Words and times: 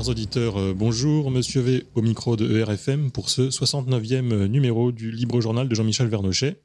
Chers 0.00 0.08
auditeurs, 0.08 0.58
euh, 0.58 0.72
bonjour. 0.74 1.30
Monsieur 1.30 1.60
V 1.60 1.84
au 1.94 2.00
micro 2.00 2.34
de 2.34 2.58
ERFM 2.58 3.10
pour 3.10 3.28
ce 3.28 3.50
69e 3.50 4.46
numéro 4.46 4.92
du 4.92 5.10
Libre 5.10 5.42
Journal 5.42 5.68
de 5.68 5.74
Jean-Michel 5.74 6.08
Vernochet. 6.08 6.56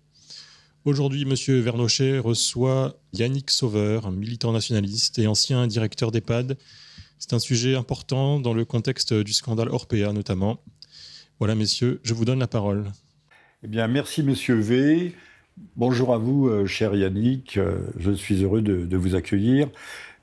Aujourd'hui, 0.86 1.26
Monsieur 1.26 1.60
Vernochet 1.60 2.18
reçoit 2.20 2.96
Yannick 3.12 3.52
Sauveur, 3.52 4.10
militant 4.10 4.54
nationaliste 4.54 5.20
et 5.20 5.28
ancien 5.28 5.68
directeur 5.68 6.12
d'EHPAD. 6.12 6.58
C'est 7.20 7.34
un 7.34 7.40
sujet 7.40 7.76
important 7.76 8.40
dans 8.40 8.54
le 8.54 8.64
contexte 8.64 9.14
du 9.14 9.34
scandale 9.34 9.68
Orpea 9.68 10.14
notamment. 10.14 10.62
Voilà, 11.40 11.56
messieurs, 11.56 12.00
je 12.04 12.14
vous 12.14 12.24
donne 12.24 12.40
la 12.40 12.48
parole. 12.48 12.86
Eh 13.64 13.68
bien, 13.68 13.90
merci, 13.90 14.24
Monsieur 14.24 14.56
V. 14.56 15.14
Bonjour 15.78 16.14
à 16.14 16.18
vous, 16.18 16.48
euh, 16.48 16.66
cher 16.66 16.96
Yannick. 16.96 17.58
Euh, 17.58 17.80
je 17.98 18.12
suis 18.12 18.44
heureux 18.44 18.62
de, 18.62 18.98
vous 18.98 19.16
accueillir. 19.16 19.70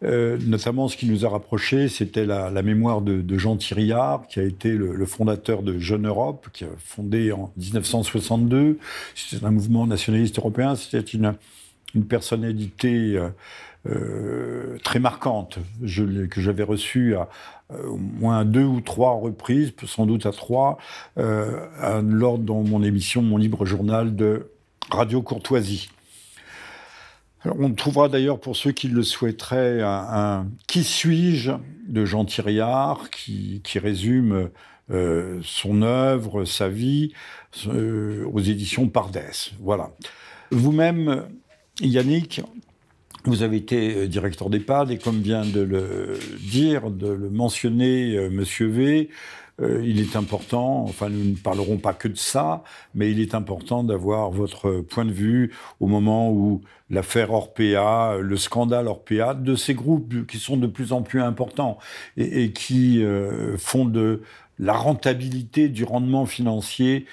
Euh, 0.04 0.38
notamment, 0.46 0.88
ce 0.88 0.96
qui 0.96 1.06
nous 1.06 1.24
a 1.24 1.28
rapprochés, 1.28 1.88
c'était 1.88 2.26
la, 2.26 2.50
mémoire 2.62 3.02
de, 3.02 3.38
Jean 3.38 3.56
Thiriard, 3.56 4.26
qui 4.28 4.40
a 4.40 4.42
été 4.42 4.70
le, 4.70 5.06
fondateur 5.06 5.62
de 5.62 5.78
Jeune 5.78 6.06
Europe, 6.06 6.48
qui 6.52 6.64
a 6.64 6.68
fondé 6.78 7.32
en 7.32 7.52
1962. 7.56 8.78
C'était 9.14 9.44
un 9.44 9.50
mouvement 9.50 9.86
nationaliste 9.86 10.38
européen. 10.38 10.74
C'était 10.76 11.00
une, 11.00 11.34
personnalité 12.08 13.20
très 14.82 14.98
marquante 14.98 15.58
que 15.82 16.40
j'avais 16.40 16.62
reçue 16.62 17.16
à, 17.16 17.28
au 17.86 17.98
moins 17.98 18.46
deux 18.46 18.64
ou 18.64 18.80
trois 18.80 19.12
reprises, 19.12 19.74
sans 19.84 20.06
doute 20.06 20.24
à 20.24 20.32
trois, 20.32 20.78
lors 21.16 22.38
de 22.38 22.50
mon 22.50 22.82
émission, 22.82 23.20
mon 23.20 23.36
libre 23.36 23.66
journal 23.66 24.16
de 24.16 24.50
Radio 24.90 25.20
Courtoisie. 25.20 25.90
On 27.44 27.72
trouvera 27.72 28.08
d'ailleurs 28.08 28.38
pour 28.40 28.56
ceux 28.56 28.72
qui 28.72 28.88
le 28.88 29.02
souhaiteraient 29.02 29.80
un, 29.82 30.46
Qui 30.66 30.84
suis-je 30.84 31.52
de 31.88 32.04
Jean 32.04 32.24
Thiriard 32.24 33.10
qui, 33.10 33.62
résume 33.76 34.50
euh, 34.90 35.40
son 35.42 35.82
œuvre, 35.82 36.44
sa 36.44 36.68
vie 36.68 37.12
euh, 37.66 38.24
aux 38.32 38.40
éditions 38.40 38.88
Pardès. 38.88 39.52
Voilà. 39.60 39.90
Vous-même, 40.50 41.28
Yannick, 41.80 42.42
vous 43.24 43.42
avez 43.42 43.56
été 43.56 43.96
euh, 43.96 44.06
directeur 44.06 44.50
d'EHPAD 44.50 44.90
et 44.90 44.98
comme 44.98 45.20
vient 45.20 45.44
de 45.44 45.60
le 45.60 46.18
dire, 46.40 46.90
de 46.90 47.08
le 47.08 47.30
mentionner 47.30 48.28
Monsieur 48.28 48.66
V, 48.66 49.08
euh, 49.62 49.82
il 49.84 50.00
est 50.00 50.16
important, 50.16 50.82
enfin 50.84 51.08
nous 51.08 51.24
ne 51.24 51.36
parlerons 51.36 51.78
pas 51.78 51.92
que 51.92 52.08
de 52.08 52.16
ça, 52.16 52.62
mais 52.94 53.10
il 53.10 53.20
est 53.20 53.34
important 53.34 53.84
d'avoir 53.84 54.30
votre 54.30 54.80
point 54.80 55.04
de 55.04 55.12
vue 55.12 55.52
au 55.80 55.86
moment 55.86 56.30
où 56.30 56.62
l'affaire 56.90 57.32
Orpea, 57.32 58.18
le 58.20 58.36
scandale 58.36 58.88
Orpea, 58.88 59.34
de 59.34 59.54
ces 59.54 59.74
groupes 59.74 60.26
qui 60.26 60.38
sont 60.38 60.56
de 60.56 60.66
plus 60.66 60.92
en 60.92 61.02
plus 61.02 61.22
importants 61.22 61.78
et, 62.16 62.52
qui 62.52 63.02
euh, 63.02 63.56
font 63.56 63.84
de 63.84 64.22
la 64.58 64.74
rentabilité 64.74 65.68
du 65.68 65.84
rendement 65.84 66.26
financier 66.26 67.06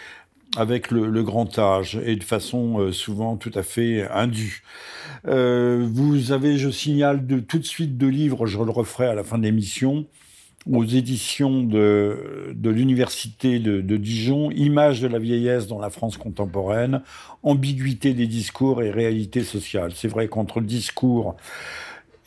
avec 0.57 0.89
le, 0.89 1.23
grand 1.23 1.59
âge 1.59 1.99
et 2.03 2.15
de 2.15 2.23
façon 2.23 2.79
euh, 2.79 2.91
souvent 2.91 3.37
tout 3.37 3.51
à 3.53 3.61
fait 3.61 4.09
indue. 4.09 4.63
vous 5.25 6.31
avez, 6.31 6.57
je 6.57 6.69
signale 6.69 7.23
tout 7.47 7.59
de 7.59 7.65
suite 7.65 7.97
deux 7.97 8.07
livres, 8.07 8.47
je 8.47 8.57
le 8.57 8.71
referai 8.71 9.07
à 9.07 9.13
la 9.13 9.23
fin 9.23 9.37
de 9.37 9.43
l'émission, 9.43 10.07
aux 10.71 10.85
éditions 10.85 11.63
de, 11.63 12.53
l'Université 12.63 13.59
de, 13.59 13.97
Dijon, 13.97 14.51
Images 14.51 15.01
de 15.01 15.07
la 15.07 15.19
vieillesse 15.19 15.67
dans 15.67 15.79
la 15.79 15.89
France 15.89 16.17
contemporaine, 16.17 17.01
ambiguïté 17.43 18.13
des 18.13 18.27
discours 18.27 18.83
et 18.83 18.91
réalité 18.91 19.43
sociale. 19.43 19.91
C'est 19.95 20.07
vrai 20.07 20.27
qu'entre 20.27 20.59
le 20.59 20.65
discours 20.65 21.35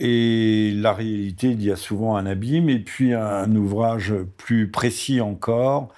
et 0.01 0.73
la 0.75 0.93
réalité, 0.93 1.49
il 1.49 1.63
y 1.63 1.71
a 1.71 1.77
souvent 1.77 2.17
un 2.17 2.27
abîme, 2.27 2.69
et 2.69 2.79
puis 2.79 3.13
un 3.13 3.55
ouvrage 3.55 4.15
plus 4.37 4.69
précis 4.69 5.21
encore, 5.21 5.93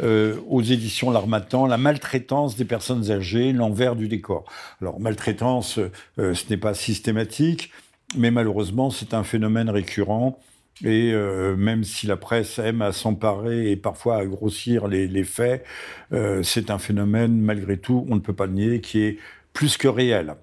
euh, 0.00 0.36
aux 0.48 0.62
éditions 0.62 1.10
L'Armatan, 1.10 1.66
La 1.66 1.78
maltraitance 1.78 2.56
des 2.56 2.64
personnes 2.64 3.10
âgées, 3.10 3.52
l'envers 3.52 3.96
du 3.96 4.06
décor. 4.06 4.44
Alors, 4.80 5.00
maltraitance, 5.00 5.78
euh, 6.18 6.34
ce 6.34 6.44
n'est 6.50 6.56
pas 6.56 6.74
systématique, 6.74 7.72
mais 8.16 8.30
malheureusement, 8.30 8.90
c'est 8.90 9.14
un 9.14 9.24
phénomène 9.24 9.70
récurrent 9.70 10.38
et 10.84 11.12
euh, 11.12 11.56
même 11.56 11.84
si 11.84 12.06
la 12.06 12.16
presse 12.16 12.58
aime 12.58 12.82
à 12.82 12.92
s'emparer 12.92 13.70
et 13.70 13.76
parfois 13.76 14.18
à 14.18 14.26
grossir 14.26 14.86
les, 14.86 15.24
faits, 15.24 15.64
euh, 16.12 16.42
c'est 16.42 16.70
un 16.70 16.78
phénomène, 16.78 17.40
malgré 17.40 17.76
tout, 17.76 18.06
on 18.08 18.14
ne 18.14 18.20
peut 18.20 18.32
pas 18.32 18.46
le 18.46 18.52
nier, 18.52 18.80
qui 18.80 19.00
est 19.00 19.18
plus 19.52 19.76
que 19.76 19.88
réel. 19.88 20.36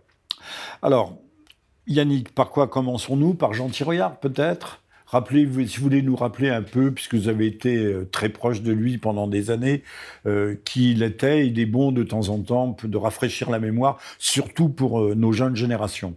Alors, 0.82 1.18
Yannick, 1.88 2.34
par 2.34 2.50
quoi 2.50 2.68
commençons-nous? 2.68 3.34
Par 3.34 3.54
Jean 3.54 3.70
Thiroyard, 3.70 4.20
peut-être? 4.20 4.82
Rappelez, 5.08 5.48
si 5.68 5.78
vous 5.78 5.84
voulez 5.84 6.02
nous 6.02 6.16
rappeler 6.16 6.50
un 6.50 6.64
peu, 6.64 6.92
puisque 6.92 7.14
vous 7.16 7.30
avez 7.30 7.46
été 7.46 7.78
euh, 7.78 8.10
très 8.12 8.30
proche 8.30 8.62
de 8.62 8.72
lui 8.74 8.98
pendant 8.98 9.28
des 9.28 9.52
années, 9.52 9.84
qui 10.66 10.92
il 10.92 11.04
était, 11.04 11.48
il 11.48 11.60
est 11.60 11.66
bon 11.66 11.92
de 11.92 12.04
temps 12.04 12.30
en 12.30 12.40
temps 12.40 12.76
de 12.84 12.98
rafraîchir 12.98 13.50
la 13.50 13.60
mémoire, 13.60 14.00
surtout 14.18 14.68
pour 14.68 15.16
nos 15.16 15.32
jeunes 15.32 15.56
générations. 15.56 16.16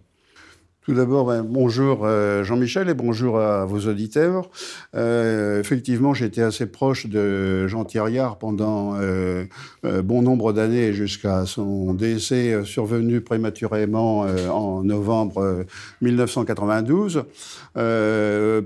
Tout 0.89 0.95
d'abord, 0.95 1.27
ben, 1.27 1.43
bonjour 1.47 1.99
euh, 2.03 2.43
Jean-Michel 2.43 2.89
et 2.89 2.95
bonjour 2.95 3.39
à 3.39 3.63
vos 3.63 3.87
auditeurs. 3.87 4.49
Euh, 4.95 5.59
effectivement, 5.59 6.15
j'étais 6.15 6.41
assez 6.41 6.65
proche 6.65 7.05
de 7.05 7.67
Jean 7.67 7.85
Thiriard 7.85 8.39
pendant 8.39 8.95
euh, 8.95 9.45
bon 9.83 10.23
nombre 10.23 10.51
d'années 10.51 10.91
jusqu'à 10.93 11.45
son 11.45 11.93
décès 11.93 12.65
survenu 12.65 13.21
prématurément 13.21 14.25
en 14.51 14.83
novembre 14.83 15.63
1992. 16.01 17.23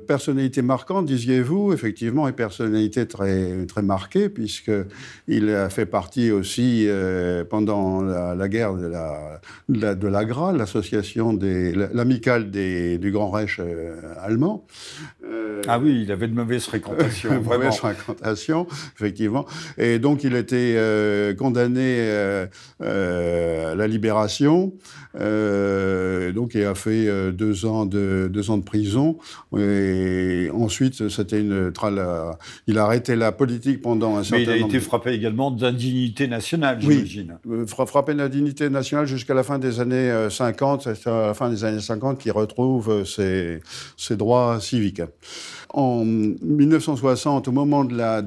personnalité 0.08 0.62
marquante, 0.62 1.06
disiez-vous, 1.06 1.74
effectivement, 1.74 2.30
et 2.30 2.32
personnalité 2.32 3.06
très, 3.06 3.66
très 3.66 3.82
marquée, 3.82 4.30
puisqu'il 4.30 5.50
a 5.50 5.70
fait 5.70 5.86
partie 5.86 6.32
aussi 6.32 6.88
pendant 7.50 8.02
la, 8.02 8.48
guerre 8.48 8.76
de 8.76 8.88
la, 8.88 9.42
de 9.68 10.08
la, 10.08 10.24
GRA, 10.24 10.54
l'association 10.54 11.34
des 11.34 11.74
du 12.20 13.12
Grand 13.12 13.30
Reich 13.30 13.60
euh, 13.60 13.96
allemand. 14.22 14.66
Euh, 15.26 15.62
ah 15.68 15.80
oui, 15.80 16.02
il 16.04 16.12
avait 16.12 16.28
de 16.28 16.34
mauvaises 16.34 16.66
fréquentations. 16.66 17.42
mauvaises 17.44 17.78
fréquentations, 17.78 18.68
effectivement. 18.96 19.46
Et 19.78 20.00
donc, 20.00 20.24
il 20.24 20.36
était 20.36 20.76
euh, 20.76 21.34
condamné 21.34 22.00
à 22.82 23.76
la 23.76 23.88
libération. 23.88 24.74
donc, 25.16 26.56
il 26.56 26.64
a 26.64 26.76
fait 26.76 27.32
deux, 27.32 27.66
ans 27.66 27.86
de, 27.86 28.30
deux 28.32 28.50
ans 28.52 28.58
de 28.58 28.64
prison. 28.64 29.18
Et 29.58 30.50
ensuite, 30.54 31.10
c'était 31.10 31.42
une. 31.42 31.72
Il 32.68 32.78
a 32.78 32.84
arrêté 32.84 33.16
la 33.16 33.32
politique 33.32 33.82
pendant 33.82 34.18
un 34.18 34.24
certain 34.24 34.46
temps. 34.46 34.52
Mais 34.52 34.60
il 34.60 34.64
a 34.64 34.68
été 34.68 34.80
frappé 34.80 35.12
également 35.12 35.52
d'indignité 35.52 36.28
nationale, 36.28 36.80
j'imagine. 36.82 37.38
Oui, 37.46 37.66
frappé 37.68 38.14
d'indignité 38.14 38.70
nationale 38.70 39.06
jusqu'à 39.06 39.34
la 39.34 39.44
fin 39.44 39.60
des 39.60 39.80
années 39.80 40.28
50, 40.30 40.88
à 40.88 41.28
la 41.28 41.34
fin 41.34 41.50
des 41.50 41.64
années 41.64 41.80
50 41.80 42.03
qui 42.18 42.32
retrouve 42.32 43.06
ses, 43.06 43.62
droits 44.12 44.60
civiques. 44.60 45.02
En 45.70 46.04
1960, 46.06 47.48
au 47.48 47.52
moment 47.52 47.84
de 47.84 47.96
la, 47.96 48.22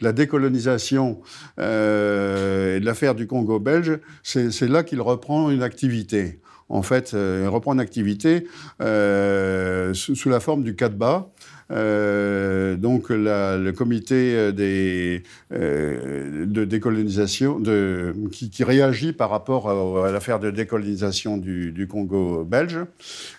la 0.00 0.12
décolonisation 0.12 1.20
euh, 1.58 2.76
et 2.76 2.80
de 2.80 2.84
l'affaire 2.84 3.14
du 3.14 3.26
Congo 3.26 3.58
belge, 3.58 3.98
c'est 4.22 4.68
là 4.68 4.82
qu'il 4.82 5.00
reprend 5.00 5.50
une 5.50 5.62
activité. 5.62 6.40
En 6.68 6.82
fait, 6.82 7.14
euh, 7.14 7.42
il 7.44 7.48
reprend 7.48 7.72
une 7.72 7.80
activité 7.80 8.46
euh, 8.82 9.94
sous, 9.94 10.28
la 10.28 10.40
forme 10.40 10.62
du 10.62 10.76
CADBA, 10.76 11.30
euh, 11.70 12.76
donc 12.76 13.10
le 13.10 13.70
comité 13.72 14.34
euh, 14.34 14.52
des, 14.52 15.22
euh, 15.52 16.46
de 16.46 16.64
décolonisation 16.64 17.60
de, 17.60 18.14
qui, 18.32 18.64
réagit 18.64 19.12
par 19.12 19.30
rapport 19.30 19.68
à, 20.04 20.10
l'affaire 20.10 20.40
de 20.40 20.50
décolonisation 20.50 21.36
du, 21.36 21.86
Congo 21.88 22.44
belge. 22.44 22.78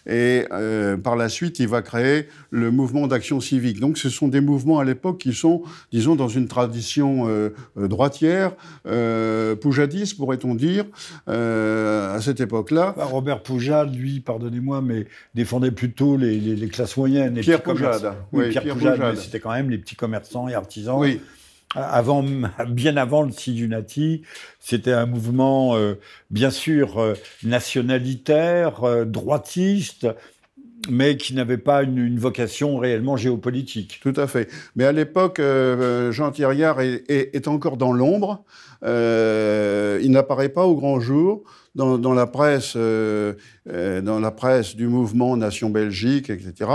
Et 0.07 0.45
par 1.03 1.15
la 1.15 1.29
suite, 1.29 1.59
il 1.59 1.67
va 1.67 1.81
créer 1.81 2.27
le 2.51 2.71
mouvement 2.71 3.07
d'action 3.07 3.39
civique. 3.39 3.79
Donc 3.79 3.97
ce 3.97 4.09
sont 4.09 4.27
des 4.27 4.41
mouvements 4.41 4.79
à 4.79 4.83
l'époque 4.83 5.19
qui 5.19 5.33
sont, 5.33 5.63
disons, 5.91 6.15
dans 6.15 6.27
une 6.27 6.47
tradition 6.47 7.27
droitière, 7.75 8.53
poujadiste, 9.61 10.17
pourrait-on 10.17 10.55
dire, 10.55 10.85
à 11.27 12.19
cette 12.21 12.39
époque-là. 12.39 12.93
Bah, 12.97 13.05
Robert 13.05 13.43
Poujade, 13.43 13.95
lui, 13.95 14.19
pardonnez-moi, 14.19 14.81
mais 14.81 15.05
défendait 15.35 15.71
plutôt 15.71 16.17
les, 16.17 16.69
classes 16.69 16.97
moyennes. 16.97 17.35
Les 17.35 17.41
Pierre 17.41 17.61
Poujade. 17.61 18.13
Oui, 18.31 18.49
Pierre, 18.49 18.63
Pierre 18.75 19.17
c'était 19.17 19.39
quand 19.39 19.51
même 19.51 19.69
les 19.69 19.77
petits 19.77 19.95
commerçants 19.95 20.47
et 20.47 20.53
artisans. 20.53 20.99
Oui. 20.99 21.19
Avant, 21.75 22.23
bien 22.67 22.97
avant 22.97 23.21
le 23.21 23.31
Sidunati, 23.31 24.23
c'était 24.59 24.91
un 24.91 25.05
mouvement, 25.05 25.75
euh, 25.75 25.99
bien 26.31 26.49
sûr, 26.49 26.99
euh, 26.99 27.13
nationalitaire, 27.43 28.83
euh, 28.83 29.05
droitiste, 29.05 30.07
mais 30.89 31.17
qui 31.17 31.35
n'avait 31.35 31.57
pas 31.57 31.83
une, 31.83 32.17
vocation 32.17 32.77
réellement 32.77 33.17
géopolitique. 33.17 33.99
Tout 34.01 34.13
à 34.15 34.27
fait. 34.27 34.49
Mais 34.75 34.85
à 34.85 34.93
l'époque, 34.93 35.41
Jean 36.11 36.31
Thiriard 36.31 36.79
est, 36.79 37.03
est, 37.09 37.47
encore 37.49 37.75
dans 37.75 37.91
l'ombre. 37.91 38.45
il 38.81 40.09
n'apparaît 40.09 40.47
pas 40.47 40.65
au 40.65 40.75
grand 40.75 41.01
jour 41.01 41.43
dans, 41.75 42.13
la 42.13 42.27
presse, 42.27 42.73
euh, 42.75 43.33
euh, 43.69 44.01
dans 44.01 44.19
la 44.19 44.31
presse 44.31 44.75
du 44.75 44.87
mouvement 44.87 45.37
Nation 45.37 45.69
Belgique, 45.69 46.29
etc., 46.29 46.69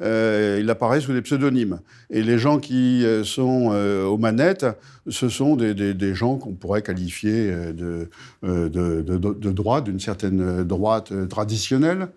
euh, 0.00 0.58
il 0.60 0.68
apparaît 0.70 1.00
sous 1.00 1.12
des 1.12 1.22
pseudonymes. 1.22 1.80
Et 2.10 2.22
les 2.22 2.38
gens 2.38 2.58
qui 2.58 3.04
sont 3.24 3.72
aux 4.06 4.18
manettes, 4.18 4.66
ce 5.08 5.28
sont 5.28 5.56
des, 5.56 6.14
gens 6.14 6.36
qu'on 6.36 6.54
pourrait 6.54 6.82
qualifier 6.82 7.52
de, 7.72 8.08
de, 8.42 9.50
droite, 9.52 9.84
d'une 9.84 10.00
certaine 10.00 10.64
droite 10.64 11.12
traditionnelle. 11.28 12.08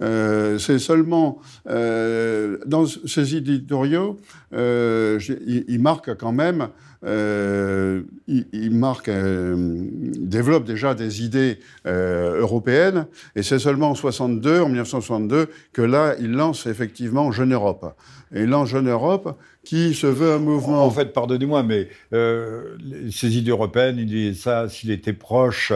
C'est 0.00 0.78
seulement 0.78 1.40
dans 1.66 2.86
ces 2.86 3.36
éditoriaux, 3.36 4.18
il, 4.52 5.78
marque 5.80 6.16
quand 6.16 6.32
même 6.32 6.68
euh, 7.04 8.02
il, 8.26 8.70
marque, 8.72 9.10
développe 9.10 10.64
déjà 10.64 10.94
des 10.94 11.24
idées 11.24 11.58
euh, 11.86 12.40
européennes, 12.40 13.06
et 13.36 13.42
c'est 13.42 13.58
seulement 13.58 13.90
en 13.90 13.94
62, 13.94 14.60
en 14.60 14.66
1962, 14.66 15.48
que 15.72 15.82
là, 15.82 16.14
il 16.20 16.32
lance 16.32 16.66
effectivement 16.66 17.32
Jeune 17.32 17.54
Europe. 17.54 17.94
Et 18.34 18.42
il 18.42 18.48
lance 18.48 18.68
Jeune 18.68 18.88
Europe, 18.88 19.38
qui 19.64 19.94
se 19.94 20.06
veut 20.06 20.32
un 20.32 20.38
mouvement. 20.38 20.84
En 20.84 20.90
fait, 20.90 21.12
pardonnez-moi, 21.12 21.62
mais 21.62 21.88
euh, 22.12 22.76
ces 23.10 23.36
idées 23.36 23.50
européennes, 23.50 23.96
il 23.98 24.06
dit 24.06 24.34
ça, 24.34 24.68
s'il 24.68 24.90
était 24.90 25.12
proche 25.12 25.72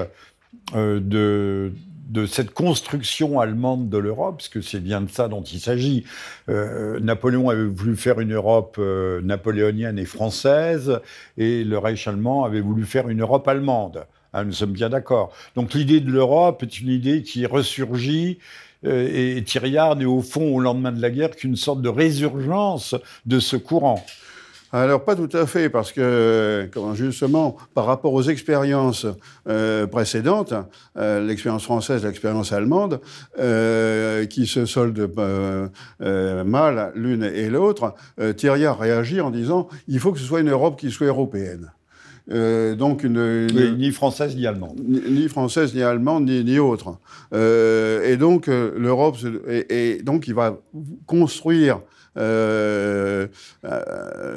de 0.74 1.72
de 2.08 2.26
cette 2.26 2.52
construction 2.52 3.40
allemande 3.40 3.88
de 3.88 3.98
l'Europe, 3.98 4.36
parce 4.38 4.48
que 4.48 4.60
c'est 4.60 4.80
bien 4.80 5.00
de 5.00 5.10
ça 5.10 5.28
dont 5.28 5.42
il 5.42 5.60
s'agit. 5.60 6.04
Euh, 6.48 7.00
Napoléon 7.00 7.48
avait 7.48 7.64
voulu 7.64 7.96
faire 7.96 8.20
une 8.20 8.34
Europe 8.34 8.76
euh, 8.78 9.20
napoléonienne 9.22 9.98
et 9.98 10.04
française, 10.04 11.00
et 11.38 11.64
le 11.64 11.78
Reich 11.78 12.06
allemand 12.06 12.44
avait 12.44 12.60
voulu 12.60 12.84
faire 12.84 13.08
une 13.08 13.22
Europe 13.22 13.48
allemande. 13.48 14.06
Ah, 14.32 14.44
nous 14.44 14.52
sommes 14.52 14.72
bien 14.72 14.90
d'accord. 14.90 15.32
Donc 15.54 15.74
l'idée 15.74 16.00
de 16.00 16.10
l'Europe 16.10 16.62
est 16.62 16.80
une 16.80 16.88
idée 16.88 17.22
qui 17.22 17.46
ressurgit, 17.46 18.38
euh, 18.84 19.36
et 19.38 19.42
Thiriard 19.42 20.00
est 20.00 20.04
au 20.04 20.20
fond, 20.20 20.54
au 20.54 20.60
lendemain 20.60 20.92
de 20.92 21.00
la 21.00 21.10
guerre, 21.10 21.30
qu'une 21.30 21.56
sorte 21.56 21.80
de 21.80 21.88
résurgence 21.88 22.94
de 23.26 23.38
ce 23.38 23.56
courant. 23.56 24.04
Alors, 24.74 25.04
pas 25.04 25.14
tout 25.14 25.28
à 25.34 25.46
fait, 25.46 25.68
parce 25.68 25.92
que, 25.92 26.68
justement, 26.94 27.56
par 27.74 27.86
rapport 27.86 28.12
aux 28.12 28.24
expériences 28.24 29.06
euh, 29.48 29.86
précédentes, 29.86 30.52
euh, 30.96 31.24
l'expérience 31.24 31.62
française, 31.62 32.04
l'expérience 32.04 32.50
allemande, 32.52 33.00
euh, 33.38 34.26
qui 34.26 34.48
se 34.48 34.66
soldent 34.66 35.08
mal 36.00 36.90
l'une 36.96 37.22
et 37.22 37.48
l'autre, 37.50 37.94
Thierry 38.36 38.66
a 38.66 38.74
réagi 38.74 39.20
en 39.20 39.30
disant 39.30 39.68
il 39.86 40.00
faut 40.00 40.10
que 40.10 40.18
ce 40.18 40.24
soit 40.24 40.40
une 40.40 40.50
Europe 40.50 40.76
qui 40.76 40.90
soit 40.90 41.06
européenne. 41.06 41.70
donc 42.28 43.04
une, 43.04 43.46
ni 43.78 43.92
française 43.92 44.34
ni 44.34 44.44
allemande. 44.44 44.80
Ni, 44.84 45.28
française 45.28 45.72
ni 45.72 45.82
allemande 45.82 46.24
ni, 46.24 46.42
ni 46.42 46.58
autre. 46.58 46.98
et 47.32 48.16
donc 48.16 48.48
l'Europe, 48.48 49.18
et, 49.48 50.00
donc 50.02 50.26
il 50.26 50.34
va 50.34 50.58
construire 51.06 51.78
le, 52.16 53.28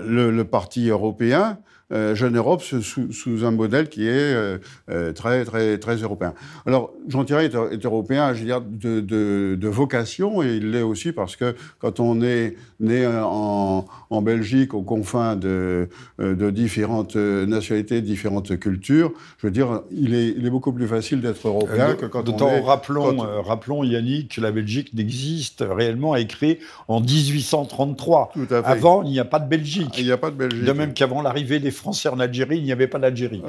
le, 0.06 0.44
Parti 0.44 0.90
européen 0.90 1.60
euh, 1.60 1.77
Jeune 1.90 2.36
Europe 2.36 2.62
sous, 2.62 3.12
sous, 3.12 3.46
un 3.46 3.52
modèle 3.52 3.88
qui 3.88 4.08
est 4.08 4.12
euh, 4.12 4.58
euh, 4.90 5.14
très, 5.14 5.46
très, 5.46 5.78
très 5.78 5.96
européen. 5.96 6.34
Alors, 6.66 6.92
Jean 7.08 7.24
Thierry 7.24 7.46
est, 7.46 7.56
est, 7.56 7.86
européen, 7.86 8.34
je 8.34 8.40
veux 8.40 8.46
dire, 8.46 8.62
de, 8.62 9.00
de, 9.00 9.58
de 9.60 9.68
vocation, 9.68 10.44
et 10.44 10.56
il 10.56 10.72
l'est 10.72 10.82
aussi 10.82 11.14
parce 11.14 11.36
que 11.36 11.56
quand 11.80 12.00
on 12.00 12.22
est 12.22 12.56
né 12.82 13.08
en, 13.08 13.86
en 14.10 14.22
Belgique, 14.22 14.74
aux 14.74 14.82
confins 14.82 15.36
de, 15.36 15.88
de 16.20 16.50
différentes 16.50 17.16
nationalités, 17.16 18.02
différentes 18.02 18.60
cultures, 18.60 19.14
je 19.38 19.48
veux 19.48 19.52
dire, 19.52 19.82
il 19.92 20.14
est, 20.14 20.34
il 20.38 20.46
est 20.46 20.50
beaucoup 20.50 20.74
plus 20.74 20.88
facile 20.88 21.22
d'être 21.22 21.48
européen 21.48 21.96
que 21.96 22.06
quand 22.06 22.28
on 22.28 22.38
est... 22.50 22.60
Rappelons, 22.60 23.18
rappelons, 23.44 23.84
Yannick, 23.84 24.36
que 24.36 24.42
la 24.42 24.52
Belgique 24.52 24.94
n'existe 24.94 25.64
réellement, 25.68 26.16
est 26.16 26.28
créée 26.28 26.60
en 26.88 27.00
1833. 27.00 28.32
Tout 28.34 28.42
à 28.54 28.64
fait. 28.64 28.70
Avant, 28.70 29.04
il 29.04 29.12
n'y 29.12 29.20
a 29.20 29.26
pas 29.26 29.40
de 29.40 29.48
Belgique. 29.48 29.96
Il 29.98 30.06
n'y 30.06 30.12
a 30.12 30.18
pas 30.18 30.32
de 30.32 30.36
Belgique. 30.36 30.64
De 30.66 30.72
même 30.74 30.94
qu'avant 30.94 31.22
l'arrivée 31.22 31.60
des 31.60 31.72
Français 31.78 32.10
en 32.10 32.20
Algérie, 32.20 32.58
il 32.58 32.64
n'y 32.64 32.72
avait 32.72 32.88
pas 32.88 33.00
d'Algérie. 33.00 33.42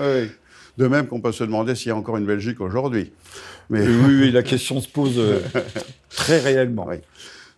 De 0.77 0.87
même 0.87 1.09
qu'on 1.09 1.21
peut 1.21 1.33
se 1.33 1.43
demander 1.43 1.75
s'il 1.75 1.89
y 1.89 1.91
a 1.91 1.97
encore 1.97 2.17
une 2.17 2.27
Belgique 2.27 2.61
aujourd'hui. 2.61 3.11
Mais... 3.71 3.87
Oui, 3.87 4.31
la 4.31 4.43
question 4.45 4.81
se 4.81 4.89
pose 4.89 5.19
euh, 5.19 5.41
très 6.09 6.39
réellement. 6.39 6.89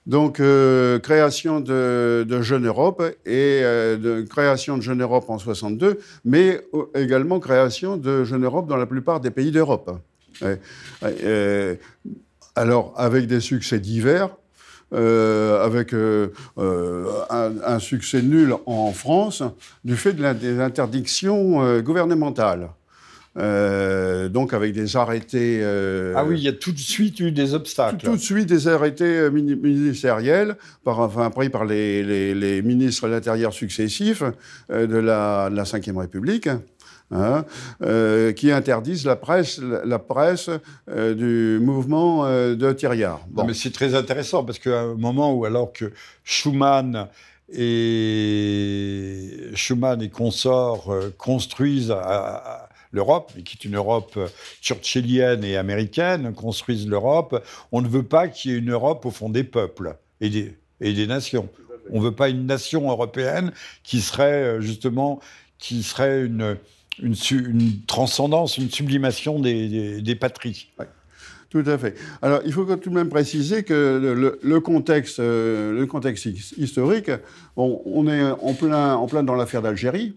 Donc, 0.07 0.41
euh, 0.41 0.99
création 0.99 1.61
de, 1.61 2.27
Jeune 2.41 2.67
Europe 2.67 3.03
et 3.27 3.61
euh, 3.63 3.97
de, 3.97 4.23
création 4.23 4.79
de 4.79 4.83
Jeune 4.83 5.03
Europe 5.03 5.29
en 5.29 5.39
62, 5.39 6.01
mais 6.25 6.63
également 6.95 7.41
création 7.41 7.97
de 7.97 8.25
Jeune 8.25 8.45
Europe 8.45 8.67
dans 8.67 8.79
la 8.79 8.87
plupart 8.87 9.21
des 9.21 9.31
pays 9.31 9.51
d'Europe. 9.51 9.91
alors, 12.57 12.95
avec 12.97 13.27
des 13.27 13.41
succès 13.41 13.79
divers, 13.79 14.31
euh, 14.93 15.65
avec 15.65 15.95
euh, 15.95 16.33
euh, 16.59 17.05
un, 17.31 17.79
succès 17.79 18.23
nul 18.23 18.55
en 18.67 18.91
France 18.91 19.45
du 19.85 19.95
fait 19.95 20.13
de 20.15 20.33
des 20.33 20.59
interdictions 20.59 21.81
gouvernementales. 21.81 22.71
donc 23.37 24.53
avec 24.53 24.73
des 24.73 24.97
arrêtés. 24.97 25.63
ah 26.17 26.25
oui, 26.25 26.39
il 26.39 26.43
y 26.43 26.49
a 26.49 26.53
tout 26.53 26.73
de 26.73 26.79
suite 26.79 27.21
eu 27.21 27.31
des 27.31 27.55
obstacles. 27.55 28.05
Tout, 28.05 28.17
de 28.17 28.21
suite 28.21 28.49
des 28.49 28.67
arrêtés 28.67 29.31
ministériels, 29.31 30.57
par, 30.83 30.99
enfin, 30.99 31.31
pris 31.31 31.51
par 31.51 31.65
les, 31.65 32.35
les, 32.35 32.63
ministres 32.63 33.07
de 33.07 33.13
l'Intérieur 33.13 33.53
successifs 33.53 34.25
de 34.69 34.97
la, 34.97 35.51
de 35.51 35.57
la 35.57 35.63
Ve 35.63 35.99
République. 35.99 36.49
Hein, 37.13 37.45
euh, 37.83 38.33
qui 38.33 38.53
interdisent 38.53 39.05
la 39.05 39.17
presse, 39.17 39.59
la 39.59 39.99
presse 39.99 40.49
euh, 40.89 41.13
du 41.13 41.59
mouvement 41.61 42.25
euh, 42.25 42.55
de 42.55 42.73
Thiriard. 42.73 43.27
Bon. 43.29 43.43
mais 43.45 43.53
c'est 43.53 43.73
très 43.73 43.97
intéressant 43.97 44.45
parce 44.45 44.61
qu'à 44.61 44.83
un 44.83 44.95
moment 44.95 45.35
où, 45.35 45.45
alors 45.45 45.73
que 45.73 45.93
Schuman 46.23 47.09
et 47.53 49.49
Schuman 49.55 50.01
et 50.01 50.09
consorts 50.09 50.95
construisent 51.19 51.93
l'Europe, 52.93 53.33
qui 53.45 53.59
est 53.61 53.65
une 53.65 53.75
Europe 53.75 54.17
churchillienne 54.61 55.43
et 55.43 55.57
américaine, 55.57 56.33
construisent 56.33 56.87
l'Europe, 56.87 57.45
on 57.73 57.81
ne 57.81 57.89
veut 57.89 58.05
pas 58.05 58.29
qu'il 58.29 58.53
y 58.53 58.55
ait 58.55 58.59
une 58.59 58.71
Europe 58.71 59.05
au 59.05 59.11
fond 59.11 59.31
des 59.31 59.43
peuples 59.43 59.97
et 60.21 60.31
des, 60.31 60.57
et 60.81 60.93
des 60.93 61.09
nations. 61.09 61.49
On 61.91 61.99
ne 61.99 62.05
veut 62.05 62.15
pas 62.15 62.29
une 62.29 62.47
nation 62.47 62.89
européenne 62.89 63.53
qui 63.83 64.01
serait 64.01 64.63
justement 64.63 65.19
qui 65.59 65.83
serait 65.83 66.23
une, 66.23 66.57
une, 66.99 67.15
transcendance, 67.87 68.59
une 68.59 68.71
sublimation 68.71 69.39
des, 69.41 70.17
patries. 70.19 70.71
Tout 71.49 71.65
à 71.67 71.79
fait. 71.79 71.97
Alors, 72.23 72.41
il 72.45 72.53
faut 72.53 72.65
tout 72.77 72.91
de 72.91 72.95
même 72.95 73.09
préciser 73.09 73.65
que 73.65 74.37
le, 74.43 74.61
contexte, 74.61 75.19
euh, 75.19 75.87
historique, 76.57 77.11
on 77.57 78.07
est 78.09 78.23
en 78.23 78.55
plein, 78.55 79.23
dans 79.23 79.35
l'affaire 79.35 79.63
d'Algérie. 79.63 80.15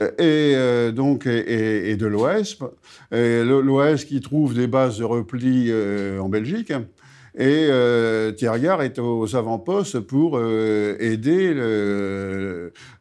Et 0.00 0.54
euh, 0.56 0.90
donc 0.92 1.26
et, 1.26 1.96
de 1.96 2.06
l'Ouest, 2.06 2.62
l'Ouest 3.12 4.08
qui 4.08 4.20
trouve 4.20 4.54
des 4.54 4.66
bases 4.66 4.98
de 4.98 5.04
repli 5.04 5.66
euh, 5.70 6.18
en 6.18 6.28
Belgique, 6.28 6.72
et 7.36 7.66
euh, 7.70 8.32
est 8.32 8.98
aux 8.98 9.36
avant-postes 9.36 10.00
pour 10.00 10.40
aider 10.40 11.54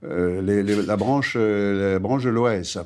la, 0.03 0.97
branche, 0.97 1.35
la 1.35 1.99
branche 1.99 2.23
de 2.23 2.29
l'OS. 2.29 2.77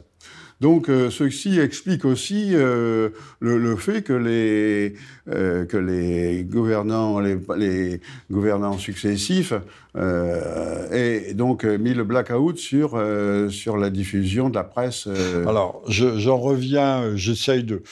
Donc 0.59 0.89
euh, 0.89 1.11
ceci 1.11 1.59
explique 1.59 2.03
aussi 2.03 2.55
euh, 2.55 3.09
le, 3.39 3.75
fait 3.75 4.01
que 4.01 4.13
les, 4.13 4.95
euh, 5.29 5.65
que 5.65 5.77
les 5.77 6.43
gouvernants, 6.43 7.19
les, 7.19 7.37
les 7.57 8.01
gouvernants 8.31 8.77
successifs 8.77 9.53
aient 9.97 11.33
donc 11.33 11.63
mis 11.63 11.93
le 11.93 12.03
blackout 12.03 12.57
sur, 12.57 13.01
sur 13.49 13.77
la 13.77 13.89
diffusion 13.89 14.49
de 14.49 14.55
la 14.55 14.63
presse. 14.63 15.07
Alors 15.47 15.83
j'en 15.87 16.37
reviens, 16.37 17.15
j'essaye 17.15 17.63
de, 17.63 17.83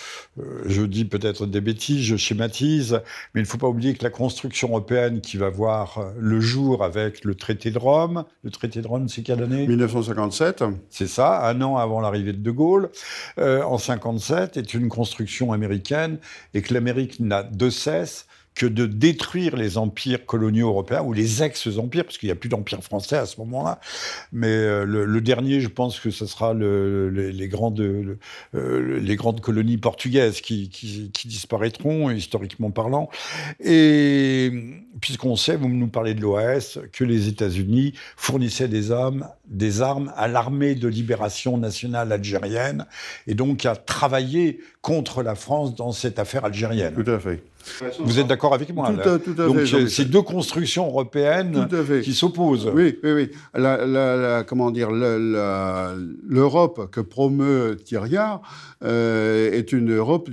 je 0.65 0.81
dis 0.83 1.05
peut-être 1.05 1.45
des 1.45 1.61
bêtises, 1.61 2.03
je 2.03 2.15
schématise, 2.15 3.01
mais 3.33 3.41
il 3.41 3.43
ne 3.43 3.47
faut 3.47 3.57
pas 3.57 3.67
oublier 3.67 3.93
que 3.93 4.03
la 4.03 4.09
construction 4.09 4.69
européenne 4.69 5.21
qui 5.21 5.37
va 5.37 5.49
voir 5.49 6.13
le 6.19 6.39
jour 6.39 6.83
avec 6.83 7.23
le 7.23 7.35
traité 7.35 7.71
de 7.71 7.79
Rome, 7.79 8.25
le 8.43 8.51
traité 8.51 8.81
de 8.81 8.87
Rome 8.87 9.09
c'est 9.09 9.21
quelle 9.21 9.43
année? 9.43 9.67
1957. 9.67 10.63
C'est 10.89 11.07
ça, 11.07 11.47
un 11.47 11.61
an 11.61 11.77
avant 11.77 12.01
l'arrivée 12.01 12.33
de 12.33 12.41
De 12.41 12.51
Gaulle, 12.51 12.89
euh, 13.39 13.63
en 13.63 13.77
57, 13.77 14.57
est 14.57 14.73
une 14.73 14.89
construction 14.89 15.53
américaine 15.53 16.19
et 16.53 16.61
que 16.61 16.73
l'Amérique 16.73 17.19
n'a 17.19 17.43
de 17.43 17.69
cesse 17.69 18.27
que 18.55 18.65
de 18.65 18.85
détruire 18.85 19.57
les 19.57 19.77
empires 19.77 20.25
coloniaux 20.25 20.69
européens 20.69 21.03
ou 21.03 21.13
les 21.13 21.43
ex-empires, 21.43 22.05
parce 22.05 22.17
qu'il 22.17 22.27
n'y 22.27 22.31
a 22.31 22.35
plus 22.35 22.49
d'empire 22.49 22.81
français 22.81 23.17
à 23.17 23.25
ce 23.25 23.37
moment-là. 23.41 23.81
Mais 24.31 24.47
euh, 24.47 24.85
le, 24.85 25.21
dernier, 25.21 25.59
je 25.59 25.67
pense 25.67 25.99
que 25.99 26.09
ce 26.09 26.25
sera 26.25 26.53
le, 26.53 27.09
les, 27.09 27.47
grandes, 27.49 27.79
euh, 27.81 28.99
les 28.99 29.15
grandes 29.15 29.41
colonies 29.41 29.77
portugaises 29.77 30.39
qui, 30.39 30.69
disparaîtront, 31.25 32.09
historiquement 32.11 32.71
parlant. 32.71 33.09
Et 33.59 34.51
puisqu'on 35.01 35.35
sait, 35.35 35.57
vous 35.57 35.67
nous 35.67 35.87
parlez 35.87 36.13
de 36.13 36.21
l'OAS, 36.21 36.79
que 36.93 37.03
les 37.03 37.27
États-Unis 37.27 37.93
fournissaient 38.15 38.69
des 38.69 38.91
hommes 38.91 39.27
des 39.47 39.81
armes 39.81 40.11
à 40.15 40.27
l'armée 40.27 40.75
de 40.75 40.87
libération 40.87 41.57
nationale 41.57 42.11
algérienne 42.11 42.85
et 43.27 43.35
donc 43.35 43.65
a 43.65 43.75
travaillé 43.75 44.59
contre 44.81 45.23
la 45.23 45.35
France 45.35 45.75
dans 45.75 45.91
cette 45.91 46.19
affaire 46.19 46.45
algérienne. 46.45 46.93
Tout 46.93 47.09
à 47.09 47.19
fait. 47.19 47.43
Vous 47.99 48.19
êtes 48.19 48.27
d'accord 48.27 48.53
avec 48.53 48.73
moi 48.73 48.91
tout 48.91 49.09
à, 49.09 49.17
tout 49.17 49.31
à 49.31 49.47
Donc, 49.47 49.59
fait. 49.61 49.87
c'est 49.87 50.05
deux 50.05 50.21
constructions 50.21 50.85
européennes 50.85 51.67
qui 52.03 52.13
s'opposent. 52.13 52.69
Oui, 52.73 52.99
oui, 53.03 53.11
oui. 53.11 53.31
La, 53.55 54.43
comment 54.47 54.71
dire, 54.71 54.91
l'Europe 54.91 56.91
que 56.91 57.01
promeut 57.01 57.77
Thiriard 57.83 58.41
euh, 58.83 59.51
est 59.51 59.71
une 59.71 59.95
Europe 59.95 60.29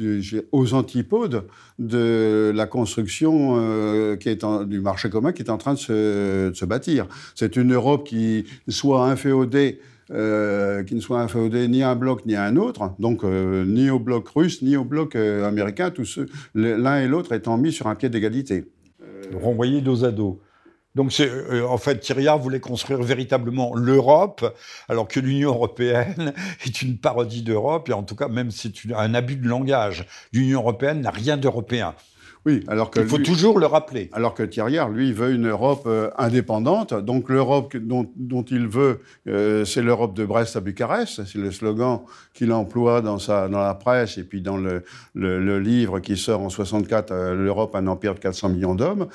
aux 0.52 0.75
antipodes 0.75 1.45
de 1.86 2.52
la 2.54 2.66
construction 2.66 3.56
euh, 3.56 4.16
qui 4.16 4.28
est 4.28 4.44
du 4.66 4.80
marché 4.80 5.10
commun 5.10 5.32
qui 5.32 5.42
est 5.42 5.50
en 5.50 5.58
train 5.58 5.74
de 5.74 5.78
se, 5.78 6.50
de 6.50 6.54
se 6.54 6.64
bâtir. 6.64 7.06
C'est 7.34 7.56
une 7.56 7.72
Europe 7.72 8.06
qui 8.06 8.44
soit 8.68 9.06
inféodée 9.06 9.80
euh, 10.10 10.82
qui 10.82 10.94
ne 10.94 11.00
soit 11.00 11.20
inféodé 11.20 11.68
ni 11.68 11.82
à 11.82 11.90
un 11.90 11.96
bloc 11.96 12.26
ni 12.26 12.34
à 12.34 12.44
un 12.44 12.56
autre, 12.56 12.92
donc 12.98 13.24
euh, 13.24 13.64
ni 13.64 13.88
au 13.88 13.98
bloc 13.98 14.28
russe 14.28 14.60
ni 14.60 14.76
au 14.76 14.84
bloc 14.84 15.16
euh, 15.16 15.48
américain, 15.48 15.90
l'un 16.54 17.00
et 17.00 17.08
l'autre 17.08 17.32
étant 17.32 17.56
mis 17.56 17.72
sur 17.72 17.86
un 17.86 17.94
pied 17.94 18.10
d'égalité. 18.10 18.66
Renvoyés 19.32 19.80
dos 19.80 20.04
à 20.04 20.10
dos. 20.10 20.40
Donc, 20.94 21.12
en 21.68 21.78
fait, 21.78 22.00
Thiriard 22.00 22.38
voulait 22.38 22.61
construire 22.61 23.02
véritablement 23.02 23.75
l'Europe, 23.75 24.54
alors 24.88 25.08
que 25.08 25.20
l'Union 25.20 25.50
européenne 25.50 26.34
est 26.66 26.82
une 26.82 26.99
parodie 26.99 27.42
d'Europe, 27.42 27.88
et 27.88 27.92
en 27.92 28.02
tout 28.02 28.16
cas, 28.16 28.28
même 28.28 28.50
c'est 28.50 28.72
un 28.94 29.14
abus 29.14 29.37
de 29.37 29.49
langage. 29.49 30.06
L'Union 30.32 30.61
européenne 30.61 31.00
n'a 31.00 31.11
rien 31.11 31.37
d'européen. 31.37 31.94
Oui, 32.44 32.64
alors 32.66 32.90
que 32.90 32.99
il 32.99 33.06
faut 33.06 33.18
toujours 33.18 33.61
le 33.61 33.66
rappeler. 33.66 34.11
Alors 34.12 34.34
que 34.34 34.42
Thierry, 34.42 34.76
lui, 34.92 35.12
veut 35.12 35.32
une 35.32 35.46
Europe 35.46 35.84
euh, 35.87 36.11
indépendante. 36.18 36.92
Donc 36.92 37.28
l'Europe 37.28 37.76
dont, 37.76 38.44
il 38.50 38.66
veut, 38.66 39.00
euh, 39.28 39.64
c'est 39.64 39.82
l'Europe 39.82 40.14
de 40.14 40.25
Brest 40.25 40.56
à 40.56 40.61
Bucarest. 40.61 41.25
C'est 41.25 41.38
le 41.38 41.52
slogan 41.52 42.00
qu'il 42.34 42.52
emploie 42.52 43.00
dans, 43.00 43.20
sa, 43.20 43.49
dans 43.49 43.61
la 43.61 43.75
presse 43.75 44.18
et 44.18 44.25
puis 44.25 44.42
dans 44.42 44.56
le, 44.56 44.82
le, 45.14 45.61
livre 45.61 46.00
qui 46.00 46.16
sort 46.16 46.40
en 46.40 46.49
64, 46.49 47.12
euh, 47.12 47.34
L'Europe, 47.34 47.76
un 47.76 47.87
empire 47.87 48.14
de 48.14 48.18
400 48.18 48.49
millions 48.49 48.75
d'hommes. 48.75 49.06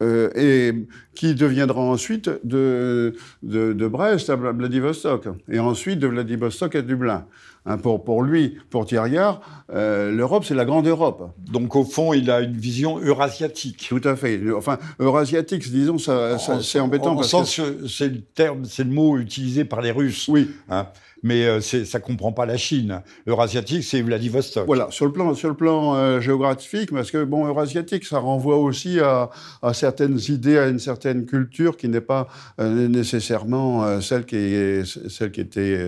Et 0.00 0.72
qui 1.14 1.34
deviendra 1.34 1.80
ensuite 1.80 2.30
de, 2.44 3.14
de, 3.42 3.72
de, 3.72 3.86
Brest 3.88 4.30
à 4.30 4.36
Vladivostok, 4.36 5.28
et 5.50 5.58
ensuite 5.58 5.98
de 5.98 6.06
Vladivostok 6.06 6.76
à 6.76 6.82
Dublin. 6.82 7.26
Hein, 7.66 7.76
pour, 7.76 8.02
pour 8.02 8.22
lui, 8.22 8.56
pour 8.70 8.86
Thierryard, 8.86 9.42
euh, 9.74 10.10
l'Europe, 10.10 10.44
c'est 10.46 10.54
la 10.54 10.64
grande 10.64 10.86
Europe. 10.86 11.34
Donc, 11.50 11.76
au 11.76 11.84
fond, 11.84 12.14
il 12.14 12.30
a 12.30 12.40
une 12.40 12.56
vision 12.56 12.98
eurasiatique. 12.98 13.86
Tout 13.90 14.00
à 14.04 14.16
fait. 14.16 14.40
Enfin, 14.56 14.78
eurasiatique, 14.98 15.70
disons, 15.70 15.98
ça, 15.98 16.38
c'est 16.62 16.80
embêtant. 16.80 17.14
parce 17.14 17.56
que 17.56 17.86
c'est 17.86 18.08
le 18.08 18.20
terme, 18.22 18.64
c'est 18.64 18.84
le 18.84 18.90
mot 18.90 19.18
utilisé 19.18 19.66
par 19.66 19.82
les 19.82 19.90
Russes. 19.90 20.28
Oui. 20.28 20.50
Hein 20.70 20.86
mais 21.22 21.44
euh, 21.44 21.60
ça 21.60 22.00
comprend 22.00 22.32
pas 22.32 22.46
la 22.46 22.56
Chine. 22.56 23.02
Eurasiatique, 23.26 23.84
c'est 23.84 24.02
Vladivostok. 24.02 24.66
Voilà, 24.66 24.88
sur 24.90 25.06
le 25.06 25.12
plan, 25.12 25.34
sur 25.34 25.48
le 25.48 25.54
plan 25.54 25.94
euh, 25.94 26.20
géographique, 26.20 26.92
parce 26.92 27.10
que 27.10 27.24
bon, 27.24 27.46
eurasiatique, 27.46 28.04
ça 28.04 28.18
renvoie 28.18 28.56
aussi 28.56 29.00
à, 29.00 29.30
à, 29.62 29.74
certaines 29.74 30.18
idées, 30.28 30.58
à 30.58 30.68
une 30.68 30.78
certaine 30.78 31.26
culture 31.26 31.76
qui 31.76 31.88
n'est 31.88 32.00
pas 32.00 32.28
euh, 32.60 32.88
nécessairement 32.88 34.00
celle 34.00 34.24
qui 34.24 34.36
est, 34.36 34.84
celle 35.08 35.30
qui 35.30 35.40
était. 35.40 35.78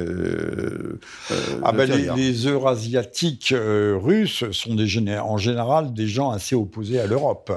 ah 1.63 1.73
ben 1.73 1.89
les, 1.89 2.11
les, 2.17 2.47
eurasiatiques 2.47 3.55
russes 3.57 4.45
sont 4.53 4.75
des, 4.75 5.19
en 5.19 5.37
général 5.37 5.93
des 5.93 6.07
gens 6.07 6.31
assez 6.31 6.55
opposés 6.55 7.01
à 7.01 7.07
l'Europe 7.07 7.53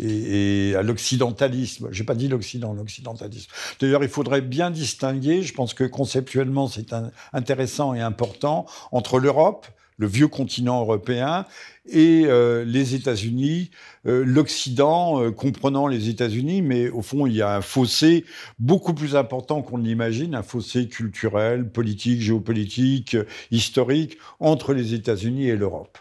et, 0.00 0.74
à 0.76 0.82
l'occidentalisme. 0.82 1.88
J'ai 1.90 2.04
pas 2.04 2.14
dit 2.14 2.28
l'Occident, 2.28 2.72
l'occidentalisme. 2.72 3.50
D'ailleurs, 3.80 4.02
il 4.02 4.08
faudrait 4.08 4.40
bien 4.40 4.70
distinguer, 4.70 5.42
je 5.42 5.54
pense 5.54 5.74
que 5.74 5.84
conceptuellement 5.84 6.68
c'est 6.68 6.94
intéressant 7.32 7.94
et 7.94 8.00
important, 8.00 8.66
entre 8.92 9.18
l'Europe, 9.18 9.66
le 9.98 10.06
vieux 10.06 10.28
continent 10.28 10.80
européen, 10.80 11.44
et 11.90 12.24
euh, 12.26 12.64
les 12.64 12.94
États-Unis, 12.94 13.70
euh, 14.06 14.24
l'Occident 14.24 15.20
euh, 15.20 15.30
comprenant 15.30 15.86
les 15.86 16.08
États-Unis, 16.08 16.62
mais 16.62 16.88
au 16.88 17.02
fond, 17.02 17.26
il 17.26 17.34
y 17.34 17.42
a 17.42 17.56
un 17.56 17.60
fossé 17.62 18.24
beaucoup 18.58 18.94
plus 18.94 19.16
important 19.16 19.62
qu'on 19.62 19.78
l'imagine, 19.78 20.34
un 20.34 20.42
fossé 20.42 20.88
culturel, 20.88 21.68
politique, 21.68 22.20
géopolitique, 22.20 23.16
historique 23.50 24.18
entre 24.38 24.72
les 24.72 24.94
États-Unis 24.94 25.48
et 25.48 25.56
l'Europe. 25.56 25.98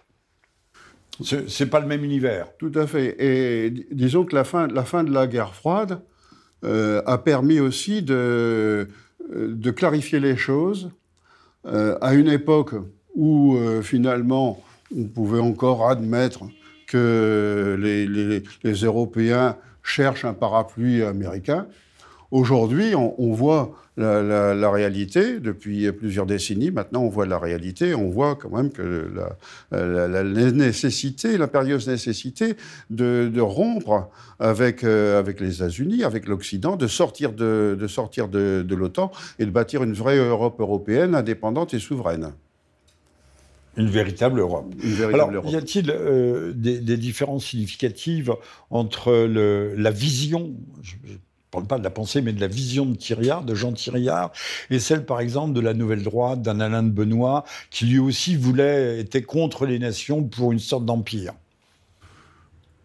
C'est 1.23 1.69
pas 1.69 1.79
le 1.79 1.87
même 1.87 2.03
univers. 2.03 2.47
Tout 2.57 2.71
à 2.75 2.85
fait. 2.85 3.15
Et 3.19 3.73
disons 3.91 4.23
que 4.23 4.35
la 4.35 4.43
fin, 4.43 4.67
de 4.67 5.11
la 5.11 5.27
guerre 5.27 5.55
froide 5.55 6.01
euh, 6.63 7.01
a 7.05 7.17
permis 7.17 7.59
aussi 7.59 8.01
de, 8.01 8.87
euh, 9.35 9.71
clarifier 9.75 10.19
les 10.19 10.35
choses 10.35 10.91
euh, 11.65 11.97
à 12.01 12.13
une 12.13 12.27
époque 12.27 12.75
où 13.15 13.57
finalement 13.81 14.63
on 14.95 15.05
pouvait 15.05 15.39
encore 15.39 15.89
admettre 15.89 16.43
que 16.85 17.75
les, 17.79 18.05
les 18.05 18.73
Européens 18.73 19.57
cherchent 19.81 20.23
un 20.23 20.35
parapluie 20.35 21.01
américain. 21.01 21.65
Aujourd'hui, 22.31 22.93
on, 22.93 23.31
voit 23.31 23.71
la, 23.95 24.69
réalité 24.69 25.39
depuis 25.39 25.89
plusieurs 25.93 26.25
décennies. 26.25 26.71
Maintenant, 26.71 27.03
on 27.03 27.09
voit 27.09 27.25
la 27.25 27.39
réalité. 27.39 27.95
On 27.95 28.09
voit 28.09 28.35
quand 28.35 28.49
même 28.49 28.69
que 28.71 29.09
la, 29.71 30.23
nécessité, 30.51 31.37
l'impérieuse 31.37 31.87
nécessité 31.87 32.55
de, 32.89 33.39
rompre 33.39 34.09
avec, 34.39 34.83
euh, 34.83 35.19
avec 35.19 35.39
les 35.39 35.55
États-Unis, 35.55 36.03
avec 36.03 36.27
l'Occident, 36.27 36.75
de 36.75 36.87
sortir, 36.87 37.31
de, 37.31 37.77
de 37.79 37.87
sortir 37.87 38.27
de, 38.27 38.65
l'OTAN 38.69 39.11
et 39.39 39.45
de 39.45 39.51
bâtir 39.51 39.83
une 39.83 39.93
vraie 39.93 40.17
Europe 40.17 40.59
européenne 40.59 41.15
indépendante 41.15 41.73
et 41.73 41.79
souveraine. 41.79 42.33
Une 43.77 43.89
véritable 43.89 44.39
Europe. 44.39 44.73
Une 44.83 44.89
véritable 44.89 45.37
Alors, 45.37 45.45
y 45.49 45.55
a-t-il 45.55 45.91
euh, 45.91 46.51
des, 46.53 46.97
différences 46.97 47.45
significatives 47.45 48.33
entre 48.71 49.11
le, 49.13 49.75
la 49.75 49.91
vision, 49.91 50.55
parle 51.51 51.65
pas 51.65 51.77
de 51.77 51.83
la 51.83 51.89
pensée, 51.89 52.21
mais 52.21 52.33
de 52.33 52.41
la 52.41 52.47
vision 52.47 52.85
de 52.85 52.95
Thiriard, 52.95 53.43
de 53.43 53.55
Jean 53.55 53.71
Thiriard, 53.73 54.31
et 54.69 54.79
celle, 54.79 55.05
par 55.05 55.19
exemple, 55.19 55.53
de 55.53 55.61
la 55.61 55.73
Nouvelle 55.73 56.03
Droite, 56.03 56.41
d'un 56.41 56.59
Alain 56.59 56.83
de 56.83 56.89
Benoît, 56.89 57.43
qui 57.69 57.85
lui 57.85 57.99
aussi 57.99 58.35
voulait, 58.35 58.99
était 58.99 59.21
contre 59.21 59.65
les 59.65 59.79
nations 59.79 60.23
pour 60.23 60.51
une 60.51 60.59
sorte 60.59 60.85
d'empire. 60.85 61.33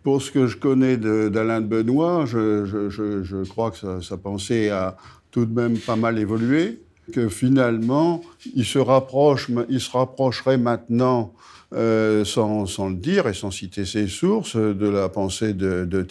Pour 0.02 0.20
ce 0.20 0.30
que 0.30 0.46
je 0.46 0.56
connais 0.56 0.96
d'Alain 0.96 1.60
de, 1.60 1.66
Benoît, 1.66 2.24
je, 2.26 3.48
crois 3.48 3.70
que 3.70 4.00
sa, 4.00 4.16
pensée 4.16 4.70
a 4.70 4.96
tout 5.30 5.46
de 5.46 5.54
même 5.54 5.78
pas 5.78 5.96
mal 5.96 6.18
évolué, 6.18 6.80
que 7.12 7.28
finalement, 7.28 8.22
il 8.54 8.64
se, 8.64 8.78
rapprocherait 8.78 10.58
maintenant 10.58 11.32
euh, 11.74 12.24
sans, 12.24 12.88
le 12.88 12.94
dire 12.94 13.26
et 13.28 13.34
sans 13.34 13.50
citer 13.50 13.84
ses 13.84 14.06
sources, 14.06 14.56
de 14.56 14.88
la 14.88 15.08
pensée 15.08 15.52
de, 15.52 15.84
de 15.84 16.06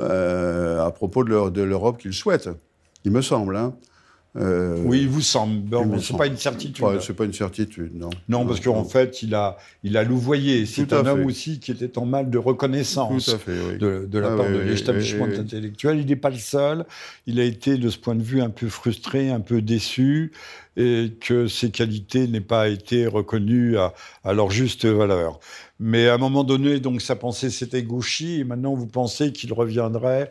euh, 0.00 0.84
à 0.84 0.90
propos 0.90 1.24
de 1.24 1.62
l'Europe 1.62 1.98
qu'il 1.98 2.12
souhaite, 2.12 2.48
il 3.04 3.12
me 3.12 3.22
semble. 3.22 3.56
Hein. 3.56 3.74
Euh, 4.38 4.76
oui, 4.84 5.00
il 5.02 5.08
vous 5.08 5.20
semble. 5.20 5.60
Bon, 5.62 5.98
c'est 5.98 6.16
pas 6.16 6.26
une 6.26 6.36
certitude. 6.36 6.84
c'est 7.00 7.14
pas 7.14 7.24
une 7.24 7.32
certitude, 7.32 7.92
non. 7.94 8.10
Non, 8.28 8.46
parce 8.46 8.60
qu'en 8.60 8.84
fait, 8.84 9.22
il 9.22 9.34
a, 9.34 9.56
il 9.82 9.96
a 9.96 10.04
louvoyé. 10.04 10.64
C'est 10.66 10.92
un 10.92 11.04
homme 11.06 11.26
aussi 11.26 11.58
qui 11.58 11.72
était 11.72 11.98
en 11.98 12.06
mal 12.06 12.30
de 12.30 12.38
reconnaissance 12.38 13.36
de, 13.46 14.08
la 14.12 14.32
ah 14.32 14.36
part 14.36 14.50
de 14.50 14.58
l'établissement 14.58 15.24
intellectuel. 15.24 15.98
Il 16.00 16.06
n'est 16.06 16.16
pas 16.16 16.30
le 16.30 16.36
seul. 16.36 16.84
Il 17.26 17.40
a 17.40 17.44
été, 17.44 17.78
de 17.78 17.88
ce 17.88 17.98
point 17.98 18.14
de 18.14 18.22
vue, 18.22 18.40
un 18.40 18.50
peu 18.50 18.68
frustré, 18.68 19.30
un 19.30 19.40
peu 19.40 19.60
déçu, 19.60 20.32
et 20.76 21.12
que 21.20 21.48
ses 21.48 21.70
qualités 21.70 22.28
n'aient 22.28 22.40
pas 22.40 22.68
été 22.68 23.06
reconnues 23.06 23.76
à, 23.76 23.94
à, 24.22 24.32
leur 24.32 24.50
juste 24.50 24.86
valeur. 24.86 25.40
Mais 25.80 26.08
à 26.08 26.14
un 26.14 26.18
moment 26.18 26.44
donné, 26.44 26.78
donc, 26.78 27.02
sa 27.02 27.16
pensée 27.16 27.50
s'était 27.50 27.82
gauchie, 27.82 28.40
et 28.40 28.44
maintenant, 28.44 28.74
vous 28.74 28.86
pensez 28.86 29.32
qu'il 29.32 29.52
reviendrait 29.52 30.30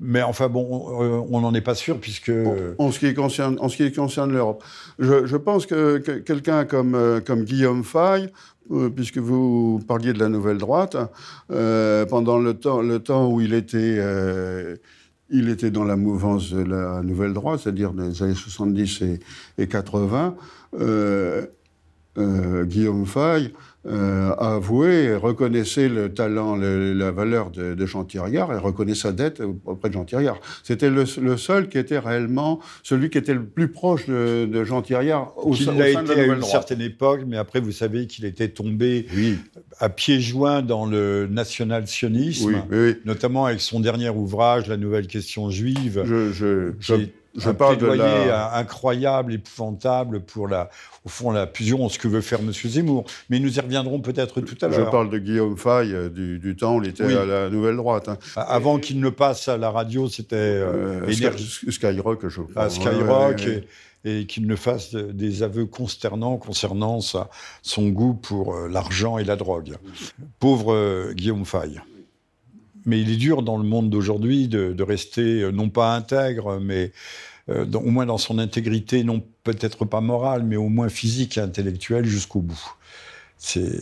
mais 0.00 0.22
enfin 0.22 0.48
bon, 0.48 1.02
euh, 1.02 1.22
on 1.30 1.42
n'en 1.42 1.52
est 1.52 1.60
pas 1.60 1.74
sûr 1.74 2.00
puisque... 2.00 2.32
En, 2.78 2.90
ce 2.90 2.98
qui 2.98 3.12
concerne, 3.12 3.58
en 3.60 3.68
ce 3.68 3.76
qui 3.76 3.92
concerne 3.92 4.32
l'Europe. 4.32 4.64
Je, 4.98 5.36
pense 5.36 5.66
que, 5.66 5.98
quelqu'un 5.98 6.64
comme, 6.64 6.94
euh, 6.94 7.20
comme 7.20 7.44
Guillaume 7.44 7.84
Fay, 7.84 8.32
euh, 8.70 8.88
puisque 8.88 9.18
vous 9.18 9.80
parliez 9.86 10.14
de 10.14 10.18
la 10.18 10.28
nouvelle 10.28 10.56
droite, 10.56 10.96
pendant 11.48 12.38
le 12.38 12.54
temps, 12.54 12.80
le 12.80 12.98
temps 12.98 13.30
où 13.30 13.42
il 13.42 13.52
était, 13.52 13.98
il 15.28 15.48
était 15.50 15.70
dans 15.70 15.84
la 15.84 15.96
mouvance 15.96 16.50
de 16.50 16.62
la 16.62 17.02
nouvelle 17.02 17.34
droite, 17.34 17.60
c'est-à-dire 17.62 17.92
les 17.92 18.22
années 18.22 18.34
70 18.34 19.02
et, 19.02 19.20
et 19.58 19.66
80, 19.66 20.34
Guillaume 22.16 23.06
Fay 23.06 23.52
euh, 23.86 24.34
avouait, 24.36 25.16
reconnaissait 25.16 25.88
le 25.88 26.12
talent, 26.12 26.54
la 26.54 27.10
valeur 27.10 27.50
de, 27.50 27.74
de 27.74 27.86
Jean 27.86 28.04
Thiriard 28.04 28.52
et 28.52 28.58
reconnaissait 28.58 29.00
sa 29.00 29.12
dette 29.12 29.40
auprès 29.64 29.88
de 29.88 29.94
Jean 29.94 30.04
Thiriard. 30.04 30.38
C'était 30.62 30.90
le, 30.90 31.06
seul 31.06 31.70
qui 31.70 31.78
était 31.78 31.98
réellement 31.98 32.60
celui 32.82 33.08
qui 33.08 33.16
était 33.16 33.32
le 33.32 33.44
plus 33.44 33.68
proche 33.68 34.06
de, 34.06 34.64
Jean 34.64 34.82
Thiriard 34.82 35.32
au, 35.36 35.54
sein 35.54 35.72
de 35.72 35.78
la 35.78 35.88
été 35.88 36.12
à 36.12 36.26
une 36.26 36.42
certaine 36.42 36.82
époque, 36.82 37.22
mais 37.26 37.38
après 37.38 37.60
vous 37.60 37.72
savez 37.72 38.06
qu'il 38.06 38.26
était 38.26 38.48
tombé 38.48 39.06
à 39.78 39.88
pieds 39.88 40.20
joints 40.20 40.60
dans 40.60 40.84
le 40.84 41.26
national-sionisme, 41.30 42.62
notamment 43.06 43.46
avec 43.46 43.62
son 43.62 43.80
dernier 43.80 44.10
ouvrage, 44.10 44.68
La 44.68 44.76
nouvelle 44.76 45.06
question 45.06 45.48
juive. 45.48 46.02
Je, 46.04 46.32
je, 46.32 46.72
je 46.80 46.94
un 47.44 47.54
parle 47.54 47.78
plaidoyer 47.78 48.26
la... 48.26 48.56
incroyable, 48.56 49.34
épouvantable 49.34 50.20
pour 50.20 50.48
la, 50.48 50.70
au 51.04 51.08
fond, 51.08 51.30
la 51.30 51.46
fusion, 51.46 51.88
ce 51.88 51.98
que 51.98 52.08
veut 52.08 52.20
faire 52.20 52.40
M. 52.40 52.52
Zemmour. 52.52 53.04
Mais 53.28 53.38
nous 53.38 53.56
y 53.56 53.60
reviendrons 53.60 54.00
peut-être 54.00 54.40
tout 54.40 54.56
à 54.62 54.68
l'heure. 54.68 54.86
Je 54.86 54.90
parle 54.90 55.10
de 55.10 55.18
Guillaume 55.18 55.56
Fay, 55.56 55.92
euh, 55.92 56.08
du, 56.08 56.56
temps 56.56 56.76
où 56.76 56.82
il 56.82 56.90
était 56.90 57.16
à 57.16 57.24
la 57.24 57.50
Nouvelle 57.50 57.76
Droite. 57.76 58.08
Hein. 58.08 58.18
Avant 58.36 58.78
qu'il 58.78 59.00
ne 59.00 59.10
passe 59.10 59.48
à 59.48 59.56
la 59.56 59.70
radio, 59.70 60.08
c'était 60.08 60.36
euh, 60.36 61.02
euh 61.06 61.70
Skyrock, 61.70 62.28
je 62.28 62.42
crois. 62.42 62.62
À 62.62 62.70
Skyrock, 62.70 63.48
et, 64.04 64.26
qu'il 64.26 64.46
ne 64.46 64.56
fasse 64.56 64.94
des 64.94 65.42
aveux 65.42 65.66
consternants 65.66 66.38
concernant 66.38 67.00
sa, 67.00 67.28
son 67.62 67.88
goût 67.88 68.14
pour 68.14 68.56
l'argent 68.56 69.18
et 69.18 69.24
la 69.24 69.36
drogue. 69.36 69.76
Pauvre 70.38 71.12
Guillaume 71.12 71.44
Fay. 71.44 71.80
Mais 72.86 73.00
il 73.00 73.10
est 73.10 73.16
dur 73.16 73.42
dans 73.42 73.58
le 73.58 73.64
monde 73.64 73.90
d'aujourd'hui 73.90 74.48
de, 74.48 74.82
rester 74.82 75.42
euh, 75.42 75.50
non 75.50 75.68
pas 75.68 75.94
intègre, 75.94 76.58
mais 76.60 76.92
euh, 77.48 77.64
au 77.72 77.90
moins 77.90 78.06
dans 78.06 78.18
son 78.18 78.38
intégrité, 78.38 79.04
non 79.04 79.22
peut-être 79.44 79.84
pas 79.84 80.00
morale, 80.00 80.44
mais 80.44 80.56
au 80.56 80.68
moins 80.68 80.88
physique 80.88 81.38
et 81.38 81.40
intellectuelle 81.40 82.06
jusqu'au 82.06 82.40
bout. 82.40 82.74
C'est 83.42 83.80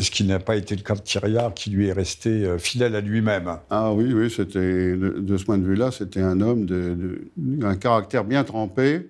ce 0.00 0.10
qui 0.10 0.24
n'a 0.24 0.40
pas 0.40 0.56
été 0.56 0.74
le 0.74 0.82
cas 0.82 0.96
de 0.96 1.00
Thiriard, 1.00 1.54
qui 1.54 1.70
lui 1.70 1.86
est 1.86 1.92
resté 1.92 2.44
euh, 2.44 2.58
fidèle 2.58 2.96
à 2.96 3.00
lui-même? 3.00 3.58
Ah 3.70 3.92
oui, 3.92 4.12
oui, 4.12 4.28
c'était 4.30 4.96
de, 4.96 5.36
ce 5.36 5.44
point 5.44 5.58
de 5.58 5.64
vue-là, 5.64 5.92
c'était 5.92 6.20
un 6.20 6.40
homme 6.40 6.66
d'un 7.36 7.76
caractère 7.76 8.24
bien 8.24 8.42
trempé. 8.42 9.08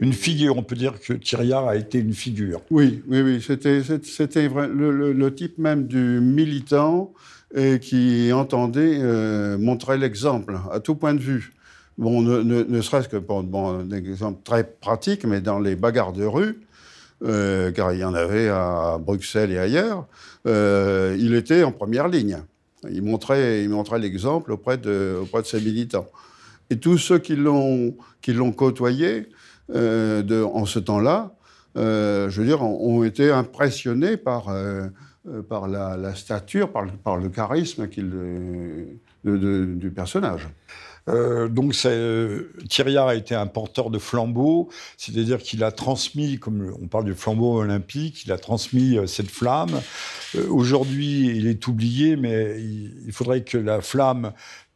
Une 0.00 0.12
figure, 0.12 0.58
on 0.58 0.62
peut 0.62 0.76
dire 0.76 1.00
que 1.00 1.14
Thiriard 1.14 1.66
a 1.66 1.76
été 1.76 1.98
une 1.98 2.12
figure. 2.12 2.60
Oui, 2.70 3.02
oui, 3.08 3.22
oui, 3.22 3.42
c'était 3.42 3.80
le, 3.80 5.12
le, 5.12 5.34
type 5.34 5.58
même 5.58 5.86
du 5.86 6.20
militant 6.20 7.12
et 7.54 7.78
qui 7.78 8.32
entendait 8.32 8.98
euh, 9.00 9.58
montrer 9.58 9.98
l'exemple 9.98 10.58
à 10.70 10.80
tout 10.80 10.94
point 10.94 11.14
de 11.14 11.20
vue. 11.20 11.52
Bon, 11.98 12.22
ne, 12.22 12.80
serait-ce 12.80 13.08
que 13.08 13.18
pour 13.18 13.38
un 13.38 13.90
exemple 13.90 14.40
très 14.44 14.64
pratique, 14.64 15.24
mais 15.24 15.40
dans 15.40 15.58
les 15.58 15.76
bagarres 15.76 16.14
de 16.14 16.24
rue, 16.24 16.62
euh, 17.22 17.70
car 17.70 17.92
il 17.92 18.00
y 18.00 18.04
en 18.04 18.14
avait 18.14 18.48
à 18.48 18.98
Bruxelles 18.98 19.52
et 19.52 19.58
ailleurs, 19.58 20.06
euh, 20.46 21.14
il 21.20 21.34
était 21.34 21.62
en 21.62 21.70
première 21.70 22.08
ligne. 22.08 22.38
Il 22.90 23.02
montrait, 23.02 23.62
il 23.62 23.68
montrait 23.68 23.98
l'exemple 23.98 24.52
auprès 24.52 24.78
de, 24.78 25.18
auprès 25.22 25.42
de 25.42 25.46
ses 25.46 25.60
militants. 25.60 26.08
Et 26.70 26.78
tous 26.78 26.96
ceux 26.96 27.18
qui 27.18 27.36
l'ont, 27.36 27.94
qui 28.22 28.32
l'ont 28.32 28.52
côtoyé 28.52 29.28
en 29.72 30.66
ce 30.66 30.78
temps-là, 30.78 31.34
je 31.76 32.30
veux 32.30 32.46
dire, 32.46 32.62
ont, 32.62 33.04
été 33.04 33.30
impressionnés 33.30 34.16
par 34.16 34.48
par 35.48 35.68
la, 35.68 36.14
stature, 36.14 36.70
par 36.72 37.16
le, 37.16 37.28
charisme 37.28 37.88
du 39.24 39.90
personnage. 39.94 40.48
Euh, 41.08 41.48
donc 41.48 41.74
euh, 41.84 42.52
a 42.96 43.14
été 43.14 43.34
un 43.34 43.46
porteur 43.46 43.90
de 43.90 43.98
flambeau, 43.98 44.68
c'est-à-dire 44.96 45.38
qu'il 45.38 45.64
a 45.64 45.72
transmis, 45.72 46.38
comme 46.38 46.74
on 46.80 46.86
parle 46.86 47.04
du 47.04 47.14
flambeau 47.14 47.58
olympique, 47.58 48.24
il 48.24 48.32
a 48.32 48.38
transmis 48.38 48.96
euh, 48.96 49.06
cette 49.06 49.30
flamme. 49.30 49.80
Aujourd'hui, 50.48 51.36
il 51.36 51.46
est 51.46 51.66
oublié, 51.66 52.16
mais 52.16 52.56
il, 52.60 53.12
faudrait 53.12 53.42
que 53.42 53.58
la 53.58 53.80
flamme 53.80 54.32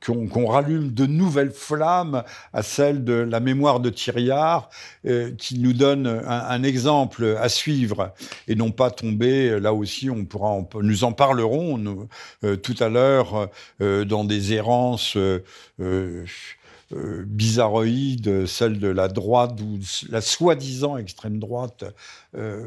qu'on 0.07 0.47
rallume 0.47 0.93
de 0.93 1.07
nouvelles 1.07 1.51
flammes 1.51 2.23
à 2.53 2.63
celle 2.63 3.05
de 3.05 3.15
la 3.15 3.41
mémoire 3.41 3.81
de 3.81 3.91
Thiriard, 3.91 4.71
euh, 5.07 5.33
qui 5.37 5.59
nous 5.59 5.73
donne 5.73 6.07
un, 6.07 6.63
exemple 6.63 7.37
à 7.41 7.49
suivre 7.49 8.13
et 8.49 8.55
non 8.55 8.71
pas 8.71 8.91
tomber, 8.91 9.61
là 9.61 9.73
aussi 9.73 10.11
on 10.11 10.25
pourra, 10.25 10.59
nous 10.81 11.05
en 11.05 11.13
parlerons 11.13 12.09
euh, 12.45 12.57
tout 12.57 12.77
à 12.81 12.89
l'heure, 12.89 13.49
euh, 13.81 14.05
dans 14.05 14.25
des 14.25 14.53
errances 14.53 15.19
bizarroïdes, 16.93 18.47
celle 18.47 18.79
de 18.79 18.89
la 18.89 19.09
droite 19.09 19.61
ou 19.61 19.81
la 20.09 20.21
soi-disant 20.21 20.97
extrême 20.97 21.39
droite 21.39 21.85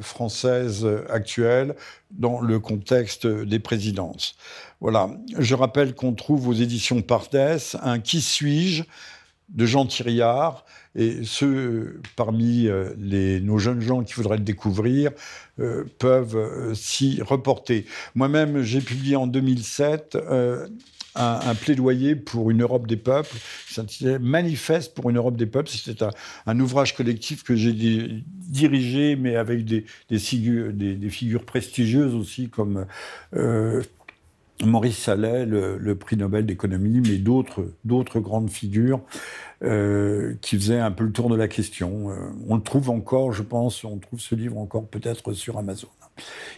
française 0.02 0.86
actuelle, 1.10 1.76
dans 2.12 2.42
le 2.42 2.60
contexte 2.60 3.26
des 3.26 3.60
présidences. 3.60 4.36
Voilà. 4.82 5.10
Je 5.38 5.56
rappelle 5.56 5.94
qu'on 5.94 6.14
trouve 6.14 6.48
aux 6.48 6.54
éditions 6.54 7.02
Pardes 7.02 7.60
un 7.82 8.00
Qui 8.00 8.22
suis-je 8.22 8.84
de 9.50 9.66
Jean 9.66 9.86
Thiriard. 9.86 10.66
Et 10.96 11.24
ceux 11.24 12.02
parmi 12.16 12.68
euh, 12.68 12.90
les, 12.98 13.40
nos 13.42 13.60
jeunes 13.60 13.82
gens 13.82 14.04
qui 14.04 14.14
voudraient 14.14 14.38
le 14.38 14.44
découvrir 14.44 15.12
euh, 15.60 15.84
peuvent 16.00 16.36
euh, 16.36 16.74
s'y 16.74 17.22
reporter. 17.22 17.86
Moi-même, 18.16 18.64
j'ai 18.64 18.82
publié 18.82 19.16
en 19.16 19.28
2007 19.28 20.18
un, 21.16 21.56
plaidoyer 21.56 22.16
pour 22.16 22.50
une 22.50 22.64
Europe 22.64 22.88
des 22.88 22.98
peuples, 22.98 23.36
qui 23.68 23.74
s'intitulait 23.74 24.20
Manifeste 24.20 24.96
pour 24.96 25.10
une 25.10 25.18
Europe 25.18 25.36
des 25.36 25.46
peuples. 25.46 25.70
C'était 25.70 26.06
un, 26.46 26.60
ouvrage 26.60 26.96
collectif 26.96 27.44
que 27.44 27.56
j'ai 27.56 27.74
dirigé, 27.74 29.16
mais 29.16 29.36
avec 29.36 29.66
des, 29.66 29.86
figures, 30.18 31.46
prestigieuses 31.46 32.16
aussi, 32.16 32.50
comme 32.50 32.86
Maurice 34.64 34.98
Sallet, 34.98 35.46
le, 35.46 35.96
prix 35.96 36.18
Nobel 36.18 36.46
d'économie, 36.46 37.02
mais 37.02 37.18
d'autres, 37.18 37.72
d'autres 37.86 38.20
grandes 38.20 38.50
figures 38.50 39.02
euh, 39.64 40.36
qui 40.42 40.58
faisaient 40.58 40.80
un 40.80 40.92
peu 40.92 41.06
le 41.06 41.12
tour 41.12 41.30
de 41.30 41.36
la 41.36 41.48
question. 41.48 42.12
Euh, 42.12 42.16
on 42.48 42.56
le 42.56 42.62
trouve 42.62 42.90
encore, 42.90 43.32
je 43.32 43.44
pense, 43.44 43.84
on 43.84 43.98
trouve 43.98 44.20
ce 44.20 44.36
livre 44.36 44.58
encore 44.58 44.86
peut-être 44.86 45.34
sur 45.34 45.58
Amazon. 45.58 45.88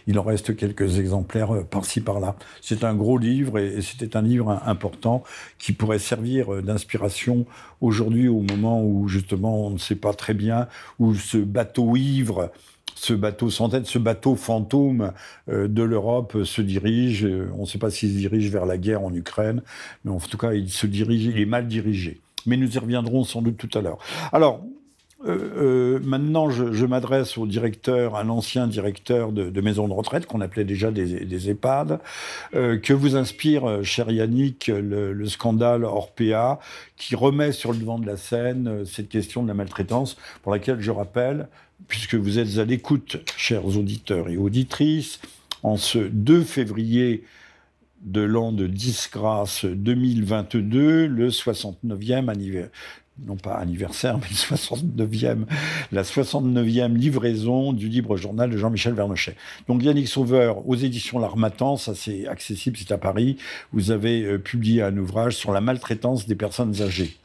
Il 0.08 0.18
en 0.18 0.24
reste 0.24 0.56
quelques 0.56 0.98
exemplaires 0.98 1.54
euh, 1.54 1.62
par-ci 1.62 2.00
par-là. 2.00 2.34
C'est 2.60 2.82
un 2.82 2.94
gros 2.94 3.18
livre 3.18 3.58
et, 3.58 3.74
et 3.74 3.82
c'était 3.82 4.16
un 4.16 4.22
livre 4.22 4.60
important 4.66 5.22
qui 5.58 5.72
pourrait 5.72 6.00
servir 6.00 6.62
d'inspiration 6.62 7.46
aujourd'hui 7.80 8.26
au 8.26 8.40
moment 8.40 8.84
où 8.84 9.06
justement 9.06 9.66
on 9.66 9.70
ne 9.70 9.78
sait 9.78 9.96
pas 9.96 10.12
très 10.12 10.34
bien 10.34 10.66
où 10.98 11.14
ce 11.14 11.38
bateau 11.38 11.94
ivre 11.94 12.50
ce 13.02 13.14
bateau 13.14 13.50
sans 13.50 13.68
tête, 13.68 13.86
ce 13.86 13.98
bateau 13.98 14.36
fantôme 14.36 15.12
euh, 15.48 15.66
de 15.66 15.82
l'Europe 15.82 16.44
se 16.44 16.62
dirige. 16.62 17.24
Euh, 17.24 17.50
on 17.58 17.62
ne 17.62 17.66
sait 17.66 17.78
pas 17.78 17.90
s'il 17.90 18.10
se 18.10 18.16
dirige 18.16 18.48
vers 18.48 18.64
la 18.64 18.78
guerre 18.78 19.02
en 19.02 19.12
Ukraine, 19.12 19.62
mais 20.04 20.12
en 20.12 20.20
tout 20.20 20.38
cas, 20.38 20.52
il 20.52 20.70
se 20.70 20.86
dirige, 20.86 21.24
il 21.24 21.40
est 21.40 21.46
mal 21.46 21.66
dirigé. 21.66 22.20
Mais 22.46 22.56
nous 22.56 22.72
y 22.72 22.78
reviendrons 22.78 23.24
sans 23.24 23.42
doute 23.42 23.56
tout 23.56 23.76
à 23.76 23.82
l'heure. 23.82 23.98
Alors, 24.32 24.62
euh, 25.26 25.98
maintenant, 26.04 26.50
je, 26.50 26.86
m'adresse 26.86 27.38
au 27.38 27.46
directeur, 27.46 28.14
à 28.14 28.22
l'ancien 28.22 28.68
directeur 28.68 29.32
de, 29.32 29.50
de 29.50 29.60
maison 29.60 29.88
de 29.88 29.92
retraite, 29.92 30.26
qu'on 30.26 30.40
appelait 30.40 30.64
déjà 30.64 30.92
des, 30.92 31.24
des 31.24 31.50
EHPAD. 31.50 31.98
que 32.52 32.92
vous 32.92 33.16
inspire, 33.16 33.84
cher 33.84 34.12
Yannick, 34.12 34.68
le, 34.68 35.12
le, 35.12 35.26
scandale 35.26 35.84
Orpea, 35.84 36.60
qui 36.96 37.16
remet 37.16 37.50
sur 37.50 37.72
le 37.72 37.78
devant 37.78 37.98
de 37.98 38.06
la 38.06 38.16
scène 38.16 38.84
cette 38.84 39.08
question 39.08 39.42
de 39.42 39.48
la 39.48 39.54
maltraitance, 39.54 40.16
pour 40.42 40.52
laquelle, 40.52 40.80
je 40.80 40.90
rappelle, 40.90 41.48
puisque 41.88 42.14
vous 42.14 42.38
êtes 42.38 42.58
à 42.58 42.64
l'écoute, 42.64 43.18
chers 43.36 43.64
auditeurs 43.64 44.28
et 44.28 44.36
auditrices, 44.36 45.20
en 45.62 45.76
ce 45.76 45.98
2 45.98 46.42
février 46.42 47.24
de 48.02 48.20
l'an 48.20 48.52
de 48.52 48.66
disgrâce 48.66 49.64
2022, 49.64 51.06
le 51.06 51.28
69e 51.28 52.28
anniversaire, 52.28 52.70
non 53.26 53.36
pas 53.36 53.54
anniversaire, 53.54 54.18
mais 54.18 54.26
69e, 54.26 55.44
la 55.92 56.02
69e 56.02 56.96
livraison 56.96 57.72
du 57.72 57.88
libre 57.88 58.16
journal 58.16 58.50
de 58.50 58.56
Jean-Michel 58.56 58.94
Vernochet. 58.94 59.36
Donc 59.68 59.82
Yannick 59.82 60.08
Sauveur, 60.08 60.66
aux 60.68 60.74
éditions 60.74 61.18
L'Armatan, 61.18 61.76
ça 61.76 61.94
c'est 61.94 62.26
accessible, 62.26 62.76
c'est 62.76 62.92
à 62.92 62.98
Paris, 62.98 63.36
vous 63.72 63.90
avez 63.90 64.24
euh, 64.24 64.38
publié 64.38 64.82
un 64.82 64.96
ouvrage 64.96 65.36
sur 65.36 65.52
la 65.52 65.60
maltraitance 65.60 66.26
des 66.26 66.34
personnes 66.34 66.80
âgées. 66.82 67.16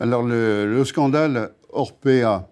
Alors 0.00 0.22
le, 0.22 0.66
le 0.66 0.84
scandale 0.84 1.52
Orpea, 1.72 2.48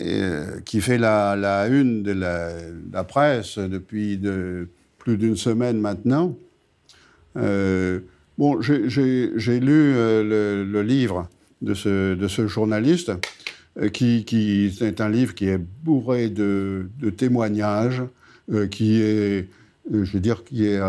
euh, 0.00 0.60
qui 0.64 0.80
fait 0.80 0.98
la, 0.98 1.66
une 1.68 2.02
de 2.02 2.12
la, 2.12 3.04
presse 3.04 3.58
depuis 3.58 4.16
de, 4.16 4.68
plus 4.98 5.16
d'une 5.16 5.36
semaine 5.36 5.80
maintenant. 5.80 6.36
Euh, 7.36 8.00
bon, 8.36 8.60
j'ai 8.60 9.60
lu 9.60 9.94
euh, 9.94 10.64
le, 10.64 10.82
livre 10.82 11.28
de 11.62 11.74
ce, 11.74 12.14
de 12.14 12.28
ce 12.28 12.46
journaliste, 12.46 13.12
qui, 13.92 14.24
qui 14.24 14.72
est 14.80 15.00
un 15.00 15.08
livre 15.08 15.34
qui 15.34 15.48
est 15.48 15.60
bourré 15.84 16.28
de, 16.28 16.88
témoignages, 17.16 18.02
qui 18.70 19.00
est, 19.00 19.48
je 19.90 20.12
veux 20.12 20.20
dire, 20.20 20.44
qui 20.44 20.66
est 20.66 20.80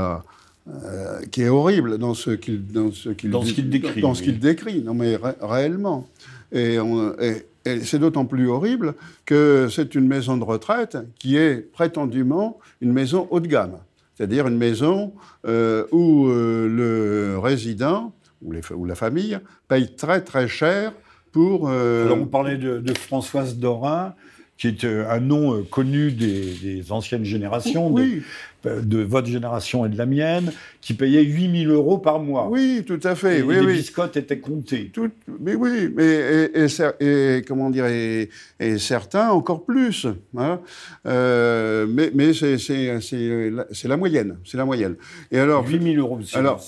qui 1.32 1.42
est 1.42 1.50
horrible 1.50 1.98
dans 1.98 2.14
ce 2.14 2.30
qu'il 2.30 2.68
dans 2.68 2.92
ce 2.92 3.10
qu'il 3.10 3.32
décrit. 3.70 4.02
Dans 4.02 4.14
ce 4.14 4.22
qu'il 4.22 4.40
décrit, 4.40 4.84
non 4.84 4.94
mais 4.94 5.18
réellement. 5.42 6.08
Et, 6.52 6.80
on, 6.80 7.14
et, 7.20 7.46
et 7.66 7.82
c'est 7.82 8.00
d'autant 8.00 8.26
plus 8.26 8.48
horrible 8.48 8.96
que 9.26 9.68
c'est 9.72 9.96
une 9.96 10.08
maison 10.08 10.38
de 10.38 10.44
retraite 10.44 10.98
qui 11.18 11.38
est 11.38 11.72
prétendument 11.72 12.58
une 12.82 12.94
maison 12.94 13.28
haut 13.32 13.40
de 13.40 13.48
gamme. 13.48 13.78
C'est-à-dire 14.16 14.48
une 14.48 14.58
maison 14.58 15.14
euh, 15.48 15.86
où 15.92 16.28
euh, 16.28 16.68
le 16.68 17.40
résident 17.40 18.14
ou, 18.42 18.52
les, 18.52 18.62
ou, 18.74 18.86
la 18.86 18.96
famille 18.96 19.40
paye 19.68 19.94
très 19.96 20.22
très 20.22 20.48
cher 20.48 20.94
pour... 21.32 21.70
Euh, 21.70 22.06
Alors 22.06 22.20
on 22.20 22.26
parlait 22.26 22.58
de, 22.58 22.94
Françoise 22.94 23.58
Dorin, 23.58 24.14
qui 24.58 24.68
est 24.68 24.84
un 24.84 25.20
nom 25.20 25.64
connu 25.64 26.12
des, 26.12 26.92
anciennes 26.92 27.24
générations, 27.24 27.88
oui. 27.88 28.22
de 28.66 29.02
votre 29.02 29.28
génération 29.28 29.86
et 29.86 29.90
de 29.90 29.98
la 29.98 30.06
mienne, 30.06 30.52
qui 30.82 30.94
payaient 30.94 31.24
8000 31.24 31.70
euros 31.70 31.98
par 31.98 32.20
mois. 32.20 32.48
Oui, 32.50 32.84
tout 32.86 33.00
à 33.04 33.16
fait. 33.16 33.40
Et 33.40 33.42
oui, 33.42 33.56
les 33.56 33.62
oui. 33.62 33.74
biscottes 33.74 34.18
étaient 34.18 34.40
comptées. 34.40 34.92
Tout, 34.94 35.10
mais 35.40 35.56
oui, 35.56 35.92
mais 35.96 36.50
et, 36.54 36.66
et, 36.66 37.38
et 37.38 37.42
comment 37.44 37.70
dire, 37.70 37.86
et, 37.86 38.30
certains 38.78 39.30
encore 39.30 39.66
plus. 39.66 40.08
Hein. 40.38 40.60
Euh, 41.06 41.86
mais 41.90 42.12
mais 42.14 42.34
c'est 42.34 43.88
la 43.88 43.98
moyenne, 43.98 44.38
c'est 44.46 44.58
la 44.58 44.66
moyenne. 44.66 44.96
Et 45.32 45.40
alors 45.40 45.68
8000 45.68 46.00
euros, 46.00 46.20
c'est 46.24 46.38
alors 46.38 46.64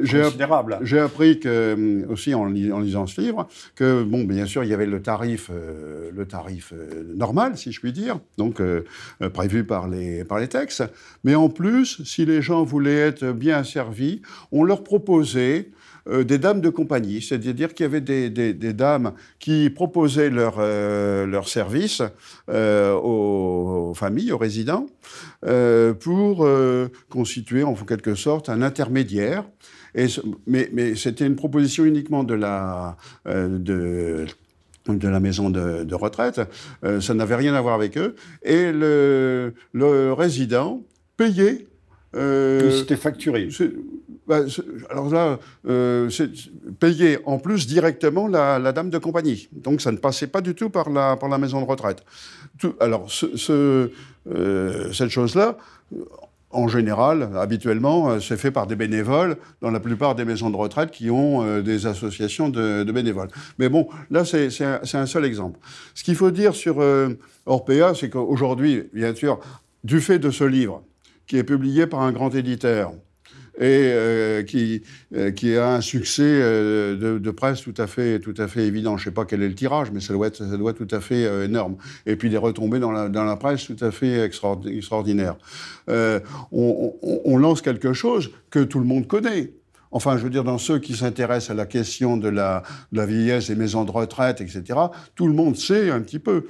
considérable. 0.00 0.78
J'ai 0.82 0.98
appris 0.98 1.40
que 1.40 2.06
aussi 2.08 2.34
en, 2.34 2.42
en, 2.42 2.80
lisant 2.80 3.06
ce 3.06 3.20
livre 3.20 3.48
que 3.74 4.02
bon, 4.02 4.24
bien 4.24 4.46
sûr, 4.46 4.64
il 4.64 4.70
y 4.70 4.74
avait 4.74 4.86
le 4.86 5.02
tarif, 5.02 5.50
euh, 5.50 6.10
le 6.14 6.26
tarif 6.26 6.72
euh, 6.72 7.04
normal, 7.14 7.56
si 7.56 7.72
je 7.72 7.80
puis 7.80 7.92
dire, 7.92 8.20
donc 8.36 8.60
euh, 8.60 8.84
prévu 9.32 9.64
par 9.64 9.88
les 9.88 10.24
par 10.24 10.38
les 10.38 10.48
textes. 10.48 10.84
Mais 11.24 11.34
en 11.34 11.48
plus, 11.48 12.02
si 12.04 12.24
les 12.24 12.42
gens 12.42 12.64
voulaient 12.64 12.98
être 12.98 13.32
bien 13.32 13.47
servis, 13.64 14.22
on 14.52 14.64
leur 14.64 14.84
proposait 14.84 15.70
euh, 16.08 16.24
des 16.24 16.38
dames 16.38 16.60
de 16.60 16.70
compagnie, 16.70 17.20
c'est-à-dire 17.20 17.74
qu'il 17.74 17.84
y 17.84 17.86
avait 17.86 18.00
des, 18.00 18.72
dames 18.72 19.12
qui 19.38 19.68
proposaient 19.68 20.30
leur, 20.30 20.56
euh, 20.58 21.26
leur 21.26 21.48
service 21.48 22.02
euh, 22.48 22.94
aux, 22.94 23.92
familles, 23.94 24.32
aux 24.32 24.38
résidents, 24.38 24.86
euh, 25.44 25.92
pour 25.92 26.48
constituer 27.08 27.62
en 27.62 27.74
quelque 27.74 28.14
sorte 28.14 28.48
un 28.48 28.62
intermédiaire. 28.62 29.44
Mais, 30.46 30.94
c'était 30.94 31.26
une 31.26 31.36
proposition 31.36 31.84
uniquement 31.84 32.24
de 32.24 32.34
la, 32.34 32.96
de, 33.26 34.26
la 34.86 35.20
maison 35.20 35.50
de, 35.50 35.94
retraite. 35.94 36.40
ça 37.00 37.14
n'avait 37.14 37.34
rien 37.34 37.54
à 37.54 37.60
voir 37.60 37.74
avec 37.74 37.98
eux. 37.98 38.14
Et 38.42 38.70
le 38.72 40.12
résident 40.12 40.82
payait 41.16 41.67
euh, 42.14 42.70
C'était 42.70 42.96
facturé. 42.96 43.48
Bah, 44.28 44.40
alors 44.90 45.10
là, 45.10 45.38
euh, 45.66 46.10
c'est 46.10 46.30
payé 46.78 47.18
en 47.24 47.38
plus 47.38 47.66
directement 47.66 48.28
la, 48.28 48.58
la, 48.58 48.72
dame 48.72 48.90
de 48.90 48.98
compagnie. 48.98 49.48
Donc 49.52 49.80
ça 49.80 49.90
ne 49.90 49.96
passait 49.96 50.26
pas 50.26 50.42
du 50.42 50.54
tout 50.54 50.68
par 50.68 50.90
la, 50.90 51.16
par 51.16 51.30
la 51.30 51.38
maison 51.38 51.62
de 51.62 51.66
retraite. 51.66 52.04
Tout, 52.58 52.74
alors 52.78 53.10
ce, 53.10 53.38
ce, 53.38 53.90
euh, 54.30 54.92
cette 54.92 55.08
chose-là, 55.08 55.56
en 56.50 56.68
général, 56.68 57.30
habituellement, 57.36 58.10
euh, 58.10 58.20
c'est 58.20 58.36
fait 58.36 58.50
par 58.50 58.66
des 58.66 58.76
bénévoles 58.76 59.38
dans 59.62 59.70
la 59.70 59.80
plupart 59.80 60.14
des 60.14 60.26
maisons 60.26 60.50
de 60.50 60.56
retraite 60.56 60.90
qui 60.90 61.10
ont 61.10 61.62
des 61.62 61.86
associations 61.86 62.50
de, 62.50 62.84
de, 62.84 62.92
bénévoles. 62.92 63.28
Mais 63.58 63.70
bon, 63.70 63.88
là, 64.10 64.26
c'est 64.26 64.50
un, 64.62 64.80
un, 64.92 65.06
seul 65.06 65.24
exemple. 65.24 65.58
Ce 65.94 66.04
qu'il 66.04 66.16
faut 66.16 66.30
dire 66.30 66.54
sur 66.54 66.84
Orpea, 67.46 67.94
c'est 67.94 68.10
qu'aujourd'hui, 68.10 68.90
bien 68.92 69.14
sûr, 69.14 69.40
du 69.84 70.02
fait 70.02 70.18
de 70.18 70.30
ce 70.30 70.44
livre, 70.44 70.82
qui 71.28 71.36
est 71.36 71.44
publié 71.44 71.86
par 71.86 72.00
un 72.00 72.12
grand 72.12 72.34
éditeur 72.34 72.92
et 73.58 73.90
euh, 73.92 74.42
qui, 74.44 74.82
euh, 75.14 75.32
qui 75.32 75.56
a 75.56 75.74
un 75.74 75.80
succès 75.80 76.22
euh, 76.24 76.96
de, 76.96 77.18
de, 77.18 77.30
presse 77.30 77.60
tout 77.62 77.74
à 77.76 77.86
fait, 77.88 78.20
tout 78.20 78.34
à 78.38 78.46
fait 78.46 78.64
évident. 78.64 78.96
Je 78.96 79.02
ne 79.02 79.04
sais 79.06 79.14
pas 79.14 79.24
quel 79.24 79.42
est 79.42 79.48
le 79.48 79.54
tirage, 79.54 79.90
mais 79.92 80.00
ça 80.00 80.12
doit 80.12 80.28
être, 80.28 80.36
ça 80.36 80.56
doit 80.56 80.70
être 80.70 80.84
tout 80.84 80.94
à 80.94 81.00
fait 81.00 81.44
énorme. 81.44 81.76
Et 82.06 82.16
puis 82.16 82.30
des 82.30 82.36
retombées 82.36 82.78
dans 82.78 82.92
la, 82.92 83.08
dans 83.08 83.24
la 83.24 83.36
presse 83.36 83.66
tout 83.66 83.84
à 83.84 83.90
fait 83.90 84.24
extraordinaires. 84.24 85.36
On, 85.88 86.22
on, 86.52 87.20
on 87.24 87.36
lance 87.36 87.60
quelque 87.60 87.92
chose 87.92 88.30
que 88.50 88.60
tout 88.60 88.78
le 88.78 88.86
monde 88.86 89.06
connaît. 89.06 89.52
Enfin, 89.90 90.18
je 90.18 90.22
veux 90.22 90.30
dire, 90.30 90.44
dans 90.44 90.58
ceux 90.58 90.78
qui 90.78 90.94
s'intéressent 90.94 91.50
à 91.50 91.54
la 91.54 91.64
question 91.64 92.18
de 92.18 92.28
la, 92.28 92.62
de 92.92 92.98
la, 92.98 93.06
vieillesse 93.06 93.48
des 93.48 93.54
maisons 93.54 93.84
de 93.84 93.90
retraite, 93.90 94.42
etc., 94.42 94.78
tout 95.14 95.26
le 95.26 95.32
monde 95.32 95.56
sait 95.56 95.90
un 95.90 96.00
petit 96.00 96.18
peu. 96.18 96.46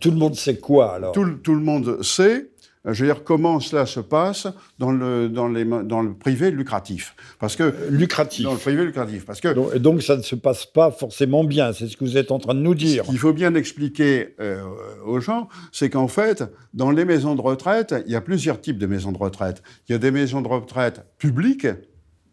Tout 0.00 0.10
le 0.10 0.16
monde 0.16 0.34
sait 0.34 0.56
quoi, 0.56 0.94
alors? 0.94 1.12
Tout, 1.12 1.26
tout, 1.42 1.54
le 1.54 1.60
monde 1.60 2.02
sait 2.02 2.48
je 2.86 3.04
veux 3.04 3.12
dire, 3.12 3.24
comment 3.24 3.60
cela 3.60 3.84
se 3.84 4.00
passe 4.00 4.48
dans 4.78 4.90
le, 4.90 5.28
dans 5.28 5.48
les, 5.48 5.64
dans 5.64 6.00
le 6.00 6.14
privé 6.14 6.50
lucratif? 6.50 7.14
Parce 7.38 7.54
que, 7.54 7.74
lucratif. 7.90 8.44
Dans 8.44 8.54
le 8.54 8.58
privé 8.58 8.84
lucratif. 8.84 9.26
Parce 9.26 9.40
que, 9.40 9.48
donc, 9.48 9.76
donc, 9.76 10.02
ça 10.02 10.16
ne 10.16 10.22
se 10.22 10.34
passe 10.34 10.64
pas 10.64 10.90
forcément 10.90 11.44
bien, 11.44 11.74
c'est 11.74 11.88
ce 11.88 11.96
que 11.96 12.04
vous 12.04 12.16
êtes 12.16 12.30
en 12.30 12.38
train 12.38 12.54
de 12.54 12.60
nous 12.60 12.74
dire. 12.74 13.04
Ce 13.04 13.10
qu'il 13.10 13.18
faut 13.18 13.34
bien 13.34 13.54
expliquer 13.54 14.34
euh, 14.40 14.62
aux 15.04 15.20
gens, 15.20 15.48
c'est 15.72 15.90
qu'en 15.90 16.08
fait, 16.08 16.42
dans 16.72 16.90
les 16.90 17.04
maisons 17.04 17.34
de 17.34 17.42
retraite, 17.42 17.94
il 18.06 18.12
y 18.12 18.16
a 18.16 18.22
plusieurs 18.22 18.60
types 18.60 18.78
de 18.78 18.86
maisons 18.86 19.12
de 19.12 19.18
retraite. 19.18 19.62
Il 19.88 19.92
y 19.92 19.94
a 19.94 19.98
des 19.98 20.10
maisons 20.10 20.40
de 20.40 20.48
retraite 20.48 21.04
publiques, 21.18 21.66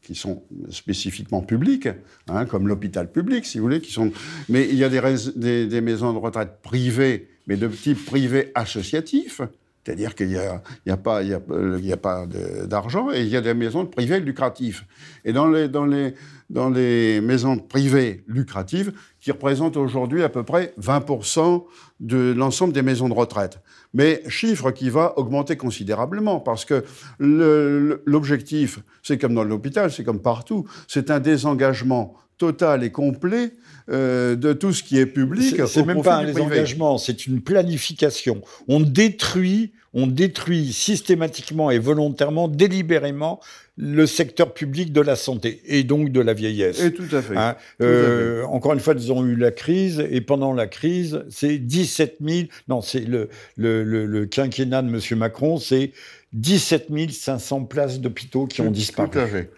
qui 0.02 0.16
sont 0.16 0.44
spécifiquement 0.70 1.42
publiques, 1.42 1.90
hein, 2.30 2.46
comme 2.46 2.70
l'hôpital 2.70 3.12
public, 3.12 3.46
si 3.46 3.58
vous 3.58 3.66
voulez, 3.66 3.82
qui 3.82 3.92
sont. 3.92 4.14
Mais 4.48 4.66
il 4.70 4.76
y 4.76 4.86
a 4.86 4.90
des, 4.90 5.02
des, 5.36 5.68
des 5.68 5.82
maisons 5.82 6.14
de 6.14 6.20
retraite 6.20 6.62
privées, 6.64 7.28
mais 7.48 7.58
de 7.58 7.68
type 7.68 8.06
privé 8.06 8.52
associatif. 8.56 9.42
C'est-à-dire 9.88 10.16
qu'il 10.16 10.28
n'y 10.28 10.36
a, 10.36 10.62
y 10.86 10.92
a, 10.92 10.98
pas, 10.98 11.24
y 11.24 11.34
a, 11.34 11.40
y 11.80 11.94
a 11.94 11.98
pas 11.98 12.26
d'argent 12.66 13.10
et 13.10 13.22
il 13.22 13.30
y 13.30 13.38
a 13.38 13.42
des 13.42 13.54
maisons 13.54 13.86
privées 13.86 14.20
lucratives. 14.20 14.84
Et 15.24 15.32
dans 15.32 15.48
les, 15.48 15.70
dans 15.70 15.86
les, 15.86 16.14
dans 16.50 16.70
les 16.70 17.22
maisons 17.22 17.58
privées 17.58 18.26
lucratives, 18.28 18.92
qui 19.22 19.32
représentent 19.32 19.78
aujourd'hui 19.78 20.24
à 20.24 20.30
peu 20.30 20.44
près 20.44 20.74
20% 20.78 21.64
de 22.02 22.34
l'ensemble 22.36 22.74
des 22.74 22.82
maisons 22.82 23.08
de 23.08 23.14
retraite. 23.14 23.62
Mais 23.94 24.24
chiffre 24.28 24.72
qui 24.72 24.90
va 24.90 25.18
augmenter 25.18 25.56
considérablement 25.56 26.42
parce 26.42 26.66
que 26.66 26.84
l'objectif, 27.18 28.80
c'est 29.04 29.18
comme 29.18 29.36
dans 29.36 29.46
l'hôpital, 29.46 29.90
c'est 29.90 30.04
comme 30.04 30.22
partout, 30.22 30.68
c'est 30.90 31.12
un 31.12 31.22
désengagement 31.22 32.14
total 32.38 32.84
et 32.84 32.92
complet 32.92 33.54
euh, 33.90 34.36
de 34.36 34.54
tout 34.54 34.74
ce 34.74 34.84
qui 34.84 34.98
est 34.98 35.06
public. 35.06 35.62
C'est 35.68 35.86
même 35.86 36.02
pas 36.02 36.18
un 36.18 36.26
désengagement, 36.26 36.98
c'est 36.98 37.26
une 37.26 37.42
planification. 37.42 38.42
On 38.68 38.80
détruit, 38.80 39.74
on 40.00 40.06
détruit 40.06 40.74
systématiquement 40.74 41.72
et 41.72 41.80
volontairement, 41.80 42.48
délibérément, 42.48 43.40
le 43.78 44.06
secteur 44.06 44.54
public 44.54 44.94
de 44.94 45.02
la 45.02 45.16
santé 45.16 45.60
et 45.66 45.84
donc 45.84 46.12
de 46.12 46.22
la 46.22 46.36
vieillesse. 46.36 46.80
Et 46.80 46.94
tout 46.94 47.08
à 47.12 47.22
fait. 47.24 47.36
Hein 47.36 47.56
euh, 47.82 48.44
à 48.44 48.46
fait. 48.46 48.54
Encore 48.54 48.74
une 48.74 48.80
fois, 48.80 48.94
ils 48.96 49.12
ont 49.12 49.26
eu 49.26 49.36
la 49.36 49.50
crise 49.50 50.06
et 50.12 50.22
pendant 50.22 50.54
la 50.54 50.68
crise, 50.68 51.24
c'est 51.32 51.58
17 51.58 52.18
000. 52.22 52.48
Non, 52.68 52.82
c'est 52.82 53.00
le, 53.00 53.30
le, 53.56 53.84
le, 53.84 54.06
le, 54.06 54.28
quinquennat 54.28 54.84
de 54.84 54.90
M. 54.90 55.18
Macron, 55.18 55.58
c'est 55.58 55.94
17 56.34 56.90
500 57.12 57.66
places 57.66 58.00
d'hôpitaux 58.00 58.46
qui 58.46 58.62
ont 58.62 58.70
disparu. 58.70 59.10
Tout 59.10 59.18
à 59.18 59.26
fait. 59.26 59.50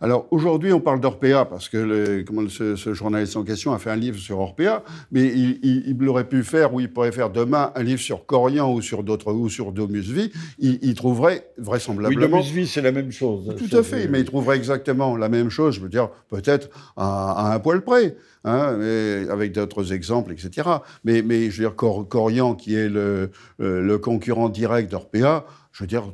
Alors 0.00 0.26
aujourd'hui, 0.30 0.72
on 0.72 0.80
parle 0.80 1.00
d'Orpea 1.00 1.44
parce 1.48 1.68
que 1.68 1.76
le, 1.76 2.24
comment, 2.24 2.48
ce, 2.48 2.74
ce, 2.74 2.94
journaliste 2.94 3.36
en 3.36 3.44
question 3.44 3.72
a 3.72 3.78
fait 3.78 3.90
un 3.90 3.96
livre 3.96 4.18
sur 4.18 4.40
Orpea, 4.40 4.82
mais 5.12 5.24
il, 5.24 5.60
il, 5.62 5.96
il, 6.00 6.08
aurait 6.08 6.28
pu 6.28 6.42
faire 6.42 6.74
ou 6.74 6.80
il 6.80 6.92
pourrait 6.92 7.12
faire 7.12 7.30
demain 7.30 7.70
un 7.76 7.82
livre 7.82 8.00
sur 8.00 8.26
Corian 8.26 8.72
ou 8.72 8.82
sur 8.82 9.04
d'autres 9.04 9.32
ou 9.32 9.48
sur 9.48 9.72
Domusvi. 9.72 10.32
Il, 10.58 10.78
il, 10.82 10.94
trouverait 10.94 11.48
vraisemblablement. 11.58 12.24
Oui, 12.24 12.30
Domusvi, 12.30 12.66
c'est 12.66 12.82
la 12.82 12.92
même 12.92 13.12
chose. 13.12 13.54
Tout 13.56 13.76
à 13.76 13.82
fait, 13.82 14.08
mais 14.08 14.20
il 14.20 14.24
trouverait 14.24 14.56
exactement 14.56 15.16
la 15.16 15.28
même 15.28 15.50
chose. 15.50 15.76
Je 15.76 15.80
veux 15.80 15.88
dire, 15.88 16.10
peut-être 16.28 16.68
à, 16.96 17.50
à, 17.50 17.54
un 17.54 17.58
poil 17.60 17.82
près. 17.82 18.16
Hein, 18.48 18.76
mais 18.78 19.28
avec 19.28 19.50
d'autres 19.50 19.92
exemples, 19.92 20.32
etc. 20.32 20.68
Mais, 21.02 21.22
mais 21.22 21.50
je 21.50 21.62
veux 21.62 21.68
dire, 21.68 21.74
Cor 21.74 22.06
Corian, 22.06 22.54
qui 22.54 22.76
est 22.76 22.88
le, 22.88 23.30
le 23.58 23.98
concurrent 23.98 24.48
direct 24.48 24.88
d'Orpea, 24.88 25.44
je 25.76 25.82
veux 25.82 25.88
dire, 25.88 26.04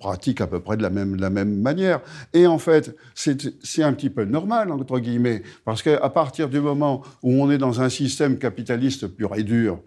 pratique 0.00 0.40
à 0.40 0.48
peu 0.48 0.58
près 0.58 0.76
de 0.76 0.82
la 0.82 0.90
même, 0.90 1.16
de 1.16 1.20
la 1.20 1.30
même 1.30 1.60
manière. 1.60 2.00
Et 2.34 2.48
en 2.48 2.58
fait, 2.58 2.96
c'est 3.14 3.84
un 3.84 3.92
petit 3.92 4.10
peu 4.10 4.24
normal, 4.24 4.72
entre 4.72 4.98
guillemets, 4.98 5.44
parce 5.64 5.80
qu'à 5.80 6.10
partir 6.10 6.48
du 6.48 6.58
moment 6.60 7.02
où 7.22 7.40
on 7.40 7.48
est 7.48 7.58
dans 7.58 7.80
un 7.80 7.88
système 7.88 8.36
capitaliste 8.36 9.06
pur 9.06 9.36
et 9.36 9.44
dur... 9.44 9.78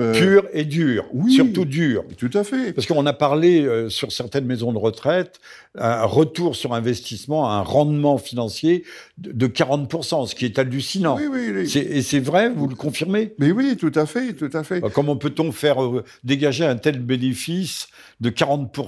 Euh, 0.00 0.12
pur 0.12 0.48
et 0.52 0.64
dur, 0.64 1.04
oui, 1.12 1.34
surtout 1.34 1.64
dur. 1.64 2.02
Tout 2.18 2.30
à 2.34 2.42
fait. 2.42 2.72
Parce 2.72 2.88
qu'on 2.88 3.06
a 3.06 3.12
parlé 3.12 3.62
euh, 3.62 3.88
sur 3.88 4.10
certaines 4.10 4.46
maisons 4.46 4.72
de 4.72 4.78
retraite, 4.78 5.38
un 5.78 6.04
retour 6.04 6.56
sur 6.56 6.74
investissement, 6.74 7.48
un 7.48 7.60
rendement 7.60 8.18
financier 8.18 8.82
de, 9.18 9.30
de 9.30 9.46
40%, 9.46 10.26
ce 10.26 10.34
qui 10.34 10.46
est 10.46 10.58
hallucinant. 10.58 11.16
Oui, 11.16 11.28
oui, 11.30 11.52
oui. 11.54 11.78
Et 11.78 12.02
c'est 12.02 12.18
vrai, 12.18 12.48
vous 12.48 12.66
le 12.66 12.74
confirmez? 12.74 13.34
Mais 13.38 13.52
oui, 13.52 13.76
tout 13.76 13.92
à 13.94 14.06
fait, 14.06 14.32
tout 14.32 14.50
à 14.52 14.64
fait. 14.64 14.82
Comment 14.92 15.14
peut-on 15.14 15.52
faire 15.52 15.80
euh, 15.80 16.04
dégager 16.24 16.64
un 16.64 16.74
tel 16.74 16.98
bénéfice 16.98 17.86
de 18.20 18.30
40% 18.30 18.79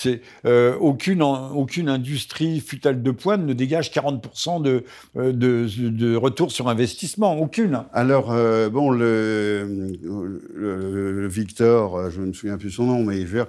c'est 0.00 0.22
euh, 0.46 0.76
aucune, 0.78 1.20
aucune 1.22 1.90
industrie 1.90 2.60
futale 2.60 3.02
de 3.02 3.10
pointe 3.10 3.42
ne 3.42 3.52
dégage 3.52 3.90
40% 3.90 4.62
de, 4.62 4.84
de, 5.14 5.30
de, 5.30 5.88
de, 5.90 6.16
retour 6.16 6.50
sur 6.50 6.68
investissement, 6.68 7.38
aucune. 7.38 7.82
Alors 7.92 8.32
euh, 8.32 8.70
bon, 8.70 8.90
le, 8.90 9.98
Victor, 11.28 12.10
je 12.10 12.20
ne 12.20 12.26
me 12.26 12.32
souviens 12.32 12.56
plus 12.56 12.70
son 12.70 12.84
nom, 12.86 13.04
mais 13.04 13.26
je 13.26 13.44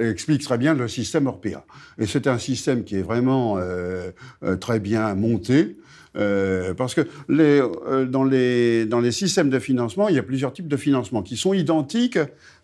explique 0.00 0.42
très 0.42 0.56
bien 0.56 0.72
le 0.74 0.88
système 0.88 1.26
Orpea. 1.26 1.64
Et 1.98 2.06
c'est 2.06 2.26
un 2.26 2.38
système 2.38 2.84
qui 2.84 2.96
est 2.96 3.02
vraiment 3.02 3.56
euh, 3.58 4.12
très 4.60 4.80
bien 4.80 5.14
monté. 5.14 5.76
Euh, 6.16 6.74
parce 6.74 6.94
que 6.94 7.02
les, 7.28 7.60
euh, 7.60 8.04
dans, 8.04 8.24
les, 8.24 8.84
dans 8.84 9.00
les 9.00 9.12
systèmes 9.12 9.50
de 9.50 9.58
financement, 9.58 10.08
il 10.08 10.16
y 10.16 10.18
a 10.18 10.22
plusieurs 10.22 10.52
types 10.52 10.68
de 10.68 10.76
financement 10.76 11.22
qui 11.22 11.36
sont 11.36 11.54
identiques 11.54 12.18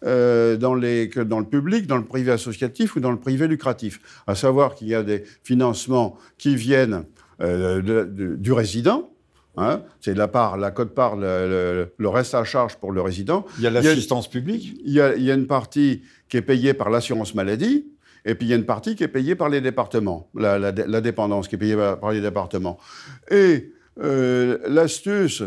euh, 0.05 0.57
dans, 0.57 0.75
les, 0.75 1.09
que 1.09 1.21
dans 1.21 1.39
le 1.39 1.47
public, 1.47 1.87
dans 1.87 1.97
le 1.97 2.05
privé 2.05 2.33
associatif 2.33 2.97
ou 2.97 3.01
dans 3.01 3.13
le 3.13 3.19
privé 3.19 3.47
lucratif. 3.47 4.01
À 4.27 4.35
savoir 4.35 4.75
qu'il 4.75 4.89
y 4.89 4.95
a 4.95 5.03
des 5.03 5.23
financements 5.45 6.17
qui 6.39 6.57
viennent 6.57 7.05
euh, 7.41 7.81
de, 7.83 8.05
de, 8.05 8.37
du 8.37 8.53
résident, 8.53 9.11
Hein, 9.59 9.83
c'est 10.03 10.15
la 10.15 10.29
part, 10.29 10.59
la 10.59 10.71
cote-part, 10.71 11.17
le, 11.17 11.89
reste 12.01 12.35
à 12.35 12.45
charge 12.45 12.77
pour 12.77 12.93
le 12.93 13.01
résident. 13.01 13.47
Il 13.57 13.65
y 13.65 13.67
a 13.67 13.71
l'assistance 13.71 14.29
publique 14.29 14.79
il 14.85 14.93
y, 14.93 15.01
a, 15.01 15.17
il 15.17 15.23
y 15.23 15.31
a 15.31 15.35
une 15.35 15.47
partie 15.47 16.03
qui 16.29 16.37
est 16.37 16.43
payée 16.43 16.75
par 16.75 16.91
l'assurance 16.91 17.35
maladie, 17.35 17.87
et 18.27 18.35
puis 18.35 18.49
il 18.49 18.51
y 18.51 18.53
a 18.53 18.57
une 18.57 18.67
partie 18.67 18.97
qui 18.97 19.05
est 19.05 19.09
payée 19.09 19.37
par 19.37 19.49
les 19.49 19.61
départements, 19.61 20.29
la, 20.35 20.73
dépendance 21.01 21.49
qui 21.49 21.55
est 21.55 21.59
payée 21.59 21.77
par 21.77 22.11
les 22.11 22.21
départements. 22.21 22.77
Et 23.31 23.73
euh, 24.03 24.59
l'astuce, 24.67 25.45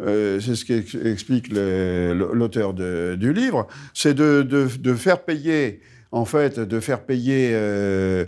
euh, 0.00 0.38
c'est 0.40 0.54
ce 0.54 0.64
qu'explique 0.64 1.48
l'auteur 1.52 2.72
du 2.72 3.32
livre, 3.32 3.66
c'est 3.92 4.14
de, 4.14 4.94
faire 4.94 5.24
payer 5.24 5.80
en 6.12 6.24
fait, 6.24 6.58
de 6.58 6.80
faire 6.80 7.02
payer 7.02 7.50
euh, 7.52 8.24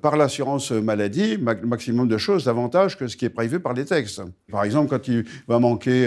par 0.00 0.16
l'assurance 0.16 0.70
maladie 0.70 1.36
le 1.36 1.66
maximum 1.66 2.08
de 2.08 2.18
choses, 2.18 2.44
davantage 2.44 2.96
que 2.96 3.08
ce 3.08 3.16
qui 3.16 3.24
est 3.24 3.30
prévu 3.30 3.58
par 3.58 3.74
les 3.74 3.84
textes. 3.84 4.22
Par 4.50 4.62
exemple, 4.62 4.88
quand 4.88 5.08
il 5.08 5.24
va 5.48 5.58
manquer 5.58 6.06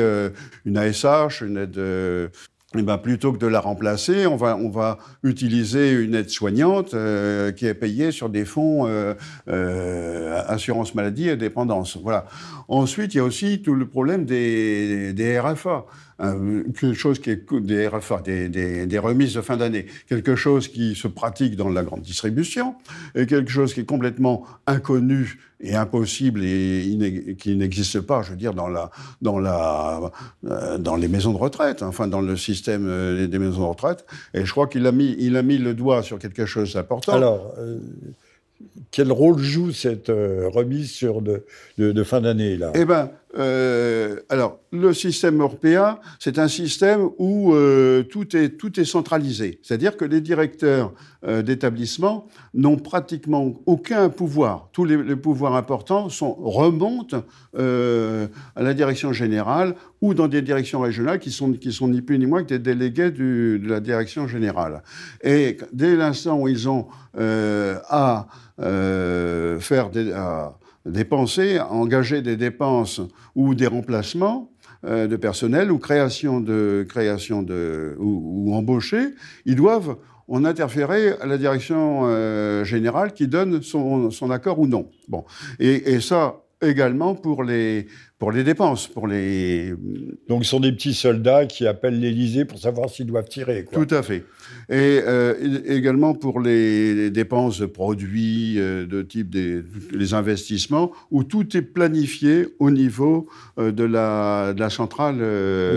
une 0.64 0.78
ASH, 0.78 1.42
une 1.42 1.58
aide 1.58 2.32
eh 2.82 2.84
ben, 2.84 2.98
plutôt 2.98 3.34
que 3.34 3.38
de 3.38 3.48
la 3.48 3.60
remplacer, 3.60 4.28
on 4.28 4.36
va, 4.36 4.58
on 4.58 4.70
va 4.70 4.98
utiliser 5.24 5.92
une 5.92 6.16
aide 6.16 6.30
soignante 6.30 6.96
qui 7.56 7.66
est 7.66 7.74
payée 7.74 8.12
sur 8.12 8.30
des 8.30 8.46
fonds 8.46 8.88
assurance 10.48 10.96
maladie 10.96 11.30
et 11.30 11.36
dépendance. 11.36 11.98
Voilà. 12.02 12.26
Ensuite, 12.68 13.14
il 13.14 13.18
y 13.18 13.20
a 13.20 13.24
aussi 13.24 13.62
tout 13.62 13.76
le 13.76 13.88
problème 13.88 14.26
des, 14.26 15.14
des 15.14 15.40
RFA 15.40 15.86
quelque 16.18 16.94
chose 16.94 17.20
qui 17.20 17.32
est 17.32 17.54
des 17.54 17.88
RFA, 17.88 18.22
des, 18.22 18.86
des, 18.86 19.00
remises 19.00 19.34
de 19.34 19.42
fin 19.42 19.58
d'année, 19.58 19.86
quelque 20.08 20.36
chose 20.36 20.68
qui 20.68 20.96
se 20.96 21.08
pratique 21.08 21.56
dans 21.56 21.70
la 21.70 21.84
grande 21.84 22.02
distribution, 22.02 22.76
et 23.16 23.26
quelque 23.26 23.52
chose 23.52 23.74
qui 23.74 23.82
est 23.82 23.86
complètement 23.86 24.46
inconnu 24.66 25.40
et 25.66 25.76
impossible 25.76 26.44
et 26.44 27.36
qui 27.40 27.56
n'existe 27.56 28.02
pas, 28.02 28.22
je 28.22 28.32
veux 28.32 28.38
dire, 28.38 28.54
dans, 28.54 28.68
la, 28.68 28.92
dans, 29.22 29.40
la, 29.40 30.12
euh, 30.46 30.78
dans 30.78 30.96
les 30.96 31.08
maisons 31.08 31.34
de 31.34 31.38
retraite, 31.38 31.82
enfin 31.84 32.08
dans 32.08 32.22
le 32.22 32.38
système 32.38 32.86
euh, 32.88 33.28
des 33.28 33.40
maisons 33.40 33.62
de 33.62 33.68
retraite. 33.68 34.06
Et 34.34 34.46
je 34.46 34.52
crois 34.52 34.68
qu'il 34.68 34.86
a 34.86 34.92
mis, 34.92 35.16
il 35.20 35.36
a 35.38 35.42
mis 35.42 35.58
le 35.58 35.74
doigt 35.74 36.04
sur 36.04 36.20
quelque 36.20 36.46
chose 36.46 36.74
d'important. 36.74 37.14
Alors, 37.14 37.54
euh, 37.58 37.80
quel 38.92 39.12
rôle 39.12 39.40
joue 39.40 39.72
cette 39.72 40.08
remise 40.08 40.92
sur 40.92 41.22
de, 41.22 41.44
de, 41.78 41.92
de 41.92 42.04
fin 42.04 42.22
d'année 42.22 42.56
là? 42.56 42.72
Eh 42.76 42.86
ben, 42.86 43.10
euh, 43.38 44.20
alors, 44.30 44.60
le 44.72 44.94
système 44.94 45.42
européen, 45.42 46.00
c'est 46.20 46.40
un 46.40 46.48
système 46.48 47.10
où 47.18 47.54
euh, 47.54 48.04
tout, 48.04 48.36
est, 48.36 48.58
tout 48.58 48.80
est 48.80 48.86
centralisé. 48.86 49.60
C'est-à-dire 49.62 49.98
que 49.98 50.06
les 50.06 50.22
directeurs 50.22 50.94
euh, 51.26 51.42
d'établissement 51.42 52.28
n'ont 52.54 52.78
pratiquement 52.78 53.54
aucun 53.66 54.10
pouvoir. 54.10 54.70
Tous 54.72 54.86
les, 54.86 55.16
pouvoirs 55.16 55.56
importants 55.56 56.08
remontent 56.22 57.24
à 57.58 58.64
la 58.64 58.74
direction 58.74 59.14
générale 59.14 59.76
ou 60.02 60.14
dans 60.14 60.28
des 60.28 60.42
directions 60.42 60.82
régionales 60.82 61.20
qui 61.20 61.32
sont, 61.32 61.54
qui 61.54 61.72
sont 61.72 61.88
ni 61.88 62.02
plus 62.02 62.20
ni 62.20 62.26
moins 62.26 62.44
que 62.44 62.50
des 62.50 62.60
délégués 62.60 63.12
de 63.12 63.60
la 63.66 63.80
direction 63.80 64.28
générale. 64.28 64.84
Et 65.24 65.58
dès 65.74 65.96
l'instant 65.96 66.40
où 66.40 66.48
ils 66.48 66.70
ont 66.70 66.88
à 67.18 68.28
faire 68.58 69.90
des 69.90 70.14
dépenser, 70.86 71.60
engager 71.60 72.22
des 72.22 72.38
dépenses 72.38 73.02
ou 73.36 73.56
des 73.56 73.68
remplacements 73.68 74.52
euh, 74.86 75.08
de 75.08 75.16
personnel 75.16 75.72
ou 75.72 75.80
création 75.80 76.40
de 76.40 76.86
création 76.88 77.42
de 77.42 77.96
ou, 78.00 78.54
embaucher, 78.54 79.16
ils 79.46 79.56
doivent 79.56 79.98
en 80.28 80.44
interférer 80.46 81.10
à 81.22 81.26
la 81.26 81.38
direction 81.38 82.02
euh, 82.06 82.64
générale 82.64 83.14
qui 83.14 83.28
donne 83.28 83.62
son, 83.62 84.10
son, 84.10 84.32
accord 84.32 84.60
ou 84.60 84.68
non. 84.68 84.90
Bon, 85.08 85.24
et 85.60 86.00
ça, 86.00 86.42
également 86.62 87.16
pour 87.16 87.44
les, 87.44 87.88
pour 88.18 88.32
les 88.32 88.46
dépenses, 88.46 88.88
pour 88.88 89.08
les... 89.08 89.74
Donc, 90.30 90.46
ce 90.46 90.52
sont 90.52 90.62
des 90.62 90.72
petits 90.72 90.94
soldats 90.94 91.46
qui 91.46 91.68
appellent 91.68 92.00
l'Élysée 92.00 92.46
pour 92.46 92.58
savoir 92.58 92.90
s'ils 92.90 93.08
doivent 93.08 93.28
tirer. 93.28 93.66
Tout 93.70 93.88
à 93.92 94.04
fait. 94.04 94.24
Et 94.70 95.02
euh, 95.06 95.62
également 95.66 96.14
pour 96.14 96.40
les, 96.40 97.10
dépenses 97.12 97.60
de 97.60 97.66
produits, 97.66 98.56
euh, 98.58 98.86
de 98.86 99.02
type 99.02 99.30
des 99.30 99.62
les 99.92 100.14
investissements, 100.14 100.92
où 101.12 101.26
tout 101.26 101.58
est 101.58 101.62
planifié 101.62 102.48
au 102.60 102.72
niveau 102.72 103.28
euh, 103.60 103.72
de, 103.72 103.84
la, 103.84 104.54
de 104.54 104.62
la 104.62 104.70
centrale. 104.70 105.18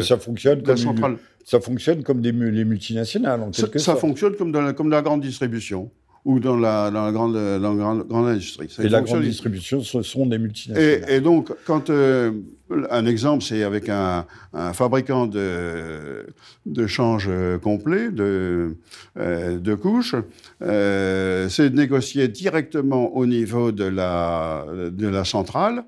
ça 0.03 0.18
fonctionne 0.18 0.62
comme 0.62 0.77
centrale. 0.77 1.16
ça 1.44 1.61
fonctionne 1.61 2.05
comme 2.05 2.20
des, 2.20 2.31
les 2.31 2.64
multinationales, 2.64 3.42
en 3.42 3.51
quelque 3.51 3.81
ça, 3.81 3.94
ça 3.94 3.96
fonctionne 3.96 4.37
comme 4.37 4.53
dans, 4.53 4.62
la, 4.62 4.72
comme 4.72 4.90
la 4.90 5.03
grande 5.03 5.22
distribution 5.22 5.90
ou 6.28 6.40
dans 6.40 6.58
la, 6.58 6.90
dans 6.90 7.06
la, 7.06 7.12
grande, 7.12 7.32
dans 7.32 7.72
la 7.72 7.74
grande, 7.74 8.06
grande 8.06 8.28
industrie. 8.28 8.68
et 8.80 8.88
la 8.90 9.00
grande 9.00 9.22
distribution, 9.22 9.80
ce 9.80 10.02
sont 10.02 10.26
des 10.26 10.36
multinationales. 10.36 11.10
Et, 11.10 11.22
donc, 11.22 11.50
quand 11.64 11.88
euh, 11.88 12.32
un 12.90 13.06
exemple, 13.06 13.42
c'est 13.42 13.62
avec 13.62 13.88
un, 13.88 14.26
un, 14.52 14.74
fabricant 14.74 15.26
de, 15.26 16.26
de 16.66 16.86
change 16.86 17.30
complet, 17.62 18.10
de, 18.10 18.76
euh, 19.18 19.58
de 19.58 19.74
couches, 19.74 20.16
euh, 20.60 21.48
c'est 21.48 21.70
de 21.70 21.76
négocier 21.76 22.28
directement 22.28 23.16
au 23.16 23.24
niveau 23.24 23.72
de 23.72 23.84
la, 23.84 24.66
de 24.92 25.08
la 25.08 25.24
centrale. 25.24 25.84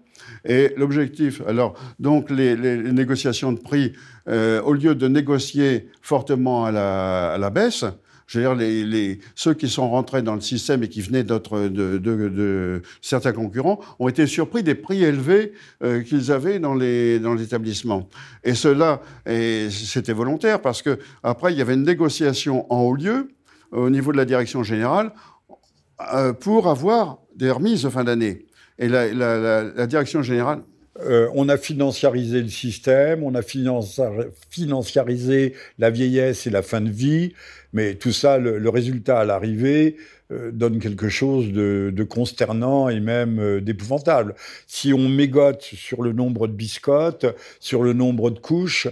Et 0.46 0.72
l'objectif, 0.78 1.42
alors, 1.46 1.74
donc, 1.98 2.30
les, 2.30 2.56
les, 2.56 2.76
négociations 2.92 3.52
de 3.52 3.60
prix, 3.60 3.92
euh, 4.26 4.62
au 4.62 4.72
lieu 4.72 4.94
de 4.94 5.06
négocier 5.06 5.88
fortement 6.00 6.64
à 6.64 6.72
la, 6.72 7.32
à 7.32 7.38
la 7.38 7.50
baisse, 7.50 7.84
je 8.30 8.38
veux 8.38 8.56
dire, 8.56 9.16
ceux 9.34 9.54
qui 9.54 9.68
sont 9.68 9.90
rentrés 9.90 10.22
dans 10.22 10.36
le 10.36 10.40
système 10.40 10.84
et 10.84 10.88
qui 10.88 11.00
venaient 11.00 11.24
d'autres, 11.24 11.66
de, 11.66 12.80
certains 13.02 13.32
concurrents 13.32 13.80
ont 13.98 14.08
été 14.08 14.28
surpris 14.28 14.62
des 14.62 14.76
prix 14.76 15.02
élevés 15.02 15.52
euh, 15.82 16.02
qu'ils 16.02 16.30
avaient 16.30 16.60
dans 16.60 16.74
les 16.74 17.18
dans 17.18 17.34
l'établissement. 17.34 18.08
Et 18.44 18.54
cela, 18.54 19.00
c'était 19.26 20.12
volontaire 20.12 20.62
parce 20.62 20.80
que 20.80 21.00
après 21.24 21.52
il 21.52 21.58
y 21.58 21.60
avait 21.60 21.74
une 21.74 21.82
négociation 21.82 22.72
en 22.72 22.82
haut 22.82 22.94
lieu 22.94 23.32
au 23.72 23.90
niveau 23.90 24.12
de 24.12 24.16
la 24.16 24.24
direction 24.24 24.62
générale 24.62 25.10
euh, 26.14 26.32
pour 26.32 26.68
avoir 26.68 27.18
des 27.34 27.50
remises 27.50 27.82
de 27.82 27.88
fin 27.88 28.04
d'année. 28.04 28.46
Et 28.78 28.88
la 28.88 29.86
direction 29.88 30.22
générale 30.22 30.62
euh, 31.02 31.28
on 31.34 31.48
a 31.48 31.56
financiarisé 31.56 32.42
le 32.42 32.48
système, 32.48 33.22
on 33.22 33.34
a 33.34 33.42
financiarisé 33.42 35.54
la 35.78 35.90
vieillesse 35.90 36.46
et 36.46 36.50
la 36.50 36.62
fin 36.62 36.80
de 36.80 36.90
vie, 36.90 37.34
mais 37.72 37.94
tout 37.94 38.12
ça, 38.12 38.38
le, 38.38 38.68
résultat 38.68 39.20
à 39.20 39.24
l'arrivée 39.24 39.96
euh, 40.30 40.50
donne 40.52 40.78
quelque 40.78 41.08
chose 41.08 41.52
de, 41.52 42.06
consternant 42.08 42.88
et 42.88 43.00
même 43.00 43.38
euh, 43.38 43.60
d'épouvantable. 43.60 44.34
Si 44.66 44.92
on 44.92 45.08
mégote 45.08 45.62
sur 45.62 46.02
le 46.02 46.12
nombre 46.12 46.46
de 46.46 46.52
biscottes, 46.52 47.26
sur 47.60 47.82
le 47.82 47.92
nombre 47.92 48.30
de 48.30 48.38
couches, 48.38 48.88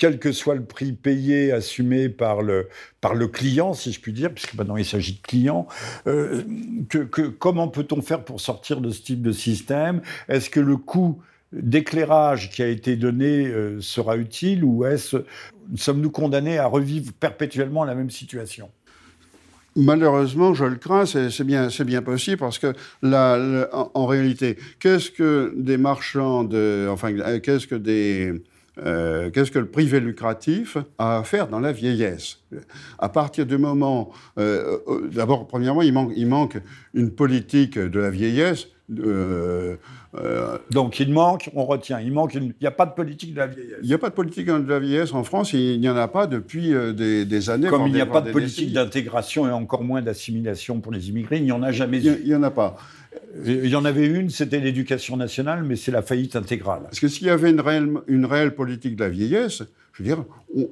quel 0.00 0.18
que 0.18 0.32
soit 0.32 0.54
le 0.54 0.64
prix 0.64 0.92
payé, 0.92 1.52
assumé 1.52 2.08
par 2.08 2.40
le, 2.40 2.70
par 3.02 3.14
le 3.14 3.28
client, 3.28 3.74
si 3.74 3.92
je 3.92 4.00
puis 4.00 4.14
dire, 4.14 4.32
puisque 4.32 4.54
maintenant 4.54 4.78
il 4.78 4.84
s'agit 4.86 5.12
de 5.12 5.20
clients, 5.20 5.68
euh, 6.06 6.42
comment 7.38 7.68
peut-on 7.68 8.00
faire 8.00 8.24
pour 8.24 8.40
sortir 8.40 8.80
de 8.80 8.88
ce 8.88 9.02
type 9.02 9.20
de 9.20 9.30
système? 9.30 10.00
Est-ce 10.28 10.48
que 10.48 10.58
le 10.58 10.78
coût 10.78 11.20
d'éclairage 11.52 12.48
qui 12.48 12.62
a 12.62 12.68
été 12.68 12.96
donné 12.96 13.46
euh, 13.46 13.82
sera 13.82 14.16
utile 14.16 14.64
ou 14.64 14.86
sommes-nous 15.76 16.10
condamnés 16.10 16.56
à 16.56 16.66
revivre 16.66 17.12
perpétuellement 17.12 17.84
la 17.84 17.94
même 17.94 18.10
situation? 18.10 18.70
Malheureusement, 19.76 20.54
je 20.54 20.64
le 20.64 20.76
crains, 20.76 21.04
c'est 21.04 21.44
bien, 21.44 21.68
bien 21.84 22.00
possible 22.00 22.38
parce 22.38 22.58
que 22.58 22.72
la, 23.02 23.68
en, 23.92 24.06
réalité, 24.06 24.56
qu'est-ce 24.78 25.10
que 25.10 25.52
des 25.54 25.76
marchands 25.76 26.42
de, 26.42 26.88
enfin, 26.90 27.12
qu'est-ce 27.40 27.66
que 27.66 27.74
des 27.74 28.42
euh, 28.84 29.30
qu'est-ce 29.30 29.50
que 29.50 29.58
le 29.58 29.66
privé 29.66 30.00
lucratif 30.00 30.76
a 30.98 31.18
à 31.18 31.24
faire 31.24 31.48
dans 31.48 31.60
la 31.60 31.72
vieillesse? 31.72 32.38
À 32.98 33.08
partir 33.08 33.46
du 33.46 33.58
moment, 33.58 34.10
euh, 34.38 34.78
euh, 34.88 35.08
d'abord, 35.08 35.46
premièrement, 35.46 35.82
il 35.82 35.92
manque, 35.92 36.12
il 36.16 36.26
manque 36.26 36.58
une 36.94 37.10
politique 37.10 37.78
de 37.78 38.00
la 38.00 38.10
vieillesse. 38.10 38.68
Donc 40.70 40.98
il 40.98 41.12
manque, 41.12 41.50
on 41.54 41.64
retient, 41.64 42.00
il 42.00 42.12
manque, 42.12 42.34
il 42.34 42.52
n'y 42.60 42.66
a 42.66 42.72
pas 42.72 42.86
de 42.86 42.94
politique 42.94 43.32
de 43.32 43.38
la 43.38 43.46
vieillesse. 43.46 43.78
Il 43.82 43.88
n'y 43.88 43.94
a 43.94 43.98
pas 43.98 44.10
de 44.10 44.14
politique 44.14 44.46
de 44.46 44.68
la 44.68 44.78
vieillesse 44.80 45.12
en 45.12 45.22
France, 45.22 45.52
il 45.52 45.80
n'y 45.80 45.88
en 45.88 45.96
a 45.96 46.08
pas 46.08 46.26
depuis 46.26 46.74
des, 46.94 47.50
années. 47.50 47.68
Comme 47.68 47.86
il 47.86 47.92
n'y 47.92 48.00
a 48.00 48.06
pas 48.06 48.20
de 48.20 48.32
politique 48.32 48.72
d'intégration 48.72 49.46
et 49.48 49.52
encore 49.52 49.84
moins 49.84 50.02
d'assimilation 50.02 50.80
pour 50.80 50.92
les 50.92 51.08
immigrés, 51.10 51.38
il 51.38 51.44
n'y 51.44 51.52
en 51.52 51.62
a 51.62 51.72
jamais 51.72 52.04
eu. 52.04 52.18
Il 52.22 52.28
n'y 52.28 52.34
en 52.34 52.42
a 52.42 52.50
pas. 52.50 52.76
Il 53.44 53.66
y 53.66 53.76
en 53.76 53.84
avait 53.84 54.06
une, 54.06 54.30
c'était 54.30 54.60
l'éducation 54.60 55.16
nationale, 55.16 55.62
mais 55.64 55.76
c'est 55.76 55.92
la 55.92 56.02
faillite 56.02 56.36
intégrale. 56.36 56.82
Parce 56.84 57.00
que 57.00 57.08
s'il 57.08 57.26
y 57.26 57.30
avait 57.30 57.50
une 57.50 57.60
réelle, 57.60 57.88
une 58.06 58.24
réelle, 58.24 58.54
politique 58.54 58.96
de 58.96 59.04
la 59.04 59.10
vieillesse, 59.10 59.62
je 59.92 60.02
veux 60.02 60.08
dire, 60.08 60.24
on, 60.54 60.66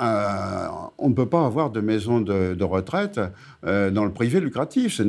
euh, 0.00 0.68
ne 1.02 1.14
peut 1.14 1.26
pas 1.26 1.44
avoir 1.44 1.70
de 1.70 1.80
maison 1.80 2.20
de, 2.20 2.64
retraite 2.64 3.20
euh, 3.66 3.90
dans 3.90 4.04
le 4.04 4.12
privé 4.12 4.40
lucratif. 4.40 5.00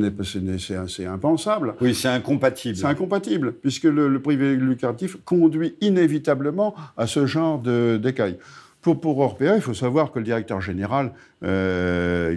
C'est 0.88 1.06
impensable. 1.06 1.74
Oui, 1.80 1.94
c'est 1.94 2.08
incompatible. 2.08 2.76
C'est 2.76 2.86
incompatible, 2.86 3.52
puisque 3.52 3.84
le, 3.84 4.20
privé 4.20 4.56
lucratif 4.56 5.16
conduit 5.24 5.74
inévitablement 5.80 6.74
à 6.96 7.06
ce 7.06 7.26
genre 7.26 7.58
d'écailles. 7.60 8.38
Pour, 8.82 9.00
pour 9.00 9.18
Orpea, 9.18 9.56
il 9.56 9.62
faut 9.62 9.74
savoir 9.74 10.12
que 10.12 10.18
le 10.18 10.26
directeur 10.26 10.60
général, 10.60 11.12
euh, 11.42 12.36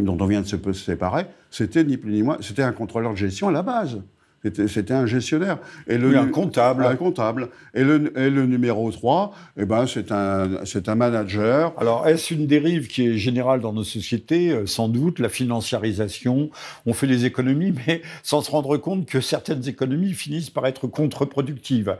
dont 0.00 0.18
on 0.20 0.26
vient 0.26 0.40
de 0.40 0.46
se 0.46 0.56
séparer, 0.72 1.26
c'était 1.50 1.84
ni 1.84 1.96
plus 1.96 2.12
ni 2.12 2.22
moins, 2.22 2.38
c'était 2.40 2.62
un 2.62 2.72
contrôleur 2.72 3.12
de 3.12 3.16
gestion 3.16 3.48
à 3.48 3.52
la 3.52 3.62
base. 3.62 4.00
C'était 4.42 4.94
un 4.94 5.06
gestionnaire. 5.06 5.58
Et 5.88 5.98
le, 5.98 6.16
un 6.16 6.26
comptable. 6.26 6.84
Un 6.84 6.96
comptable. 6.96 7.48
Et 7.74 7.82
le, 7.82 8.16
et 8.16 8.30
le 8.30 8.46
numéro 8.46 8.90
3, 8.90 9.34
eh 9.56 9.64
ben, 9.64 9.86
c'est 9.86 10.12
un, 10.12 10.48
un 10.86 10.94
manager. 10.94 11.74
Alors, 11.76 12.06
est-ce 12.06 12.34
une 12.34 12.46
dérive 12.46 12.86
qui 12.86 13.06
est 13.06 13.16
générale 13.16 13.60
dans 13.60 13.72
nos 13.72 13.84
sociétés? 13.84 14.50
Euh, 14.50 14.66
Sans 14.66 14.88
doute, 14.88 15.18
la 15.18 15.28
financiarisation. 15.28 16.50
On 16.86 16.92
fait 16.92 17.08
des 17.08 17.24
économies, 17.24 17.74
mais 17.86 18.02
sans 18.22 18.40
se 18.42 18.50
rendre 18.50 18.76
compte 18.76 19.06
que 19.06 19.20
certaines 19.20 19.66
économies 19.68 20.12
finissent 20.12 20.50
par 20.50 20.66
être 20.66 20.86
contre-productives. 20.86 21.96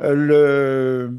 Euh, 0.00 0.14
le 0.14 1.10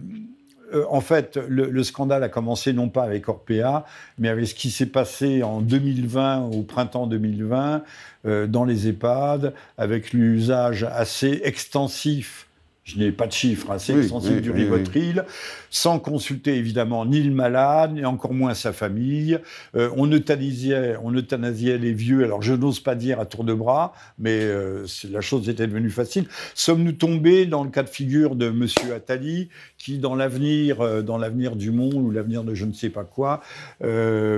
euh, 0.74 0.86
en 0.90 1.02
fait, 1.02 1.38
le, 1.48 1.84
scandale 1.84 2.24
a 2.24 2.30
commencé 2.30 2.74
non 2.74 2.90
pas 2.90 3.04
avec 3.04 3.28
Orpea, 3.28 3.86
mais 4.18 4.30
avec 4.30 4.48
ce 4.48 4.56
qui 4.56 4.72
s'est 4.72 4.86
passé 4.86 5.44
en 5.44 5.62
2020, 5.62 6.50
au 6.54 6.64
printemps 6.64 7.08
2020, 7.08 7.84
euh, 8.26 8.48
dans 8.48 8.66
les 8.66 8.88
EHPAD, 8.88 9.54
avec 9.78 10.14
l'usage 10.14 10.84
assez 10.84 11.42
extensif 11.44 12.48
je 12.84 12.98
n'ai 12.98 13.12
pas 13.12 13.28
de 13.28 13.32
chiffres 13.32 13.72
assez 13.72 13.94
oui, 13.94 14.42
du 14.42 14.52
Rivotril, 14.52 15.24
sans 15.72 16.00
consulter 16.00 16.56
évidemment 16.56 17.06
ni 17.06 17.24
le 17.24 17.34
malade, 17.34 17.94
ni 17.94 18.06
encore 18.06 18.34
moins 18.34 18.54
sa 18.54 18.74
famille. 18.74 19.40
Euh, 19.76 19.90
on, 19.96 20.12
euthanasiait, 20.12 20.98
on 21.02 21.16
euthanasiait 21.16 21.78
les 21.78 21.94
vieux, 21.94 22.24
alors 22.24 22.42
je 22.42 22.54
n'ose 22.54 22.82
pas 22.82 22.94
dire 22.94 23.20
à 23.20 23.26
tour 23.26 23.46
de 23.46 23.54
bras, 23.54 23.94
mais 24.20 24.42
euh, 24.42 24.86
la 25.10 25.22
chose 25.22 25.50
était 25.50 25.66
devenue 25.66 25.90
facile. 25.90 26.28
Sommes-nous 26.54 26.92
tombés 26.92 27.46
dans 27.46 27.64
le 27.64 27.70
cas 27.70 27.84
de 27.84 27.90
figure 27.90 28.36
de 28.36 28.48
M. 28.48 28.68
Attali, 28.94 29.50
qui 29.78 29.98
dans 29.98 30.14
l'avenir, 30.14 30.82
euh, 30.82 31.02
dans 31.02 31.18
l'avenir 31.18 31.56
du 31.56 31.72
monde 31.72 31.96
ou 31.96 32.12
l'avenir 32.12 32.44
de 32.44 32.54
je 32.54 32.66
ne 32.66 32.74
sais 32.74 32.90
pas 32.90 33.06
quoi, 33.06 33.42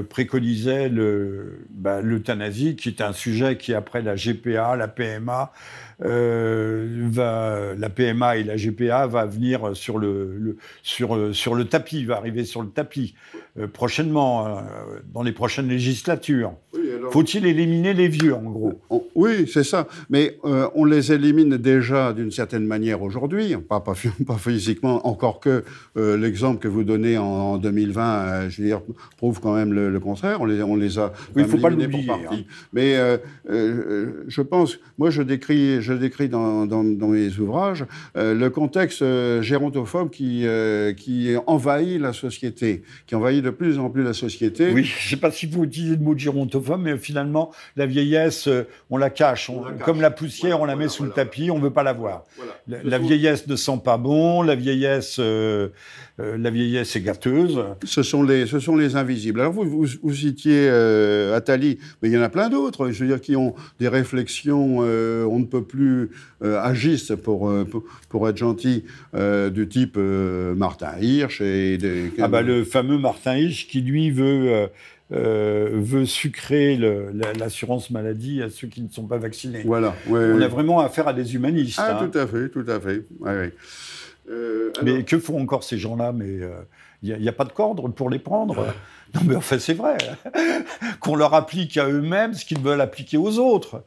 préconisait 0.09 0.91
bah, 1.71 2.01
l'euthanasie, 2.01 2.75
qui 2.75 2.89
est 2.89 3.01
un 3.01 3.11
sujet 3.11 3.57
qui 3.57 3.73
après 3.73 4.03
la 4.03 4.15
GPA, 4.15 4.75
la 4.75 4.87
PMA, 4.87 5.51
va, 5.99 7.73
la 7.75 7.89
PMA 7.89 8.37
et 8.37 8.43
la 8.43 8.55
GPA 8.55 9.07
va 9.07 9.25
venir 9.25 9.75
sur 9.75 9.97
le, 9.97 10.57
sur, 10.83 11.15
sur 11.31 11.55
le 11.55 11.65
tapis, 11.65 12.05
va 12.05 12.17
arriver 12.17 12.43
sur 12.43 12.61
le 12.61 12.69
tapis 12.69 13.15
prochainement, 13.71 14.47
euh, 14.47 14.61
dans 15.13 15.23
les 15.23 15.31
prochaines 15.31 15.67
législatures. 15.67 16.53
Faut-il 17.11 17.45
éliminer 17.45 17.93
les 17.93 18.07
vieux, 18.07 18.33
en 18.33 18.49
gros? 18.49 18.81
Oui, 19.13 19.47
c'est 19.51 19.63
ça. 19.63 19.87
Mais 20.09 20.37
euh, 20.45 20.67
on 20.73 20.85
les 20.85 21.11
élimine 21.11 21.57
déjà 21.57 22.13
d'une 22.13 22.31
certaine 22.31 22.65
manière 22.65 23.01
aujourd'hui, 23.01 23.55
pas, 23.57 23.79
pas, 23.79 23.93
physiquement, 24.37 25.05
encore 25.07 25.39
que 25.39 25.63
l'exemple 25.95 26.59
que 26.59 26.67
vous 26.67 26.83
donnez 26.83 27.17
en, 27.17 27.57
2020, 27.57 28.49
je 28.49 28.61
veux 28.61 28.67
dire, 28.67 28.81
prouve 29.17 29.39
quand 29.39 29.53
même 29.53 29.73
le, 29.73 29.99
contraire. 29.99 30.41
On 30.41 30.45
les, 30.45 30.63
on 30.63 30.75
les 30.75 30.97
a. 30.97 31.13
Oui, 31.35 31.41
il 31.41 31.43
ne 31.43 31.47
faut 31.47 31.57
pas 31.57 31.69
l'oublier. 31.69 32.09
Hein. 32.09 32.43
Mais 32.73 32.95
je 33.47 34.41
pense, 34.41 34.79
moi, 34.97 35.09
je 35.09 35.21
décris, 35.21 35.81
je 35.81 35.93
décris 35.93 36.29
dans, 36.29 36.65
dans, 36.65 36.83
dans 36.83 37.09
mes 37.09 37.37
ouvrages 37.37 37.85
le 38.15 38.47
contexte 38.49 39.03
euh, 39.03 39.41
gérontophobe 39.41 40.09
qui, 40.09 40.45
euh, 40.45 40.93
qui 40.93 41.35
envahit 41.47 41.99
la 41.99 42.13
société, 42.13 42.83
qui 43.05 43.15
envahit 43.15 43.42
de 43.43 43.51
plus 43.51 43.77
en 43.77 43.89
plus 43.89 44.03
la 44.03 44.13
société. 44.13 44.71
Oui, 44.71 44.83
je 44.83 44.95
ne 44.95 45.09
sais 45.09 45.17
pas 45.17 45.31
si 45.31 45.45
vous 45.45 45.63
utilisez 45.63 45.95
le 45.95 46.01
mot 46.01 46.17
gérontophobe, 46.17 46.81
mais 46.81 46.97
finalement, 46.97 47.51
la 47.75 47.85
vieillesse, 47.85 48.47
euh, 48.47 48.67
on 48.89 48.97
la 48.97 49.09
cache. 49.09 49.51
Comme 49.85 50.01
la 50.01 50.09
poussière, 50.09 50.61
on 50.61 50.65
la 50.65 50.75
met 50.75 50.87
sous 50.87 51.03
le 51.03 51.11
tapis, 51.11 51.51
on 51.51 51.57
ne 51.57 51.63
veut 51.63 51.73
pas 51.73 51.83
la 51.83 51.93
voir. 51.93 52.23
La, 52.67 52.97
vieillesse 52.97 53.47
ne 53.47 53.55
sent 53.55 53.81
pas 53.83 53.97
bon, 53.97 54.41
la 54.41 54.55
vieillesse, 54.55 55.19
la 55.19 56.49
vieillesse 56.49 56.95
est 56.95 57.01
gâteuse. 57.01 57.59
Ce 57.83 58.01
sont 58.01 58.23
les, 58.23 58.47
ce 58.47 58.59
sont 58.59 58.75
les 58.75 58.95
invisibles. 58.95 59.41
Alors 59.41 59.53
vous, 59.53 59.85
vous, 60.01 60.13
citiez 60.13 60.69
Attali, 61.33 61.79
mais 62.01 62.09
il 62.09 62.13
y 62.13 62.17
en 62.17 62.21
a 62.21 62.29
plein 62.29 62.49
d'autres, 62.49 62.89
je 62.91 63.03
veux 63.03 63.09
dire, 63.09 63.21
qui 63.21 63.35
ont 63.35 63.53
des 63.79 63.87
réflexions, 63.87 64.79
on 64.79 65.39
ne 65.39 65.45
peut 65.45 65.63
plus 65.63 66.11
agistes 66.41 67.15
pour, 67.15 67.51
pour, 67.69 67.83
pour 68.09 68.29
être 68.29 68.37
gentil, 68.37 68.85
euh, 69.15 69.49
du 69.49 69.67
type 69.67 69.95
euh, 69.97 70.55
Martin 70.55 70.91
Hirsch 70.99 71.41
et 71.41 71.77
Ah 72.19 72.27
bah 72.27 72.41
le 72.41 72.63
fameux 72.63 72.97
Martin 72.97 73.32
Qui 73.67 73.81
lui 73.81 74.11
veut 74.11 74.69
euh, 75.11 75.69
veut 75.73 76.05
sucrer 76.05 76.77
l'assurance 77.37 77.89
maladie 77.89 78.41
à 78.41 78.49
ceux 78.49 78.67
qui 78.67 78.81
ne 78.81 78.89
sont 78.89 79.05
pas 79.05 79.17
vaccinés. 79.17 79.63
Voilà. 79.65 79.95
On 80.09 80.41
a 80.41 80.47
vraiment 80.47 80.79
affaire 80.79 81.07
à 81.07 81.13
des 81.13 81.35
humanistes. 81.35 81.79
Ah, 81.81 81.99
hein. 81.99 82.09
tout 82.09 82.17
à 82.17 82.25
fait, 82.27 82.49
tout 82.49 82.65
à 82.67 82.79
fait. 82.79 83.05
mais 84.83 85.03
que 85.03 85.19
font 85.19 85.41
encore 85.41 85.63
ces 85.63 85.77
gens-là? 85.77 86.13
Mais 86.13 86.39
il 87.01 87.17
n'y 87.17 87.29
a, 87.29 87.33
pas 87.33 87.45
de 87.45 87.51
cordre 87.51 87.89
pour 87.89 88.09
les 88.09 88.19
prendre? 88.19 88.73
Non, 89.13 89.21
mais 89.25 89.35
en 89.35 89.41
fait, 89.41 89.59
c'est 89.59 89.75
vrai. 89.75 89.97
Qu'on 90.99 91.15
leur 91.15 91.35
applique 91.35 91.77
à 91.77 91.87
eux-mêmes 91.87 92.33
ce 92.33 92.45
qu'ils 92.45 92.59
veulent 92.59 92.81
appliquer 92.81 93.17
aux 93.17 93.37
autres. 93.37 93.83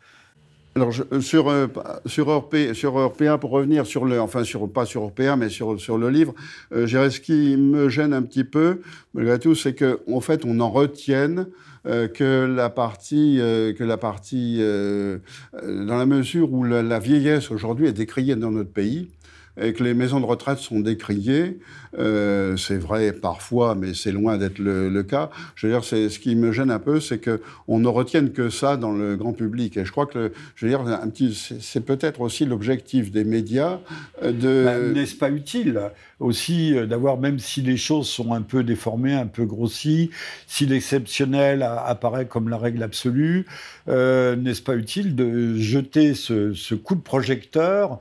Alors, 0.76 0.92
euh, 1.10 1.22
sur, 1.22 1.48
euh, 1.48 1.68
sur, 2.04 2.28
Europé, 2.28 2.74
sur 2.74 3.10
pour 3.40 3.50
revenir 3.50 3.86
sur 3.86 4.04
le, 4.04 4.20
enfin, 4.20 4.44
sur, 4.44 4.70
pas 4.70 4.84
sur 4.84 5.00
Européen, 5.00 5.36
mais 5.36 5.48
sur, 5.48 5.80
sur 5.80 5.96
le 5.96 6.10
livre, 6.10 6.34
euh, 6.74 6.86
ce 6.86 7.18
qui 7.18 7.56
me 7.56 7.88
gêne 7.88 8.12
un 8.12 8.20
petit 8.20 8.44
peu, 8.44 8.82
malgré 9.14 9.38
tout, 9.38 9.54
c'est 9.54 9.74
qu'en 9.74 9.96
en 10.12 10.20
fait, 10.20 10.44
on 10.44 10.60
en 10.60 10.70
retienne 10.70 11.46
que 11.84 12.44
la 12.44 12.68
partie, 12.68 13.36
que 13.38 13.84
la 13.84 13.96
partie 13.96 14.58
dans 14.58 15.96
la 15.96 16.04
mesure 16.04 16.52
où 16.52 16.64
la 16.64 16.98
vieillesse 16.98 17.52
aujourd'hui 17.52 17.86
est 17.86 17.92
décriée 17.92 18.34
dans 18.34 18.50
notre 18.50 18.72
pays, 18.72 19.08
et 19.60 19.72
que 19.72 19.84
les 19.84 19.94
maisons 19.94 20.18
de 20.18 20.26
retraite 20.26 20.58
sont 20.58 20.80
décriées. 20.80 21.60
Euh, 21.98 22.56
c'est 22.56 22.76
vrai 22.76 23.12
parfois, 23.12 23.74
mais 23.74 23.94
c'est 23.94 24.12
loin 24.12 24.36
d'être 24.36 24.58
le, 24.58 25.02
cas. 25.02 25.30
Je 25.54 25.66
veux 25.66 25.72
dire, 25.72 25.84
ce 25.84 26.18
qui 26.18 26.34
me 26.36 26.52
gêne 26.52 26.70
un 26.70 26.78
peu, 26.78 27.00
c'est 27.00 27.18
que 27.18 27.40
on 27.68 27.78
ne 27.78 27.88
retienne 27.88 28.32
que 28.32 28.50
ça 28.50 28.76
dans 28.76 28.92
le 28.92 29.16
grand 29.16 29.32
public. 29.32 29.76
Et 29.76 29.84
je 29.84 29.90
crois 29.90 30.06
que, 30.06 30.32
je 30.54 30.66
veux 30.66 30.70
dire, 30.70 30.84
c'est 31.60 31.84
peut-être 31.84 32.20
aussi 32.20 32.44
l'objectif 32.44 33.10
des 33.10 33.24
médias 33.24 33.78
euh, 34.22 34.32
de. 34.32 34.64
Bah, 34.64 34.78
n'est-ce 35.00 35.14
pas 35.14 35.30
utile 35.30 35.80
aussi 36.18 36.76
euh, 36.76 36.86
d'avoir, 36.86 37.18
même 37.18 37.38
si 37.38 37.62
les 37.62 37.76
choses 37.76 38.08
sont 38.08 38.32
un 38.32 38.42
peu 38.42 38.64
déformées, 38.64 39.14
un 39.14 39.26
peu 39.26 39.44
grossies, 39.44 40.10
si 40.46 40.66
l'exceptionnel 40.66 41.62
apparaît 41.62 42.26
comme 42.26 42.48
la 42.48 42.58
règle 42.58 42.82
absolue, 42.82 43.46
n'est-ce 43.86 44.62
pas 44.62 44.76
utile 44.76 45.14
de 45.14 45.54
jeter 45.56 46.14
ce 46.14 46.74
coup 46.74 46.94
de 46.94 47.00
projecteur 47.00 48.00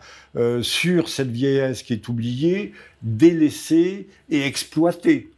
sur 0.61 1.09
cette 1.09 1.31
vieillesse 1.31 1.83
qui 1.83 1.93
est 1.93 2.07
oubliée, 2.07 2.73
délaissée 3.03 3.84
et 4.29 4.45
exploitée. 4.45 5.29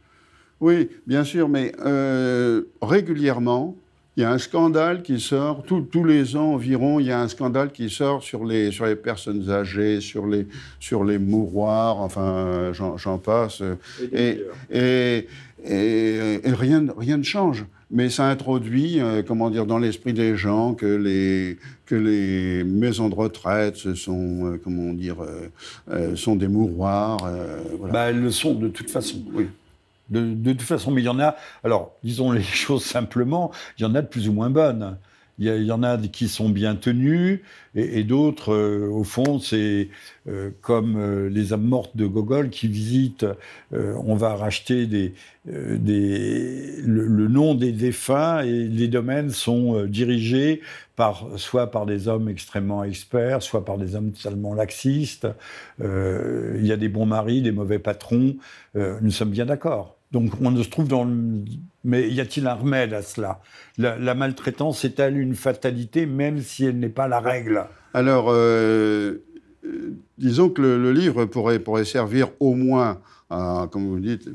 Oui, 0.60 0.88
bien 1.06 1.24
sûr, 1.24 1.48
mais 1.48 1.72
euh, 1.80 2.64
régulièrement, 2.82 3.76
il 4.18 4.22
y 4.22 4.24
a 4.24 4.32
un 4.32 4.38
scandale 4.38 5.02
qui 5.02 5.20
sort, 5.20 5.62
tous 5.64 6.04
les 6.04 6.34
ans 6.34 6.54
environ, 6.54 6.98
il 6.98 7.06
y 7.06 7.12
a 7.12 7.20
un 7.20 7.28
scandale 7.28 7.70
qui 7.70 7.88
sort 7.88 8.24
sur 8.24 8.44
les, 8.44 8.72
sur 8.72 8.84
les 8.84 8.96
personnes 8.96 9.48
âgées, 9.48 10.00
sur 10.00 10.26
les, 10.26 10.48
sur 10.80 11.04
les 11.04 11.18
mouroirs, 11.18 11.98
enfin, 11.98 12.72
j'en 12.72 13.18
passe. 13.18 13.62
Et, 14.12 14.40
et, 14.72 15.28
et, 15.64 16.40
rien, 16.46 16.86
rien 16.98 17.18
ne 17.18 17.22
change. 17.22 17.64
Mais 17.92 18.10
ça 18.10 18.28
introduit, 18.28 19.00
euh, 19.00 19.22
comment 19.24 19.50
dire, 19.50 19.66
dans 19.66 19.78
l'esprit 19.78 20.12
des 20.12 20.36
gens 20.36 20.74
que 20.74 20.84
les, 20.84 21.56
que 21.86 21.94
les 21.94 22.64
maisons 22.64 23.08
de 23.08 23.14
retraite 23.14 23.76
ce 23.76 23.94
sont, 23.94 24.46
euh, 24.46 24.60
comment 24.62 24.92
dire, 24.94 25.18
euh, 25.88 26.16
sont 26.16 26.34
des 26.34 26.48
mouroirs. 26.48 27.18
Voilà. 27.78 27.92
Bah, 27.92 28.10
elles 28.10 28.20
le 28.20 28.32
sont 28.32 28.54
de 28.54 28.66
toute 28.66 28.90
façon. 28.90 29.18
Oui. 29.32 29.46
De, 30.10 30.34
de, 30.34 30.52
toute 30.52 30.62
façon, 30.62 30.90
mais 30.90 31.02
il 31.02 31.04
y 31.04 31.08
en 31.08 31.20
a. 31.20 31.36
Alors, 31.64 31.96
disons 32.02 32.32
les 32.32 32.42
choses 32.42 32.84
simplement, 32.84 33.50
il 33.78 33.82
y 33.82 33.84
en 33.84 33.94
a 33.94 34.02
de 34.02 34.06
plus 34.06 34.28
ou 34.28 34.32
moins 34.32 34.50
bonnes. 34.50 34.98
Il 35.40 35.46
y, 35.62 35.70
en 35.70 35.84
a 35.84 35.96
qui 35.98 36.26
sont 36.28 36.48
bien 36.48 36.74
tenus 36.74 37.40
et, 37.76 38.02
d'autres, 38.02 38.52
euh, 38.52 38.88
au 38.90 39.04
fond, 39.04 39.38
c'est 39.38 39.88
euh, 40.26 40.50
comme 40.62 40.96
euh, 40.96 41.28
les 41.28 41.52
âmes 41.52 41.62
mortes 41.62 41.96
de 41.96 42.06
Gogol 42.06 42.50
qui 42.50 42.66
visitent. 42.66 43.26
on 43.72 44.16
va 44.16 44.34
racheter 44.34 44.86
des, 44.86 45.14
des, 45.46 46.82
le, 46.84 47.28
nom 47.28 47.54
des 47.54 47.70
défunts 47.70 48.40
et 48.40 48.64
les 48.66 48.88
domaines 48.88 49.30
sont 49.30 49.84
dirigés 49.84 50.60
par, 50.96 51.28
soit 51.36 51.70
par 51.70 51.86
des 51.86 52.08
hommes 52.08 52.28
extrêmement 52.28 52.82
experts, 52.82 53.42
soit 53.42 53.64
par 53.64 53.78
des 53.78 53.94
hommes 53.94 54.10
totalement 54.10 54.54
laxistes. 54.54 55.28
il 55.80 56.66
y 56.66 56.72
a 56.72 56.76
des 56.76 56.88
bons 56.88 57.06
maris, 57.06 57.42
des 57.42 57.52
mauvais 57.52 57.78
patrons. 57.78 58.36
nous 58.74 59.10
sommes 59.12 59.30
bien 59.30 59.46
d'accord. 59.46 59.97
Donc 60.12 60.32
on 60.40 60.56
se 60.56 60.68
trouve 60.68 60.88
dans 60.88 61.04
le... 61.04 61.44
Mais 61.84 62.08
y 62.08 62.20
a-t-il 62.20 62.46
un 62.46 62.54
remède 62.54 62.92
à 62.92 63.02
cela? 63.02 63.40
La, 63.76 64.14
maltraitance 64.14 64.84
est-elle 64.84 65.18
une 65.18 65.34
fatalité, 65.34 66.06
même 66.06 66.40
si 66.40 66.64
elle 66.64 66.78
n'est 66.78 66.88
pas 66.88 67.08
la 67.08 67.20
règle? 67.20 67.64
Alors, 67.94 68.26
euh, 68.30 69.24
euh, 69.64 69.94
disons 70.18 70.50
que 70.50 70.60
le, 70.60 70.92
livre 70.92 71.24
pourrait, 71.24 71.84
servir 71.84 72.30
au 72.40 72.54
moins 72.54 73.00
à, 73.30 73.68
comme 73.70 73.86
vous 73.86 74.00
dites, 74.00 74.28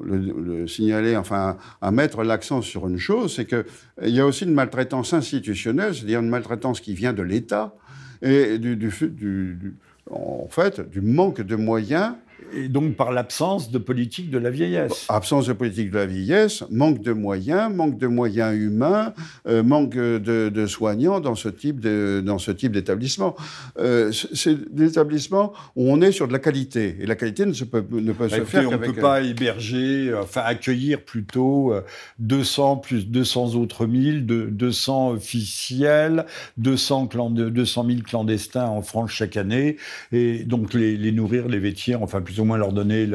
le, 0.00 0.66
signaler, 0.66 1.16
enfin, 1.16 1.56
à 1.80 1.90
mettre 1.90 2.22
l'accent 2.22 2.62
sur 2.62 2.86
une 2.86 2.98
chose, 2.98 3.34
c'est 3.34 3.46
qu'il 3.46 3.64
y 4.10 4.20
a 4.20 4.26
aussi 4.26 4.44
une 4.44 4.54
maltraitance 4.54 5.12
institutionnelle, 5.14 5.94
c'est-à-dire 5.94 6.20
une 6.20 6.28
maltraitance 6.28 6.80
qui 6.80 6.94
vient 6.94 7.12
de 7.12 7.22
l'État 7.22 7.74
et 8.22 8.58
du, 8.58 8.76
du, 8.76 9.76
en 10.10 10.46
fait, 10.48 10.80
du 10.88 11.00
manque 11.00 11.40
de 11.40 11.56
moyens 11.56 12.14
Et 12.54 12.68
donc 12.68 12.96
par 12.96 13.12
l'absence 13.12 13.70
de 13.70 13.78
politique 13.78 14.30
de 14.30 14.38
la 14.38 14.50
vieillesse. 14.50 15.06
Absence 15.08 15.46
de 15.46 15.52
politique 15.52 15.90
de 15.90 15.98
la 15.98 16.06
vieillesse, 16.06 16.64
manque 16.70 17.02
de 17.02 17.12
moyens, 17.12 17.72
manque 17.72 17.98
de 17.98 18.06
moyens 18.06 18.56
humains, 18.56 19.12
euh, 19.46 19.62
manque 19.62 19.96
de, 19.96 20.66
soignants 20.66 21.20
dans 21.20 21.34
ce 21.34 21.48
type 21.48 21.80
de, 21.80 22.22
dans 22.24 22.38
ce 22.38 22.50
type 22.50 22.72
d'établissement. 22.72 23.36
Euh, 23.78 24.12
c'est 24.12 24.74
des 24.74 24.90
établissements 24.90 25.52
où 25.76 25.90
on 25.90 26.00
est 26.00 26.12
sur 26.12 26.28
de 26.28 26.32
la 26.32 26.38
qualité 26.38 26.96
et 27.00 27.06
la 27.06 27.14
qualité 27.14 27.46
ne 27.46 27.52
se 27.52 27.64
peut 27.64 27.84
ne 27.90 28.12
peut 28.12 28.28
se 28.28 28.44
faire. 28.44 28.68
On 28.68 28.72
ne 28.72 28.76
peut 28.78 28.92
pas 28.92 29.22
héberger, 29.22 30.12
enfin 30.20 30.42
accueillir 30.44 31.02
plutôt 31.02 31.72
200 32.18 32.78
plus 32.78 33.06
200 33.06 33.54
autres 33.54 33.86
mille, 33.86 34.26
de, 34.26 34.46
200 34.46 35.10
officiels, 35.10 36.26
200 36.56 37.06
200 37.06 37.86
000 37.86 38.00
clandestins 38.02 38.66
en 38.66 38.82
France 38.82 39.10
chaque 39.10 39.36
année 39.36 39.76
et 40.12 40.44
donc 40.44 40.74
les, 40.74 40.96
les 40.96 41.12
nourrir, 41.12 41.48
les 41.48 41.58
vêtir, 41.58 42.02
enfin 42.02 42.20
plus 42.20 42.35
au 42.38 42.44
moins 42.44 42.58
leur 42.58 42.72
donner 42.72 43.08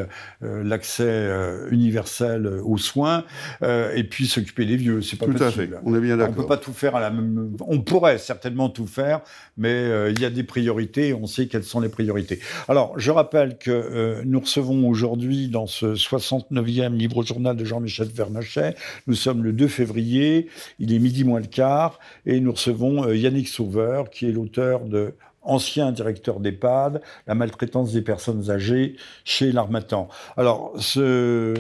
euh, 0.44 0.64
l'accès 0.64 1.04
euh, 1.08 1.70
universel 1.72 2.48
aux 2.64 2.78
soins, 2.78 3.26
euh, 3.64 3.94
et 3.96 4.04
puis 4.04 4.28
s'occuper 4.28 4.66
des 4.66 4.76
vieux. 4.76 5.02
C'est 5.02 5.18
pas 5.18 5.26
tout 5.26 5.44
à 5.44 5.52
fait. 5.52 5.70
On 5.84 5.96
est 5.96 6.00
bien 6.00 6.18
d'accord. 6.18 6.34
On 6.38 6.42
peut 6.42 6.48
pas 6.48 6.58
tout 6.58 6.74
faire 6.74 6.96
à 6.96 7.00
la 7.00 7.12
même. 7.12 7.56
On 7.68 7.82
pourrait 7.82 8.18
certainement 8.18 8.70
tout 8.70 8.88
faire, 8.88 9.22
mais 9.58 10.12
il 10.12 10.20
y 10.20 10.26
a 10.26 10.30
des 10.30 10.44
priorités. 10.44 11.14
On 11.14 11.26
sait 11.26 11.48
quelles 11.48 11.64
sont 11.64 11.80
les 11.80 11.90
priorités. 11.90 12.40
Alors, 12.68 12.98
je 12.98 13.12
rappelle 13.12 13.58
que 13.58 14.22
nous 14.26 14.40
recevons 14.40 14.88
aujourd'hui 14.88 15.48
dans 15.48 15.68
ce 15.68 15.94
69e 15.94 16.96
livre 16.96 17.24
journal 17.24 17.56
de 17.56 17.66
Jean-Michel 17.66 18.08
Vernochet. 18.08 18.76
Nous 19.08 19.16
sommes 19.16 19.44
le 19.44 19.54
2 19.54 19.68
février. 19.68 20.48
Il 20.80 20.94
est 20.94 21.00
midi 21.00 21.24
moins 21.24 21.40
le 21.40 21.48
quart, 21.48 22.00
et 22.26 22.40
nous 22.40 22.52
recevons 22.52 23.12
Yannick 23.12 23.48
Sauveur, 23.48 24.10
qui 24.10 24.28
est 24.28 24.32
l'auteur 24.32 24.86
de 24.86 25.14
ancien 25.42 25.92
directeur 25.92 26.40
d'EHPAD, 26.40 27.02
la 27.28 27.36
maltraitance 27.36 27.94
des 27.94 28.02
personnes 28.02 28.50
âgées 28.50 28.96
chez 29.24 29.52
l'Armatan. 29.52 30.08
Alors, 30.38 30.74
ce, 30.78 31.56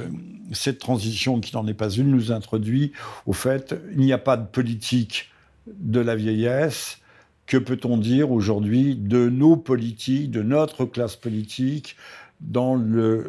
cette 0.52 0.80
transition, 0.80 1.40
qui 1.40 1.56
n'en 1.56 1.68
est 1.68 1.74
pas 1.74 1.90
une, 1.90 2.12
nous 2.12 2.32
introduit 2.32 2.92
au 3.26 3.34
fait 3.34 3.76
il 3.94 4.00
n'y 4.00 4.14
a 4.14 4.18
pas 4.18 4.38
de 4.38 4.46
politique 4.46 5.30
de 5.68 6.00
la 6.00 6.16
vieillesse. 6.16 6.98
Que 7.48 7.58
peut-on 7.58 7.98
dire 7.98 8.32
aujourd'hui 8.32 8.96
de 8.96 9.28
nos 9.28 9.58
politiques, 9.58 10.32
de 10.32 10.42
notre 10.42 10.86
classe 10.86 11.16
politique, 11.16 11.98
dans 12.40 12.82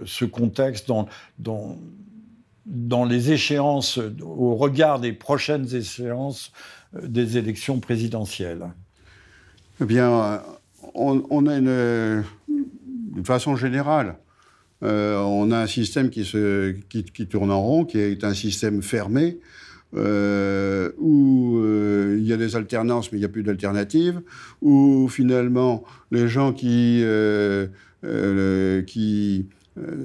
ce 0.05 0.25
contexte, 0.25 0.91
dans 1.39 3.05
les 3.05 3.33
échéances, 3.33 3.99
au 4.23 4.55
regard 4.55 5.01
des 5.01 5.13
prochaines 5.13 5.75
échéances 5.75 6.53
euh, 6.95 7.07
des 7.07 7.37
élections 7.37 7.81
présidentielles? 7.81 8.73
Eh 9.81 9.85
bien, 9.85 10.43
on, 10.95 11.47
a 11.47 11.57
une, 11.57 12.25
façon 13.25 13.57
générale, 13.57 14.17
euh, 14.83 15.19
on 15.19 15.51
a 15.51 15.59
un 15.59 15.67
système 15.67 16.11
qui, 16.11 16.25
tourne 17.29 17.51
en 17.51 17.63
rond, 17.63 17.85
qui 17.85 17.99
est 17.99 18.25
un 18.25 18.35
système 18.35 18.83
fermé, 18.83 19.39
euh, 19.95 20.91
où 20.99 21.59
euh, 21.59 22.17
il 22.19 22.27
y 22.27 22.33
a 22.33 22.37
des 22.37 22.57
alternances, 22.57 23.13
mais 23.13 23.19
il 23.19 23.21
n'y 23.21 23.27
a 23.27 23.31
plus 23.31 23.43
d'alternatives, 23.43 24.21
où 24.61 25.09
finalement 25.09 25.85
les 26.11 26.29
gens 26.29 26.53
qui 26.53 27.03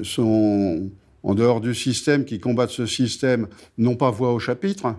sont 0.03 0.89
en 1.23 1.35
dehors 1.35 1.61
du 1.61 1.73
système, 1.75 2.25
qui 2.25 2.39
combattent 2.39 2.69
ce 2.69 2.85
système, 2.85 3.47
n'ont 3.77 3.95
pas 3.95 4.11
voix 4.11 4.33
au 4.33 4.39
chapitre. 4.39 4.95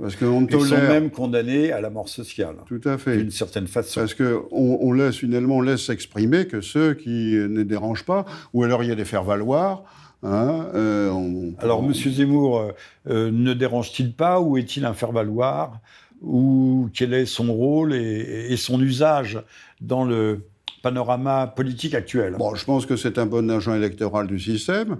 Parce 0.00 0.16
qu'on 0.16 0.46
Ils 0.46 0.60
sont 0.60 0.76
même 0.76 1.10
condamnés 1.10 1.72
à 1.72 1.80
la 1.80 1.90
mort 1.90 2.08
sociale. 2.08 2.56
Tout 2.66 2.80
à 2.84 2.98
fait. 2.98 3.16
D'une 3.18 3.30
certaine 3.30 3.66
façon. 3.66 4.00
Parce 4.00 4.14
qu'on 4.14 4.44
on 4.52 4.92
laisse, 4.92 5.16
finalement, 5.16 5.58
on 5.58 5.62
laisse 5.62 5.84
s'exprimer 5.84 6.46
que 6.46 6.60
ceux 6.60 6.94
qui 6.94 7.34
ne 7.34 7.62
dérangent 7.62 8.04
pas, 8.04 8.24
ou 8.52 8.62
alors 8.64 8.82
il 8.82 8.88
y 8.88 8.92
a 8.92 8.94
des 8.94 9.04
faire-valoir. 9.04 9.84
Hein, 10.22 10.66
euh, 10.74 11.50
alors, 11.58 11.82
M. 11.82 11.94
Zemmour 11.94 12.58
euh, 12.58 12.72
euh, 13.08 13.30
ne 13.32 13.54
dérange-t-il 13.54 14.12
pas 14.12 14.40
ou 14.40 14.58
est-il 14.58 14.84
un 14.84 14.92
faire-valoir 14.92 15.80
Ou 16.20 16.90
quel 16.92 17.14
est 17.14 17.26
son 17.26 17.52
rôle 17.52 17.94
et, 17.94 18.54
son 18.56 18.80
usage 18.82 19.42
dans 19.80 20.04
le 20.04 20.42
panorama 20.82 21.46
politique 21.46 21.94
actuel? 21.94 22.34
Bon, 22.38 22.54
je 22.54 22.64
pense 22.64 22.84
que 22.84 22.96
c'est 22.96 23.18
un 23.18 23.26
bon 23.26 23.50
agent 23.50 23.74
électoral 23.74 24.26
du 24.26 24.38
système 24.38 24.98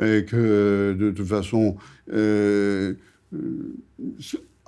et 0.00 0.24
que, 0.24 0.96
de 0.98 1.10
toute 1.10 1.26
façon, 1.26 1.76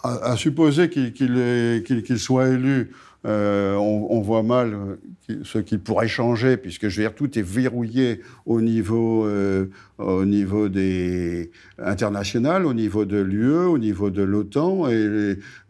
à, 0.03 0.37
supposer 0.37 0.91
qu'il 0.91 2.19
soit 2.19 2.49
élu, 2.49 2.91
euh, 3.25 3.77
on, 3.77 4.21
voit 4.21 4.43
mal 4.43 4.75
euh, 4.75 5.41
ce 5.45 5.59
qui 5.59 5.79
pourrait 5.79 6.09
changer, 6.09 6.57
puisque 6.57 6.89
je 6.89 6.97
veux 6.97 7.03
dire, 7.05 7.15
tout 7.15 7.39
est 7.39 7.43
verrouillé 7.43 8.21
au 8.47 8.61
niveau, 8.61 9.25
euh, 9.27 9.67
au 9.99 10.25
niveau 10.25 10.69
des 10.69 11.53
international, 11.79 12.67
au 12.67 12.75
niveau 12.75 13.05
de 13.05 13.19
l'UE, 13.19 13.67
au 13.67 13.79
niveau 13.79 14.11
de 14.11 14.23
l'OTAN, 14.23 14.89
et 14.89 14.93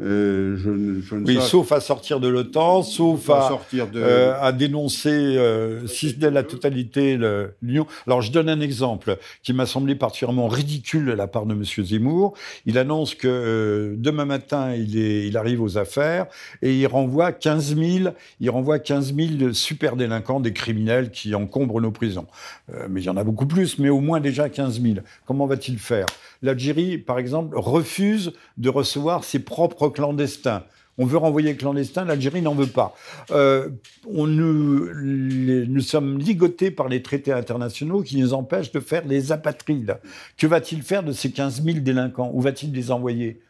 euh, 0.00 0.56
je, 0.56 1.00
je 1.02 1.14
ne 1.14 1.26
oui, 1.26 1.38
sauf 1.42 1.72
à 1.72 1.80
sortir 1.80 2.20
de 2.20 2.28
l'OTAN, 2.28 2.82
sauf 2.82 3.28
à, 3.28 3.48
sortir 3.48 3.88
de... 3.88 4.02
À 4.02 4.52
dénoncer, 4.52 5.38
si 5.86 6.10
ce 6.10 6.18
n'est 6.18 6.30
la 6.30 6.42
totalité, 6.42 7.18
l'Union. 7.60 7.86
Alors, 8.06 8.22
je 8.22 8.32
donne 8.32 8.48
un 8.48 8.60
exemple 8.60 9.18
qui 9.42 9.52
m'a 9.52 9.66
semblé 9.66 9.94
particulièrement 9.94 10.48
ridicule 10.48 11.06
de 11.06 11.12
la 11.12 11.26
part 11.26 11.46
de 11.46 11.52
M. 11.52 11.64
Zemmour. 11.64 12.34
Il 12.64 12.78
annonce 12.78 13.14
que 13.14 13.94
demain 13.98 14.24
matin, 14.24 14.74
il, 14.74 14.98
est, 14.98 15.26
il 15.26 15.36
arrive 15.36 15.60
aux 15.62 15.76
affaires 15.78 16.26
et 16.62 16.74
il 16.74 16.86
renvoie 16.86 17.32
15 17.42 17.76
000, 17.76 18.14
il 18.40 18.50
renvoie 18.50 18.78
15 18.78 19.14
000 19.14 19.52
super 19.52 19.96
délinquants, 19.96 20.40
des 20.40 20.52
criminels 20.52 21.10
qui 21.10 21.34
encombrent 21.34 21.80
nos 21.80 21.90
prisons. 21.90 22.26
mais 22.88 23.02
il 23.02 23.04
y 23.04 23.10
en 23.10 23.16
a 23.16 23.24
beaucoup 23.24 23.46
plus, 23.46 23.78
mais 23.78 23.90
au 23.90 24.00
moins 24.00 24.20
déjà 24.20 24.48
15 24.48 24.80
000. 24.80 24.94
Comment 25.26 25.46
va-t-il 25.46 25.78
faire? 25.78 26.06
L'Algérie, 26.42 26.98
par 26.98 27.18
exemple, 27.18 27.56
refuse 27.58 28.32
de 28.56 28.68
recevoir 28.68 29.24
ses 29.24 29.40
propres 29.40 29.88
clandestins. 29.88 30.64
On 30.98 31.06
veut 31.06 31.16
renvoyer 31.16 31.52
les 31.52 31.56
clandestins, 31.56 32.04
l'Algérie 32.04 32.42
n'en 32.42 32.54
veut 32.54 32.66
pas. 32.66 32.94
Euh, 33.30 33.70
on 34.06 34.26
nous, 34.26 34.92
nous, 34.94 35.80
sommes 35.80 36.18
ligotés 36.18 36.70
par 36.70 36.88
les 36.88 37.02
traités 37.02 37.32
internationaux 37.32 38.02
qui 38.02 38.18
nous 38.18 38.34
empêchent 38.34 38.72
de 38.72 38.80
faire 38.80 39.06
les 39.06 39.32
apatrides. 39.32 39.96
Que 40.36 40.46
va-t-il 40.46 40.82
faire 40.82 41.02
de 41.02 41.12
ces 41.12 41.30
15 41.30 41.62
000 41.64 41.78
délinquants? 41.78 42.30
Où 42.34 42.42
va-t-il 42.42 42.72
les 42.72 42.90
envoyer? 42.90 43.40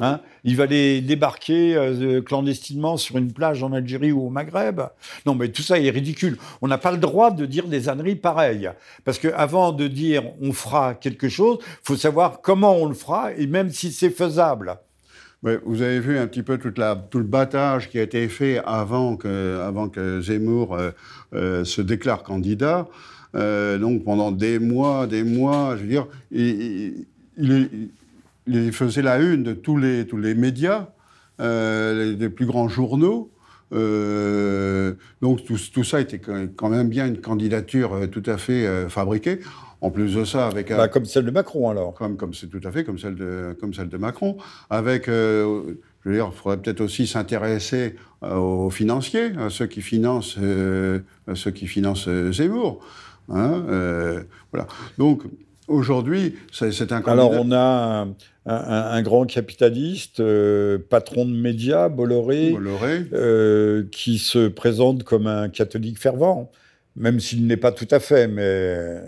Hein? 0.00 0.20
Il 0.44 0.56
va 0.56 0.66
les 0.66 1.00
débarquer 1.00 1.74
euh, 1.74 2.20
clandestinement 2.20 2.96
sur 2.96 3.16
une 3.16 3.32
plage 3.32 3.62
en 3.62 3.72
Algérie 3.72 4.12
ou 4.12 4.26
au 4.26 4.30
Maghreb. 4.30 4.82
Non, 5.24 5.34
mais 5.34 5.48
tout 5.48 5.62
ça 5.62 5.80
est 5.80 5.90
ridicule. 5.90 6.36
On 6.60 6.68
n'a 6.68 6.78
pas 6.78 6.92
le 6.92 6.98
droit 6.98 7.30
de 7.30 7.46
dire 7.46 7.66
des 7.66 7.88
âneries 7.88 8.16
pareilles. 8.16 8.70
Parce 9.04 9.18
qu'avant 9.18 9.72
de 9.72 9.88
dire 9.88 10.24
on 10.40 10.52
fera 10.52 10.94
quelque 10.94 11.28
chose, 11.28 11.58
il 11.62 11.66
faut 11.84 11.96
savoir 11.96 12.40
comment 12.42 12.76
on 12.76 12.86
le 12.86 12.94
fera 12.94 13.32
et 13.32 13.46
même 13.46 13.70
si 13.70 13.90
c'est 13.90 14.10
faisable. 14.10 14.76
vous 15.42 15.82
avez 15.82 16.00
vu 16.00 16.18
un 16.18 16.26
petit 16.26 16.42
peu 16.42 16.58
tout 16.58 17.18
le 17.18 17.24
battage 17.24 17.88
qui 17.88 17.98
a 17.98 18.02
été 18.02 18.28
fait 18.28 18.60
avant 18.66 19.16
que, 19.16 20.20
Zemmour 20.22 20.74
euh, 20.74 20.90
euh, 21.34 21.64
se 21.64 21.80
déclare 21.80 22.22
candidat. 22.22 22.86
donc 23.34 24.04
pendant 24.04 24.32
des 24.32 24.58
mois, 24.58 25.06
des 25.06 25.24
mois, 25.24 25.76
je 25.76 25.82
veux 25.82 25.88
dire, 25.88 26.06
il, 26.30 27.06
il 27.38 27.52
est 27.52 27.70
il 28.48 28.72
faisait 28.72 29.02
la 29.02 29.18
une 29.20 29.42
de 29.42 29.52
tous 29.52 29.76
les, 29.76 30.06
tous 30.06 30.16
les 30.16 30.34
médias, 30.34 30.88
euh, 31.40 32.16
les, 32.16 32.28
plus 32.28 32.46
grands 32.46 32.68
journaux. 32.68 33.30
Euh, 33.74 34.94
donc 35.20 35.44
tout, 35.44 35.58
tout, 35.72 35.84
ça 35.84 36.00
était 36.00 36.18
quand 36.18 36.68
même 36.70 36.88
bien 36.88 37.06
une 37.06 37.20
candidature 37.20 37.92
euh, 37.92 38.06
tout 38.06 38.22
à 38.26 38.38
fait 38.38 38.88
fabriquée. 38.88 39.40
En 39.80 39.90
plus 39.90 40.16
de 40.16 40.24
ça, 40.24 40.48
avec 40.48 40.70
bah, 40.70 40.88
comme 40.88 41.04
celle 41.04 41.24
de 41.24 41.30
Macron 41.30 41.70
alors. 41.70 41.94
Comme 41.94 42.16
comme 42.16 42.34
c'est 42.34 42.48
tout 42.48 42.60
à 42.64 42.72
fait 42.72 42.82
comme 42.82 42.98
celle 42.98 43.14
de 43.14 43.56
comme 43.60 43.74
celle 43.74 43.88
de 43.88 43.96
Macron. 43.96 44.36
Avec, 44.70 45.06
je 45.06 45.76
veux 46.04 46.14
dire, 46.14 46.30
il 46.32 46.36
faudrait 46.36 46.56
peut-être 46.56 46.80
aussi 46.80 47.06
s'intéresser 47.06 47.94
aux 48.22 48.70
financiers, 48.70 49.30
à 49.38 49.50
ceux 49.50 49.66
qui 49.66 49.80
financent 49.80 50.36
ceux 50.36 51.50
qui 51.54 51.68
financent 51.68 52.08
Zemmour. 52.32 52.84
Hein, 53.28 54.24
voilà. 54.50 54.66
Donc 54.96 55.22
Aujourd'hui, 55.68 56.36
c'est 56.50 56.92
un 56.92 57.02
candidat... 57.02 57.12
Alors, 57.12 57.32
on 57.32 57.52
a 57.52 58.08
un, 58.46 59.02
grand 59.02 59.26
capitaliste, 59.26 60.20
euh, 60.20 60.78
patron 60.78 61.26
de 61.26 61.32
médias, 61.32 61.90
Bolloré, 61.90 62.56
euh, 63.12 63.84
qui 63.92 64.18
se 64.18 64.48
présente 64.48 65.04
comme 65.04 65.26
un 65.26 65.50
catholique 65.50 65.98
fervent, 65.98 66.50
même 66.96 67.20
s'il 67.20 67.46
n'est 67.46 67.58
pas 67.58 67.72
tout 67.72 67.88
à 67.90 68.00
fait, 68.00 68.26
mais 68.26 69.02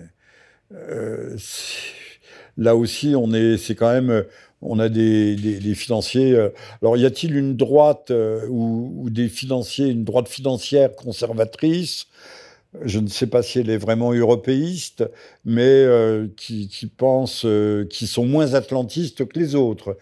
euh, 0.75 1.37
là 2.59 2.77
aussi, 2.77 3.15
on 3.17 3.33
est, 3.33 3.57
c'est 3.57 3.75
quand 3.75 3.93
même, 3.93 4.25
on 4.61 4.79
a 4.79 4.91
des, 4.91 5.37
financiers. 5.75 6.39
alors, 6.83 6.99
y 6.99 7.07
a-t-il 7.07 7.35
une 7.35 7.57
droite 7.57 8.13
ou, 8.51 8.93
ou, 8.97 9.09
des 9.11 9.29
financiers, 9.29 9.89
une 9.89 10.05
droite 10.05 10.29
financière 10.29 10.95
conservatrice 10.95 12.07
je 12.85 13.01
ne 13.01 13.09
sais 13.09 13.27
pas 13.27 13.43
si 13.43 13.59
elle 13.59 13.71
est 13.71 13.79
vraiment 13.79 14.13
européiste, 14.13 15.05
mais 15.45 15.63
euh, 15.63 16.29
qui, 16.37 16.69
pensent, 16.97 17.45
euh, 17.45 17.85
qui 17.85 18.07
sont 18.07 18.27
moins 18.27 18.55
atlantistes 18.55 19.27
que 19.27 19.39
les 19.39 19.55
autres. 19.55 19.97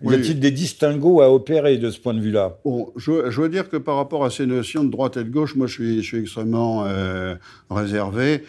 Y 0.00 0.14
a-t-il 0.14 0.38
des 0.38 0.52
distinguos 0.52 1.22
à 1.22 1.32
opérer 1.32 1.76
de 1.76 1.90
ce 1.90 1.98
point 1.98 2.14
de 2.14 2.20
vue-là? 2.20 2.58
Bon, 2.64 2.92
je, 2.94 3.30
je, 3.30 3.40
veux 3.40 3.48
dire 3.48 3.68
que 3.68 3.76
par 3.76 3.96
rapport 3.96 4.24
à 4.24 4.30
ces 4.30 4.46
notions 4.46 4.84
de 4.84 4.90
droite 4.90 5.16
et 5.16 5.24
de 5.24 5.30
gauche, 5.30 5.56
moi 5.56 5.66
je 5.66 5.72
suis, 5.72 6.02
je 6.02 6.06
suis 6.06 6.18
extrêmement 6.18 6.84
euh, 6.86 7.34
réservé 7.68 8.44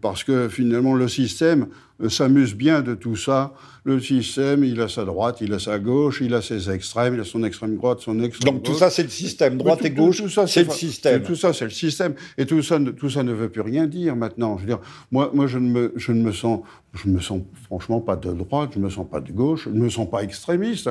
parce 0.00 0.24
que 0.24 0.48
finalement 0.48 0.94
le 0.94 1.08
système 1.08 1.66
s'amuse 2.08 2.54
bien 2.54 2.80
de 2.80 2.94
tout 2.94 3.16
ça. 3.16 3.52
Le 3.84 3.98
système, 3.98 4.62
il 4.62 4.80
a 4.80 4.88
sa 4.88 5.04
droite, 5.04 5.40
il 5.40 5.52
a 5.52 5.58
sa 5.58 5.80
gauche, 5.80 6.20
il 6.20 6.32
a 6.34 6.40
ses 6.40 6.70
extrêmes, 6.70 7.14
il 7.14 7.20
a 7.20 7.24
son 7.24 7.42
extrême 7.42 7.76
droite, 7.76 7.98
son 7.98 8.22
extrême 8.22 8.54
Donc 8.54 8.62
tout 8.62 8.74
ça 8.74 8.90
c'est 8.90 9.02
le 9.02 9.08
système, 9.08 9.58
droite 9.58 9.84
et 9.84 9.90
gauche, 9.90 10.22
c'est 10.46 10.64
le 10.64 10.70
système. 10.70 11.22
Tout 11.22 11.34
ça 11.34 11.52
c'est 11.52 11.64
le 11.64 11.70
système. 11.70 12.14
Et 12.38 12.46
tout 12.46 12.62
ça, 12.62 12.78
tout 12.96 13.10
ça 13.10 13.24
ne 13.24 13.32
veut 13.32 13.48
plus 13.48 13.60
rien 13.60 13.88
dire 13.88 14.14
maintenant. 14.14 14.56
Je 14.56 14.62
veux 14.62 14.68
dire, 14.68 14.80
moi, 15.10 15.32
moi 15.34 15.48
je, 15.48 15.58
ne 15.58 15.68
me, 15.68 15.92
je 15.96 16.12
ne 16.12 16.22
me 16.22 16.30
sens, 16.30 16.60
je 16.94 17.08
me 17.08 17.20
sens 17.20 17.42
franchement 17.64 18.00
pas 18.00 18.14
de 18.14 18.32
droite, 18.32 18.70
je 18.74 18.78
ne 18.78 18.84
me 18.84 18.90
sens 18.90 19.06
pas 19.10 19.20
de 19.20 19.32
gauche, 19.32 19.64
je 19.64 19.70
ne 19.70 19.80
me 19.80 19.88
sens 19.88 20.08
pas 20.08 20.22
extrémiste. 20.22 20.88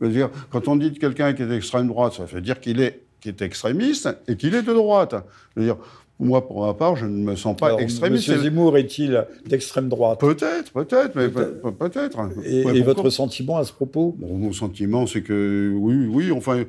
Je 0.00 0.06
veux 0.06 0.12
dire, 0.12 0.28
quand 0.50 0.66
on 0.66 0.74
dit 0.74 0.90
de 0.90 0.98
quelqu'un 0.98 1.32
qui 1.34 1.42
est 1.42 1.46
d'extrême 1.46 1.86
droite, 1.86 2.14
ça 2.14 2.24
veut 2.24 2.40
dire 2.40 2.58
qu'il 2.58 2.80
est, 2.80 3.04
qui 3.20 3.28
est 3.28 3.40
extrémiste 3.40 4.08
et 4.26 4.36
qu'il 4.36 4.56
est 4.56 4.62
de 4.62 4.72
droite. 4.72 5.14
Je 5.54 5.60
veux 5.60 5.66
dire, 5.66 5.76
moi, 6.24 6.46
pour 6.46 6.64
ma 6.64 6.74
part, 6.74 6.96
je 6.96 7.06
ne 7.06 7.16
me 7.16 7.36
sens 7.36 7.56
pas 7.56 7.66
Alors, 7.66 7.80
extrémiste. 7.80 8.28
Monsieur 8.28 8.42
Zemmour 8.42 8.76
est-il 8.78 9.26
d'extrême 9.46 9.88
droite 9.88 10.20
Peut-être, 10.20 10.72
peut-être, 10.72 11.16
mais 11.16 11.28
peut-être. 11.28 12.18
et, 12.44 12.60
et 12.60 12.82
votre 12.82 13.10
sentiment 13.10 13.58
à 13.58 13.64
ce 13.64 13.72
propos? 13.72 14.14
Bon, 14.18 14.36
Mon 14.36 14.52
sentiment, 14.52 15.06
c'est 15.06 15.22
que 15.22 15.72
oui, 15.76 16.06
oui, 16.06 16.32
enfin, 16.32 16.64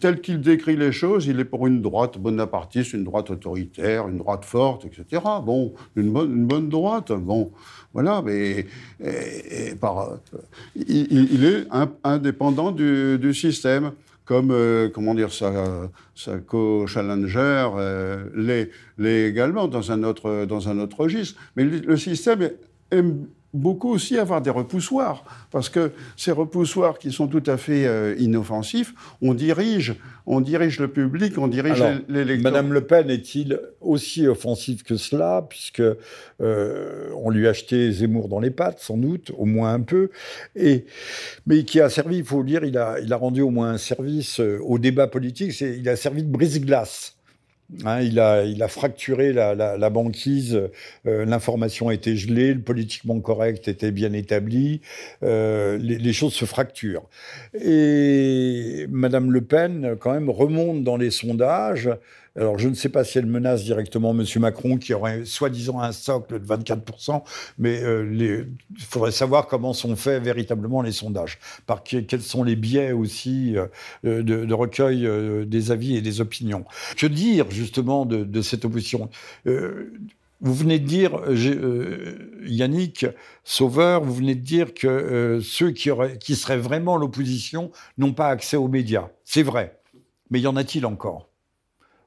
tel 0.00 0.20
qu'il 0.20 0.40
décrit 0.40 0.76
les 0.76 0.92
choses, 0.92 1.26
il 1.26 1.38
est 1.40 1.44
pour 1.44 1.66
une 1.66 1.80
droite 1.82 2.18
bonapartiste, 2.18 2.92
une 2.92 3.04
droite 3.04 3.30
autoritaire, 3.30 4.08
une 4.08 4.18
droite 4.18 4.44
forte, 4.44 4.84
etc. 4.84 5.22
Bon, 5.44 5.72
une 5.94 6.12
bonne, 6.12 6.32
une 6.32 6.46
bonne 6.46 6.68
droite. 6.68 7.12
Bon, 7.12 7.52
voilà, 7.92 8.22
mais 8.22 8.66
et, 9.00 9.70
et 9.70 9.74
par, 9.76 10.18
il, 10.74 11.30
il, 11.32 11.44
est 11.44 11.66
indépendant 12.04 12.72
du, 12.72 13.18
du 13.18 13.32
système 13.32 13.92
comme 14.26 14.50
euh, 14.50 14.90
comment 14.90 15.14
dire 15.14 15.32
sa, 15.32 15.88
sa 16.14 16.38
co-challenger 16.38 17.70
euh, 17.76 18.68
l'est 18.98 19.28
également 19.28 19.68
dans 19.68 19.92
un 19.92 20.02
autre 20.02 20.44
dans 20.44 20.68
un 20.68 20.78
autre 20.78 21.00
registre. 21.00 21.40
Mais 21.56 21.64
le, 21.64 21.96
système 21.96 22.50
aime 22.90 23.26
beaucoup 23.56 23.90
aussi 23.90 24.18
avoir 24.18 24.40
des 24.40 24.50
repoussoirs, 24.50 25.24
parce 25.50 25.68
que 25.68 25.92
ces 26.16 26.32
repoussoirs 26.32 26.98
qui 26.98 27.12
sont 27.12 27.26
tout 27.26 27.42
à 27.46 27.56
fait 27.56 27.86
euh, 27.86 28.14
inoffensifs, 28.18 28.94
on 29.22 29.34
dirige, 29.34 29.96
on 30.26 30.40
dirige 30.40 30.78
le 30.78 30.88
public, 30.88 31.38
on 31.38 31.48
dirige 31.48 31.82
l'électeur. 32.08 32.52
Madame 32.52 32.72
Le 32.72 32.82
Pen 32.82 33.10
est-il 33.10 33.60
aussi 33.80 34.26
offensif 34.26 34.82
que 34.82 34.96
cela, 34.96 35.44
puisque 35.48 35.82
euh, 36.40 37.10
on 37.16 37.30
lui 37.30 37.46
a 37.46 37.50
acheté 37.50 37.90
Zemmour 37.90 38.28
dans 38.28 38.40
les 38.40 38.50
pattes, 38.50 38.80
sans 38.80 38.96
doute, 38.96 39.32
au 39.36 39.44
moins 39.44 39.72
un 39.72 39.80
peu, 39.80 40.10
et 40.54 40.86
mais 41.46 41.64
qui 41.64 41.80
a 41.80 41.88
servi, 41.88 42.18
il 42.18 42.24
faut 42.24 42.42
le 42.42 42.48
dire, 42.48 42.64
il 42.64 42.76
a, 42.78 43.00
il 43.00 43.12
a 43.12 43.16
rendu 43.16 43.40
au 43.40 43.50
moins 43.50 43.70
un 43.70 43.78
service 43.78 44.40
euh, 44.40 44.58
au 44.62 44.78
débat 44.78 45.06
politique, 45.06 45.58
il 45.60 45.88
a 45.88 45.96
servi 45.96 46.22
de 46.22 46.30
brise-glace. 46.30 47.15
Hein, 47.84 48.00
il, 48.00 48.20
a, 48.20 48.68
fracturé 48.68 49.32
la 49.32 49.90
banquise, 49.90 50.70
euh, 51.06 51.24
l'information 51.24 51.90
était 51.90 52.14
gelée, 52.14 52.54
le 52.54 52.60
politiquement 52.60 53.18
correct 53.18 53.66
était 53.66 53.90
bien 53.90 54.12
établi, 54.12 54.80
euh, 55.24 55.76
les, 55.78 55.98
les, 55.98 56.12
choses 56.12 56.32
se 56.32 56.44
fracturent. 56.44 57.08
Et 57.60 58.86
Madame 58.88 59.32
Le 59.32 59.40
Pen, 59.40 59.96
quand 59.98 60.12
même, 60.12 60.30
remonte 60.30 60.84
dans 60.84 60.96
les 60.96 61.10
sondages 61.10 61.90
alors, 62.36 62.58
je 62.58 62.68
ne 62.68 62.74
sais 62.74 62.88
pas 62.88 63.04
si 63.04 63.18
elle 63.18 63.26
menace 63.26 63.64
directement 63.64 64.10
M. 64.10 64.24
Macron, 64.36 64.76
qui 64.78 64.94
aurait 64.94 65.24
soi-disant 65.24 65.80
un 65.80 65.92
socle 65.92 66.40
de 66.40 66.46
24%, 66.46 67.22
mais 67.58 67.82
euh, 67.82 68.46
il 68.76 68.82
faudrait 68.82 69.12
savoir 69.12 69.46
comment 69.46 69.72
sont 69.72 69.96
faits 69.96 70.22
véritablement 70.22 70.82
les 70.82 70.92
sondages. 70.92 71.38
Par 71.66 71.82
quels 71.82 72.22
sont 72.22 72.44
les 72.44 72.56
biais 72.56 72.92
aussi 72.92 73.56
euh, 73.56 74.22
de, 74.22 74.52
recueil 74.52 75.06
euh, 75.06 75.44
des 75.44 75.70
avis 75.70 75.96
et 75.96 76.00
des 76.00 76.20
opinions. 76.20 76.64
Que 76.96 77.06
dire 77.06 77.50
justement 77.50 78.06
de, 78.06 78.42
cette 78.42 78.64
opposition? 78.64 79.10
Euh, 79.46 79.92
vous 80.40 80.54
venez 80.54 80.78
de 80.78 80.86
dire, 80.86 81.18
euh, 81.28 82.42
Yannick 82.44 83.06
Sauveur, 83.44 84.02
vous 84.02 84.14
venez 84.14 84.34
de 84.34 84.40
dire 84.40 84.74
que 84.74 84.86
euh, 84.86 85.40
ceux 85.40 85.70
qui 85.70 86.36
seraient 86.36 86.58
vraiment 86.58 86.96
l'opposition 86.96 87.70
n'ont 87.96 88.12
pas 88.12 88.28
accès 88.28 88.56
aux 88.56 88.68
médias. 88.68 89.08
C'est 89.24 89.42
vrai. 89.42 89.80
Mais 90.30 90.40
y 90.40 90.46
en 90.46 90.56
a-t-il 90.56 90.84
encore? 90.84 91.28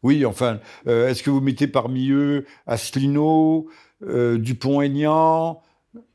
Oui, 0.04 0.26
enfin, 0.26 0.60
euh, 0.88 1.08
est-ce 1.10 1.24
que 1.24 1.30
vous 1.30 1.42
mettez 1.42 1.68
parmi 1.68 2.10
eux 2.12 2.46
Asselineau, 2.68 3.70
euh, 4.04 4.38
Dupont-Aignan, 4.38 5.62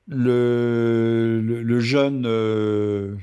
le, 0.09 1.41
le, 1.43 1.63
le, 1.63 1.81
jeune, 1.81 2.25
euh, 2.27 3.15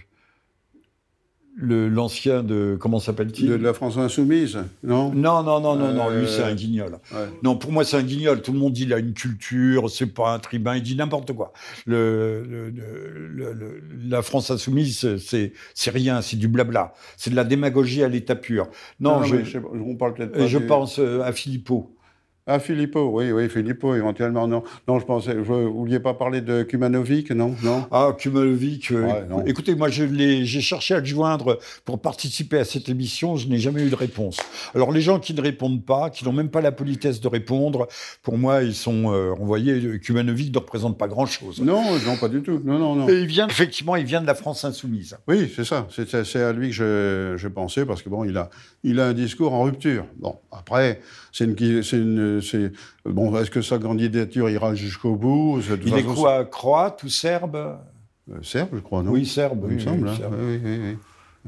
l'ancien 1.62 2.43
de 2.43 2.78
comment 2.80 2.99
s'appelle-t-il 2.99 3.49
De 3.49 3.55
la 3.55 3.74
France 3.74 3.97
insoumise, 3.97 4.57
non 4.84 5.12
Non, 5.14 5.43
non, 5.43 5.59
non, 5.59 5.76
non, 5.76 5.93
non. 5.93 6.09
Lui, 6.09 6.28
c'est 6.28 6.43
un 6.43 6.55
guignol. 6.55 6.97
Ouais. 7.12 7.20
Non, 7.43 7.55
pour 7.55 7.72
moi, 7.72 7.84
c'est 7.84 7.97
un 7.97 8.03
guignol. 8.03 8.41
Tout 8.41 8.51
le 8.51 8.59
monde 8.59 8.74
dit 8.74 8.84
il 8.84 8.93
a 8.93 8.97
une 8.97 9.14
culture, 9.14 9.89
c'est 9.89 10.07
pas 10.07 10.34
un 10.34 10.39
tribun. 10.39 10.76
Il 10.76 10.84
dit 10.84 10.95
n'importe 10.95 11.34
quoi. 11.34 11.53
Le, 11.86 12.74
la 14.07 14.22
France 14.22 14.51
insoumise, 14.51 15.18
c'est 15.18 15.53
c'est 15.74 15.91
rien, 15.91 16.22
c'est 16.22 16.38
du 16.38 16.47
blabla. 16.47 16.93
C'est 17.18 17.30
de 17.30 17.36
la 17.36 17.43
démagogie 17.43 18.03
à 18.03 18.07
l'état 18.07 18.36
pur. 18.36 18.68
Non, 18.99 19.24
je, 19.24 19.43
je, 19.43 19.57
on 19.57 19.95
parle 19.95 20.14
peut-être 20.14 20.34
pas. 20.34 20.47
Je 20.47 20.57
du... 20.57 20.66
pense 20.66 20.99
à 20.99 21.32
Philippot. 21.32 21.95
Ah, 22.54 22.60
Philippot, 22.60 23.10
oui, 23.14 23.32
oui, 23.32 23.47
Philippot, 23.47 23.95
éventuellement, 23.95 24.45
non. 24.45 24.62
Non, 24.86 24.99
je 24.99 25.06
pensais, 25.06 25.36
vous 25.36 25.74
vouliez 25.74 26.02
pas 26.02 26.14
parler 26.14 26.41
de 26.41 26.64
Kumanovic, 26.64 27.32
non, 27.32 27.56
non? 27.64 27.86
Ah, 27.91 28.14
Kumanovic, 28.18 28.91
euh, 28.91 29.06
ouais, 29.06 29.26
non. 29.30 29.45
écoutez, 29.45 29.74
moi, 29.74 29.88
j'ai 29.88 30.45
cherché 30.60 30.95
à 30.95 30.99
le 30.99 31.06
joindre 31.06 31.60
pour 31.86 32.02
participer 32.02 32.60
à 32.60 32.66
cette 32.66 32.89
émission, 32.89 33.38
je 33.38 33.47
n'ai 33.47 33.58
jamais 33.58 33.84
eu 33.84 33.89
de 33.89 33.95
réponse. 33.95 34.38
Alors, 34.76 34.91
les 34.91 34.99
gens 34.99 35.18
qui 35.18 35.34
ne 35.34 35.39
répondent 35.39 35.86
pas, 35.86 36.10
qui 36.10 36.26
n'ont 36.26 36.34
même 36.34 36.49
pas 36.49 36.60
la 36.60 36.74
politesse 36.74 37.22
de 37.22 37.30
répondre, 37.30 37.88
pour 38.22 38.38
moi, 38.38 38.64
ils 38.64 38.76
sont 38.76 39.14
euh, 39.14 39.32
renvoyés. 39.32 39.99
Kumanovic 39.99 40.54
ne 40.54 40.60
représente 40.60 40.97
pas 40.97 41.08
grand-chose. 41.08 41.62
Non, 41.62 41.82
non, 42.06 42.18
pas 42.18 42.28
du 42.28 42.41
tout. 42.41 42.60
Non, 42.66 42.78
non, 42.78 42.95
non. 42.95 43.08
Et 43.08 43.22
il 43.22 43.28
vient, 43.28 43.47
effectivement, 43.47 43.95
il 43.95 44.06
vient 44.06 44.20
de 44.20 44.28
la 44.28 44.36
France 44.36 44.66
insoumise. 44.66 45.16
Oui, 45.30 45.49
c'est 45.56 45.64
ça. 45.64 45.88
C'est 45.89 46.43
à 46.43 46.52
lui 46.52 46.68
que 46.68 46.76
je, 46.76 47.34
je, 47.38 47.47
pensais, 47.47 47.86
parce 47.86 48.02
que 48.02 48.10
bon, 48.10 48.26
il 48.26 48.36
a, 48.36 48.49
il 48.84 48.99
a 48.99 49.08
un 49.08 49.14
discours 49.14 49.54
en 49.54 49.64
rupture. 49.64 50.06
Bon, 50.20 50.36
après, 50.52 50.99
c'est 51.32 51.45
une 51.45 52.41
c'est 52.42 52.72
bon. 53.06 53.36
Est-ce 53.38 53.52
que 53.52 53.62
sa 53.62 53.78
candidature 53.78 54.50
ira 54.50 54.76
jusqu'au 54.76 55.16
bout? 55.16 55.62
Il 55.86 55.94
est 55.96 56.04
quoi, 56.04 56.46
croate 56.46 57.04
ou 57.04 57.10
serbe? 57.10 57.56
Euh, 58.32 58.44
Serbe, 58.44 58.70
je 58.74 58.80
crois, 58.80 59.04
non? 59.04 59.12
Oui, 59.12 59.26
serbe, 59.26 59.66
il 59.66 59.70
oui, 59.70 59.76
me 59.76 59.80
semble. 59.80 60.08
Oui, 60.08 60.16
hein. 60.16 60.60
oui. 60.64 60.98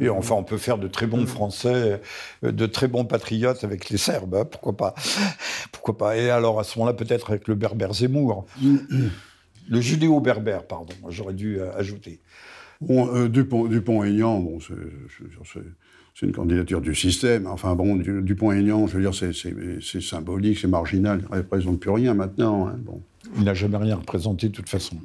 Et 0.01 0.09
enfin, 0.09 0.35
on 0.35 0.43
peut 0.43 0.57
faire 0.57 0.77
de 0.77 0.87
très 0.87 1.05
bons 1.05 1.25
Français, 1.27 2.01
euh, 2.43 2.51
de 2.51 2.65
très 2.65 2.87
bons 2.87 3.05
patriotes 3.05 3.63
avec 3.63 3.89
les 3.89 3.97
Serbes, 3.97 4.35
hein, 4.35 4.45
pourquoi 4.45 4.75
pas? 4.75 4.95
Pourquoi 5.71 5.97
pas? 5.97 6.17
Et 6.17 6.29
alors, 6.29 6.59
à 6.59 6.63
ce 6.63 6.79
moment-là, 6.79 6.95
peut-être 6.95 7.29
avec 7.29 7.47
le 7.47 7.55
berbère 7.55 7.93
Zemmour. 7.93 8.45
le 8.61 9.81
judéo-berbère, 9.81 10.65
pardon, 10.65 10.93
j'aurais 11.09 11.33
dû 11.33 11.59
euh, 11.59 11.75
ajouter. 11.77 12.21
Bon, 12.81 13.13
euh, 13.13 13.29
Dupont, 13.29 13.65
Dupont-Aignan, 13.65 14.39
bon, 14.39 14.59
c'est 16.13 16.25
une 16.25 16.31
candidature 16.31 16.81
du 16.81 16.93
système. 16.93 17.47
Enfin 17.47 17.75
bon, 17.75 17.95
Dupont-Aignan, 17.95 18.87
je 18.87 18.97
veux 18.97 19.01
dire, 19.01 19.13
c'est 19.15 20.01
symbolique, 20.01 20.59
c'est 20.59 20.67
marginal, 20.67 21.23
il 21.29 21.31
ne 21.31 21.37
représente 21.37 21.79
plus 21.79 21.91
rien 21.91 22.13
maintenant. 22.13 22.67
Hein. 22.67 22.79
Il 23.37 23.43
n'a 23.43 23.53
jamais 23.53 23.77
rien 23.77 23.95
représenté 23.95 24.49
de 24.49 24.53
toute 24.53 24.69
façon. 24.69 24.97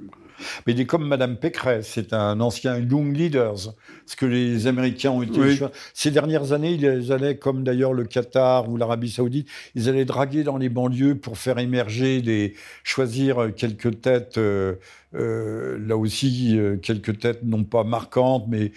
Mais 0.66 0.72
il 0.72 0.80
est 0.80 0.86
comme 0.86 1.07
Madame 1.07 1.36
Pécresse, 1.36 1.91
c'est 1.95 2.12
un 2.12 2.41
ancien 2.41 2.78
young 2.78 3.16
leaders, 3.16 3.74
ce 4.07 4.16
que 4.16 4.26
les 4.26 4.66
Américains 4.66 5.11
ont 5.11 5.22
été. 5.22 5.41
Oui. 5.41 5.61
Ces 5.95 6.11
dernières 6.11 6.53
années, 6.53 6.72
ils 6.72 7.12
allaient, 7.12 7.36
comme 7.36 7.64
d'ailleurs 7.64 7.93
le 7.93 8.05
Qatar 8.05 8.68
ou 8.68 8.76
l'Arabie 8.76 9.11
Saoudite, 9.11 9.49
ils 9.74 9.89
allaient 9.89 10.05
draguer 10.05 10.45
dans 10.45 10.57
les 10.57 10.68
banlieues 10.68 11.16
pour 11.16 11.39
faire 11.39 11.59
émerger 11.59 12.22
des, 12.22 12.55
choisir 12.84 13.55
quelques 13.57 14.01
têtes. 14.01 14.39
Euh, 14.39 14.76
euh, 15.14 15.78
là 15.86 15.97
aussi, 15.97 16.59
euh, 16.59 16.76
quelques 16.76 17.18
têtes 17.18 17.43
non 17.43 17.64
pas 17.64 17.84
marquantes, 17.84 18.47
mais 18.49 18.72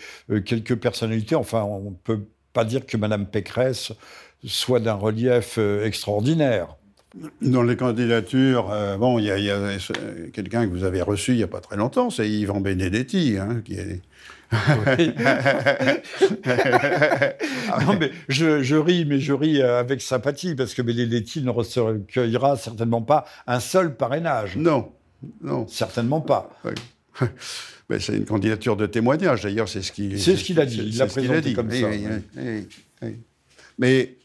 quelques 0.46 0.76
personnalités. 0.76 1.36
Enfin, 1.36 1.64
on 1.64 1.92
ne 1.92 1.96
peut 1.96 2.26
pas 2.54 2.66
dire 2.66 2.86
que 2.86 2.98
Madame 2.98 3.26
Pécresse 3.26 3.94
soit 4.46 4.80
d'un 4.80 4.94
relief 4.94 5.58
extraordinaire. 5.58 6.76
Dans 7.42 7.64
les 7.64 7.76
candidatures, 7.76 8.72
euh, 8.72 8.96
bon, 8.96 9.20
il 9.20 9.26
y 9.26 9.32
a, 9.32 9.38
y 9.38 9.50
a 9.50 9.60
quelqu'un 10.32 10.66
que 10.66 10.72
vous 10.72 10.86
avez 10.86 11.02
reçu 11.02 11.32
il 11.32 11.38
n'y 11.38 11.44
a 11.44 11.48
pas 11.48 11.60
très 11.60 11.76
longtemps, 11.76 12.10
c'est 12.10 12.30
Yvan 12.30 12.62
Benedetti, 12.62 13.36
hein, 13.38 13.62
qui 13.66 13.74
est. 13.74 14.02
Oui. 14.54 15.14
non, 17.86 17.98
mais 18.00 18.12
je, 18.30 18.64
je, 18.64 18.76
ris, 18.76 19.06
mais 19.06 19.20
je 19.20 19.34
ris 19.34 19.62
avec 19.62 20.02
sympathie, 20.02 20.56
parce 20.56 20.74
que 20.74 20.82
Benedetti 20.82 21.42
ne 21.42 21.50
recueillera 21.50 22.58
certainement 22.58 23.02
pas 23.02 23.26
un 23.48 23.60
seul 23.60 23.96
parrainage. 23.96 24.56
Non, 24.56 24.92
non. 25.42 25.68
Certainement 25.68 26.22
pas. 26.22 26.50
Mais 27.90 28.00
c'est 28.00 28.16
une 28.16 28.26
candidature 28.26 28.78
de 28.78 28.86
témoignage, 28.86 29.44
d'ailleurs, 29.44 29.68
c'est 29.68 29.82
ce 29.82 29.92
qu'il 29.92 30.18
C'est 30.18 30.38
ce 30.38 30.46
qu'il 30.46 30.60
a 30.62 30.66
dit, 30.66 30.82
il 30.82 30.98
l'a 30.98 31.08
présenté 31.08 31.38
a 31.38 31.42
dit. 31.42 31.54
comme 31.54 31.68
oui, 31.70 31.82
ça. 31.82 31.90
Oui, 31.90 32.68
oui, 33.02 33.16
Mais 33.78 34.16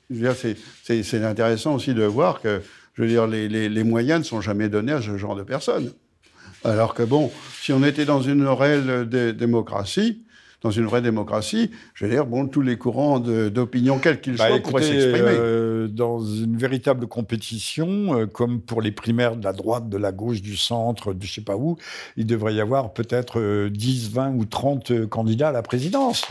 c'est 0.85 1.25
intéressant 1.25 1.75
aussi 1.75 1.93
de 1.93 2.05
voir 2.05 2.41
que, 2.41 2.63
je 2.97 3.03
veux 3.03 3.09
dire, 3.09 3.27
les, 3.27 3.49
les, 3.49 3.69
les, 3.69 3.85
moyens 3.85 4.21
ne 4.21 4.25
sont 4.25 4.41
jamais 4.41 4.69
donnés 4.69 4.93
à 4.93 5.03
ce 5.03 5.17
genre 5.19 5.37
de 5.37 5.43
personnes. 5.43 5.93
Alors 6.65 6.95
que 6.95 7.03
bon, 7.03 7.31
si 7.61 7.73
on 7.73 7.85
était 7.85 8.05
dans 8.05 8.23
une 8.23 8.47
réelle 8.47 9.09
démocratie, 9.37 10.23
dans 10.63 10.71
une 10.71 10.87
vraie 10.87 11.03
démocratie, 11.03 11.71
je 11.95 12.05
veux 12.05 12.11
dire, 12.11 12.27
bon, 12.27 12.49
tous 12.49 12.63
les 12.63 12.77
courants 12.77 13.21
d'opinion, 13.21 13.99
quels 13.99 14.21
qu'ils 14.21 14.37
bah, 14.37 14.49
soient, 14.49 14.59
pourraient 14.61 14.83
s'exprimer. 14.83 15.29
Euh, 15.29 15.87
dans 15.87 16.21
une 16.21 16.57
véritable 16.57 17.07
compétition, 17.07 18.19
euh, 18.19 18.27
comme 18.27 18.61
pour 18.61 18.81
les 18.81 18.91
primaires 18.91 19.37
de 19.37 19.45
la 19.45 19.53
droite, 19.53 19.89
de 19.89 19.97
la 19.97 20.13
gauche, 20.13 20.43
du 20.43 20.57
centre, 20.57 21.13
de 21.13 21.25
je 21.25 21.35
sais 21.35 21.43
pas 21.43 21.57
où, 21.57 21.77
il 22.17 22.27
devrait 22.27 22.55
y 22.55 22.61
avoir 22.61 22.95
peut-être 22.95 23.69
10, 23.69 24.07
euh, 24.07 24.11
20 24.13 24.31
ou 24.35 24.45
30 24.45 25.07
candidats 25.07 25.51
à 25.51 25.53
la 25.53 25.63
présidence. 25.63 26.25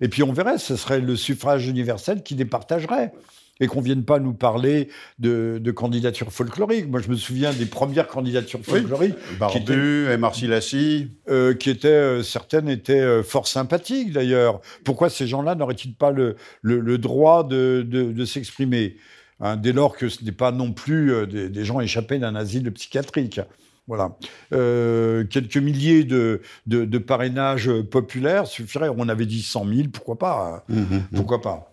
Et 0.00 0.08
puis 0.08 0.22
on 0.22 0.32
verrait, 0.32 0.58
ce 0.58 0.76
serait 0.76 1.00
le 1.00 1.16
suffrage 1.16 1.66
universel 1.66 2.22
qui 2.22 2.34
départagerait 2.34 3.12
et 3.60 3.66
qu'on 3.66 3.80
vienne 3.80 4.04
pas 4.04 4.18
nous 4.18 4.34
parler 4.34 4.88
de, 5.18 5.58
de 5.62 5.70
candidatures 5.70 6.32
folkloriques. 6.32 6.88
Moi, 6.88 7.00
je 7.00 7.08
me 7.08 7.16
souviens 7.16 7.52
des 7.52 7.66
premières 7.66 8.06
candidatures 8.06 8.60
folkloriques. 8.62 9.14
Oui. 9.30 9.36
Barbu 9.38 10.10
et 10.10 10.16
Marcy 10.16 11.08
euh, 11.28 11.54
qui 11.54 11.70
étaient, 11.70 11.88
euh, 11.88 12.22
certaines 12.22 12.68
étaient 12.68 13.00
euh, 13.00 13.22
fort 13.22 13.46
sympathiques 13.46 14.12
d'ailleurs. 14.12 14.60
Pourquoi 14.84 15.08
ces 15.08 15.26
gens-là 15.26 15.54
n'auraient-ils 15.54 15.94
pas 15.94 16.10
le, 16.10 16.36
le, 16.60 16.98
droit 16.98 17.44
de, 17.44 17.86
de, 17.88 18.24
s'exprimer? 18.24 18.96
Hein, 19.40 19.56
Dès 19.56 19.72
lors 19.72 19.96
que 19.96 20.08
ce 20.08 20.22
n'est 20.24 20.32
pas 20.32 20.52
non 20.52 20.72
plus 20.72 21.26
des, 21.26 21.48
des, 21.48 21.64
gens 21.64 21.80
échappés 21.80 22.18
d'un 22.18 22.34
asile 22.34 22.70
psychiatrique. 22.72 23.40
Voilà. 23.86 24.16
quelques 24.50 25.56
milliers 25.58 26.04
de, 26.04 26.40
de, 26.66 26.98
parrainages 26.98 27.70
populaires 27.90 28.46
suffiraient. 28.46 28.90
On 28.96 29.08
avait 29.08 29.26
dit 29.26 29.42
100 29.42 29.66
000, 29.66 29.88
pourquoi 29.92 30.18
pas 30.18 30.64
hein. 30.68 30.74
mmh, 30.74 30.80
mmh, 30.80 30.96
mmh. 30.96 31.16
Pourquoi 31.16 31.40
pas 31.40 31.72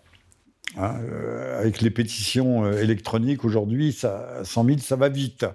Hein, 0.76 0.96
euh, 1.08 1.60
avec 1.60 1.80
les 1.82 1.90
pétitions 1.90 2.64
euh, 2.64 2.82
électroniques 2.82 3.44
aujourd'hui, 3.44 3.92
100 3.92 4.44
000, 4.44 4.78
ça 4.78 4.96
va 4.96 5.08
vite. 5.08 5.46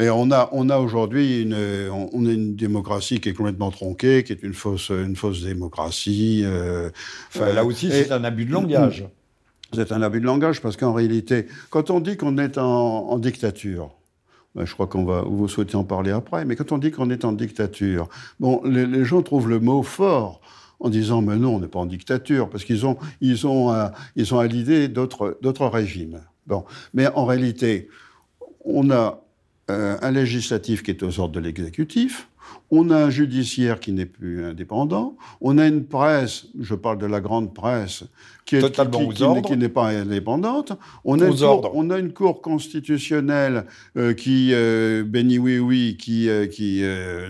Et 0.00 0.08
on 0.08 0.30
a, 0.30 0.48
on 0.52 0.70
a 0.70 0.78
aujourd'hui 0.78 1.42
une, 1.42 1.54
on 1.90 2.24
a 2.24 2.32
une 2.32 2.56
démocratie 2.56 3.20
qui 3.20 3.28
est 3.28 3.34
complètement 3.34 3.70
tronquée, 3.70 4.24
qui 4.24 4.32
est 4.32 4.42
une 4.42 4.54
fausse, 4.54 4.88
une 4.90 5.16
fausse 5.16 5.42
démocratie. 5.42 6.42
Euh, 6.44 6.90
là 7.34 7.64
aussi, 7.64 7.90
c'est 7.90 8.12
un 8.12 8.24
abus 8.24 8.46
de 8.46 8.52
langage. 8.52 9.04
C'est 9.74 9.92
un 9.92 10.00
abus 10.00 10.20
de 10.20 10.26
langage 10.26 10.62
parce 10.62 10.76
qu'en 10.76 10.94
réalité, 10.94 11.46
quand 11.68 11.90
on 11.90 12.00
dit 12.00 12.16
qu'on 12.16 12.38
est 12.38 12.56
en, 12.56 13.18
dictature, 13.18 13.94
je 14.56 14.72
crois 14.72 14.86
qu'on 14.86 15.04
va, 15.04 15.22
vous 15.22 15.48
souhaitez 15.48 15.76
en 15.76 15.84
parler 15.84 16.10
après, 16.10 16.44
mais 16.44 16.56
quand 16.56 16.72
on 16.72 16.78
dit 16.78 16.90
qu'on 16.90 17.10
est 17.10 17.24
en 17.24 17.32
dictature, 17.32 18.08
bon, 18.40 18.60
les 18.64 19.04
gens 19.04 19.22
trouvent 19.22 19.48
le 19.48 19.60
mot 19.60 19.82
fort 19.82 20.40
en 20.80 20.88
disant 20.88 21.22
mais 21.22 21.36
non, 21.36 21.56
on 21.56 21.60
n'est 21.60 21.68
pas 21.68 21.78
en 21.78 21.86
dictature, 21.86 22.48
parce 22.48 22.64
qu'ils 22.64 22.86
ont, 22.86 22.96
ils 23.20 23.46
ont, 23.46 23.72
euh, 23.72 23.88
ils 24.16 24.34
ont 24.34 24.38
à 24.38 24.46
l'idée 24.46 24.88
d'autres, 24.88 25.38
d'autres 25.42 25.66
régimes. 25.66 26.20
Bon. 26.46 26.64
Mais 26.94 27.06
en 27.08 27.26
réalité, 27.26 27.88
on 28.64 28.90
a 28.90 29.22
euh, 29.70 29.98
un 30.00 30.10
législatif 30.10 30.82
qui 30.82 30.90
est 30.90 31.02
aux 31.02 31.20
ordres 31.20 31.34
de 31.34 31.40
l'exécutif, 31.40 32.28
on 32.70 32.90
a 32.90 32.96
un 32.96 33.10
judiciaire 33.10 33.80
qui 33.80 33.92
n'est 33.92 34.06
plus 34.06 34.44
indépendant. 34.44 35.16
On 35.40 35.58
a 35.58 35.66
une 35.66 35.84
presse, 35.84 36.46
je 36.58 36.74
parle 36.74 36.98
de 36.98 37.06
la 37.06 37.20
grande 37.20 37.52
presse, 37.52 38.04
qui 38.44 38.56
est 38.56 39.42
qui, 39.42 39.56
n'est 39.56 39.68
pas 39.68 39.88
indépendante. 39.88 40.72
On 41.04 41.20
a, 41.20 41.26
une 41.26 41.36
cour, 41.36 41.70
on 41.74 41.90
a 41.90 41.98
une 41.98 42.12
cour 42.12 42.40
constitutionnelle 42.42 43.66
euh, 43.96 44.12
qui 44.12 44.50
euh, 44.52 45.04
béni 45.04 45.38
oui 45.38 45.58
oui, 45.58 45.96
qui 45.98 46.28
euh, 46.28 46.46
qui 46.46 46.82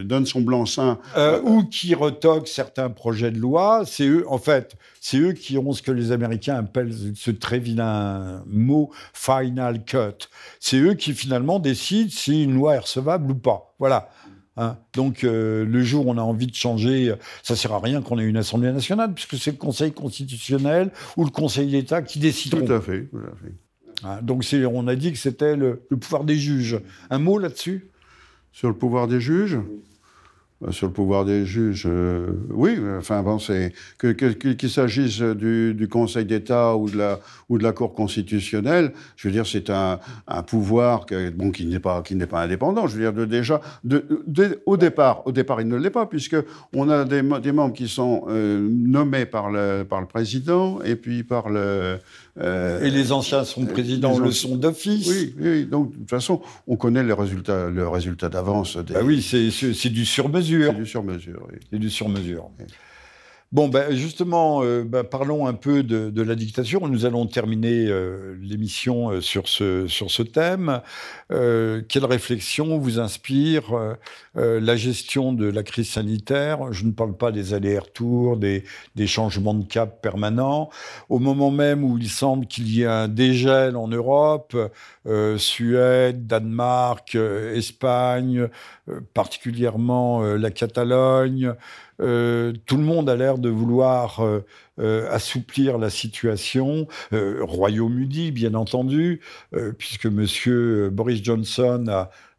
donne 0.04 0.26
son 0.26 0.40
blanc-seing 0.40 0.98
ou 1.44 1.64
qui 1.64 1.94
retoque 1.94 2.48
certains 2.48 2.90
projets 2.90 3.30
de 3.30 3.38
loi. 3.38 3.82
C'est 3.86 4.06
eux, 4.06 4.24
en 4.28 4.38
fait, 4.38 4.76
c'est 5.00 5.18
eux 5.18 5.32
qui 5.32 5.56
ont 5.58 5.72
ce 5.72 5.82
que 5.82 5.92
les 5.92 6.12
Américains 6.12 6.56
appellent 6.56 6.94
ce 7.14 7.30
très 7.30 7.58
vilain 7.58 8.42
mot 8.46 8.90
final 9.14 9.84
cut. 9.84 10.28
C'est 10.58 10.78
eux 10.78 10.94
qui 10.94 11.14
finalement 11.14 11.58
décident 11.58 12.10
si 12.10 12.44
une 12.44 12.54
loi 12.54 12.74
est 12.74 12.80
recevable 12.80 13.30
ou 13.30 13.34
pas. 13.34 13.74
Voilà. 13.78 14.10
Hein. 14.60 14.76
Donc, 14.92 15.24
euh, 15.24 15.64
le 15.64 15.82
jour 15.82 16.06
où 16.06 16.10
on 16.10 16.18
a 16.18 16.22
envie 16.22 16.46
de 16.46 16.54
changer, 16.54 17.14
ça 17.42 17.54
ne 17.54 17.56
sert 17.56 17.72
à 17.72 17.80
rien 17.80 18.02
qu'on 18.02 18.18
ait 18.18 18.24
une 18.24 18.36
Assemblée 18.36 18.70
nationale, 18.70 19.14
puisque 19.14 19.38
c'est 19.38 19.52
le 19.52 19.56
Conseil 19.56 19.92
constitutionnel 19.92 20.90
ou 21.16 21.24
le 21.24 21.30
Conseil 21.30 21.68
d'État 21.68 22.02
qui 22.02 22.18
décideront. 22.18 22.66
Tout 22.66 22.72
à 22.74 22.80
fait. 22.82 23.08
Hein, 24.04 24.18
donc, 24.20 24.44
on 24.52 24.86
a 24.86 24.96
dit 24.96 25.12
que 25.12 25.18
c'était 25.18 25.56
le, 25.56 25.86
le, 25.88 25.96
pouvoir 25.96 26.24
des 26.24 26.36
juges. 26.36 26.78
Un 27.08 27.18
mot 27.18 27.38
là-dessus? 27.38 27.88
Sur 28.52 28.68
le 28.68 28.74
pouvoir 28.74 29.08
des 29.08 29.20
juges? 29.20 29.58
Sur 30.70 30.88
le 30.88 30.92
pouvoir 30.92 31.24
des 31.24 31.46
juges, 31.46 31.86
euh, 31.88 32.32
oui, 32.50 32.78
enfin 32.98 33.22
bon, 33.22 33.38
c'est 33.38 33.72
qu'il 33.98 34.70
s'agisse 34.70 35.20
du, 35.20 35.88
Conseil 35.90 36.26
d'État 36.26 36.76
ou 36.76 36.90
de 36.90 36.98
la 36.98 37.18
ou 37.48 37.58
de 37.58 37.62
la 37.62 37.72
Cour 37.72 37.94
constitutionnelle, 37.94 38.92
je 39.16 39.26
veux 39.26 39.32
dire, 39.32 39.46
c'est 39.46 39.70
un, 39.70 39.98
un, 40.28 40.42
pouvoir 40.42 41.06
que, 41.06 41.30
bon 41.30 41.50
qui 41.50 41.66
n'est 41.66 41.80
pas 41.80 42.02
qui 42.02 42.14
n'est 42.14 42.26
pas 42.26 42.42
indépendant. 42.42 42.86
Je 42.86 42.98
veux 42.98 43.10
dire, 43.10 43.26
déjà, 43.26 43.60
au 44.66 44.76
départ, 44.76 45.26
au 45.26 45.32
départ, 45.32 45.60
il 45.60 45.68
ne 45.68 45.76
l'est 45.76 45.90
pas 45.90 46.06
puisque 46.06 46.36
on 46.74 46.90
a 46.90 47.04
des, 47.04 47.22
des 47.22 47.52
membres 47.52 47.74
qui 47.74 47.88
sont 47.88 48.26
euh, 48.28 48.68
nommés 48.70 49.26
par 49.26 49.50
le 49.50 49.84
par 49.88 50.00
le 50.00 50.06
président 50.06 50.80
et 50.82 50.94
puis 50.94 51.24
par 51.24 51.48
le 51.48 51.98
euh, 52.38 52.82
et 52.82 52.90
les 52.90 53.12
anciens 53.12 53.44
sont 53.44 53.66
présidents, 53.66 54.18
le 54.18 54.30
sont 54.30 54.56
d'office. 54.56 55.08
Oui, 55.08 55.34
oui, 55.38 55.66
donc 55.66 55.92
de 55.92 55.96
toute 55.96 56.10
façon, 56.10 56.40
on 56.66 56.76
connaît 56.76 57.02
les 57.02 57.12
résultats, 57.12 57.68
le 57.68 57.88
résultat 57.88 58.28
d'avance. 58.28 58.76
Des... 58.76 58.94
Bah 58.94 59.00
oui, 59.02 59.22
c'est 59.22 59.88
du 59.88 60.04
sur-mesure. 60.04 60.72
C'est 60.72 60.78
du 60.78 60.86
sur-mesure, 60.86 61.46
oui. 61.50 61.58
C'est 61.70 61.78
du 61.78 61.90
sur-mesure. 61.90 62.50
Bon, 63.52 63.66
ben 63.66 63.92
justement, 63.96 64.62
euh, 64.62 64.84
ben, 64.84 65.02
parlons 65.02 65.48
un 65.48 65.54
peu 65.54 65.82
de, 65.82 66.22
la 66.22 66.36
dictature. 66.36 66.88
Nous 66.88 67.04
allons 67.04 67.26
terminer 67.26 67.86
euh, 67.88 68.36
l'émission 68.40 69.10
euh, 69.10 69.20
sur, 69.20 69.48
ce, 69.48 69.88
sur 69.88 70.12
ce 70.12 70.22
thème. 70.22 70.80
Quelle 71.30 72.04
réflexion 72.04 72.78
vous 72.78 72.98
inspire 72.98 73.96
la 74.34 74.76
gestion 74.76 75.32
de 75.32 75.46
la 75.46 75.62
crise 75.62 75.90
sanitaire? 75.90 76.72
Je 76.72 76.84
ne 76.84 76.92
parle 76.92 77.16
pas 77.16 77.30
des 77.30 77.54
allers-retours, 77.54 78.36
des, 78.36 78.64
changements 79.06 79.54
de 79.54 79.64
cap 79.64 80.02
permanents. 80.02 80.70
Au 81.08 81.18
moment 81.18 81.50
même 81.50 81.84
où 81.84 81.98
il 81.98 82.08
semble 82.08 82.46
qu'il 82.46 82.68
y 82.68 82.82
ait 82.82 82.86
un 82.86 83.08
dégel 83.08 83.76
en 83.76 83.88
Europe, 83.88 84.56
Suède, 85.36 86.26
Danemark, 86.26 87.14
Espagne, 87.14 88.48
particulièrement 89.14 90.22
la 90.22 90.50
Catalogne, 90.50 91.54
euh, 92.00 92.52
tout 92.66 92.76
le 92.76 92.82
monde 92.82 93.10
a 93.10 93.16
l'air 93.16 93.38
de 93.38 93.48
vouloir 93.48 94.20
euh, 94.78 94.90
euh, 94.90 95.10
assouplir 95.10 95.78
la 95.78 95.90
situation. 95.90 96.86
Royaume-Uni, 97.12 98.32
bien 98.32 98.54
entendu, 98.54 99.20
puisque 99.78 100.06
M. 100.06 100.88
Boris 100.90 101.22
Johnson 101.22 101.84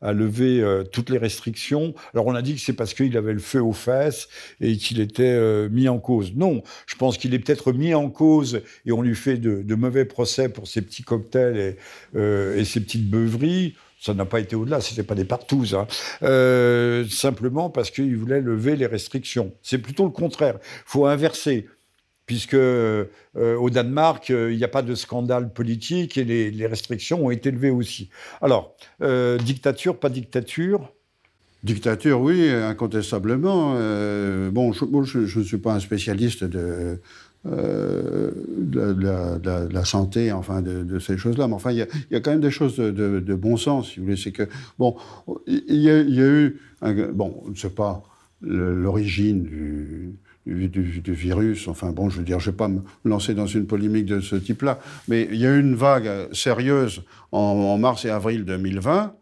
a, 0.02 0.14
levé 0.14 0.64
toutes 0.92 1.10
les 1.10 1.18
restrictions. 1.18 1.94
Alors 2.14 2.28
on 2.28 2.36
a 2.36 2.42
dit 2.42 2.56
que 2.56 2.62
c'est 2.62 2.74
parce 2.74 2.94
qu'il 2.94 3.16
avait 3.16 3.34
le 3.34 3.40
feu 3.40 3.62
aux 3.62 3.74
fesses 3.74 4.28
et 4.60 4.76
qu'il 4.78 5.00
était 5.00 5.70
mis 5.70 5.88
en 5.88 6.00
cause. 6.00 6.34
Non, 6.36 6.64
je 6.88 6.96
pense 6.96 7.18
qu'il 7.18 7.34
est 7.34 7.40
peut-être 7.40 7.72
mis 7.74 7.94
en 7.94 8.10
cause 8.10 8.62
et 8.86 8.92
on 8.92 9.02
lui 9.02 9.16
fait 9.16 9.38
de, 9.38 9.76
mauvais 9.76 10.06
procès 10.06 10.50
pour 10.50 10.68
ses 10.68 10.82
petits 10.82 11.04
cocktails 11.04 11.76
et, 12.16 12.66
ses 12.66 12.80
petites 12.82 13.10
beuveries. 13.10 13.76
Ça 14.02 14.16
n'a 14.16 14.26
pas 14.26 14.40
été 14.40 14.56
au-delà, 14.56 14.82
c'était 14.82 15.04
pas 15.04 15.14
des 15.14 15.26
partous. 15.26 15.76
Hein. 15.76 15.86
Euh, 16.24 17.06
simplement 17.08 17.70
parce 17.70 17.92
qu'ils 17.92 18.18
voulaient 18.18 18.42
lever 18.42 18.76
les 18.76 18.88
restrictions. 18.88 19.54
C'est 19.62 19.78
plutôt 19.78 20.06
le 20.06 20.10
contraire. 20.10 20.58
Il 20.60 20.84
faut 20.88 21.06
inverser 21.06 21.68
puisque 22.32 22.54
euh, 22.54 23.06
au 23.36 23.70
Danemark, 23.70 24.30
euh, 24.30 24.54
il 24.54 24.58
n'y 24.58 24.64
a 24.64 24.70
pas 24.70 24.84
de 24.84 24.96
scandale 24.96 25.52
politique 25.52 26.18
et 26.18 26.24
les, 26.24 26.66
restrictions 26.66 27.26
ont 27.26 27.30
été 27.30 27.52
levées 27.52 27.72
aussi. 27.72 28.10
Alors, 28.42 28.74
dictature, 29.44 30.00
pas 30.00 30.08
dictature? 30.08 30.94
Dictature, 31.62 32.22
oui, 32.22 32.50
incontestablement. 32.50 33.74
bon, 34.52 34.72
je 34.72 35.40
ne 35.40 35.44
suis 35.44 35.58
pas 35.58 35.74
un 35.74 35.82
spécialiste 35.82 36.46
de, 36.46 37.02
euh, 37.48 38.30
de, 38.56 39.74
la, 39.74 39.84
santé, 39.84 40.32
enfin, 40.32 40.62
de, 40.62 41.00
ces 41.00 41.18
choses-là. 41.18 41.48
Mais 41.48 41.56
enfin, 41.56 41.72
il 41.72 41.78
y, 42.12 42.16
a, 42.16 42.20
quand 42.20 42.30
même 42.30 42.40
des 42.40 42.52
choses 42.52 42.78
de, 42.78 43.36
bon 43.36 43.58
sens, 43.58 43.90
si 43.90 44.00
vous 44.00 44.06
voulez. 44.06 44.16
C'est 44.16 44.32
que, 44.32 44.48
bon, 44.78 44.96
il 45.48 45.82
y, 45.82 45.90
a, 45.90 46.02
eu, 46.02 46.60
bon, 47.14 47.42
je 47.48 47.50
ne 47.50 47.56
sais 47.56 47.70
pas 47.72 48.04
l'origine 48.42 49.44
du, 49.44 49.71
du, 50.46 51.14
virus. 51.14 51.68
Enfin, 51.68 51.92
bon, 51.92 52.10
je 52.10 52.18
veux 52.18 52.24
dire, 52.24 52.40
je 52.40 52.50
ne 52.50 52.52
vais 52.52 52.58
pas 52.58 52.68
me 52.68 52.82
lancer 53.06 53.34
dans 53.34 53.48
une 53.48 53.68
polémique 53.68 54.06
de 54.06 54.20
ce 54.20 54.36
type-là, 54.36 54.80
mais 55.08 55.28
il 55.32 55.38
y 55.38 55.46
a 55.46 55.56
eu 55.56 55.60
une 55.60 55.76
vague 55.76 56.34
sérieuse 56.34 57.04
en, 57.32 57.78
mars 57.78 58.06
et 58.06 58.10
avril 58.10 58.46
2020 58.46 59.14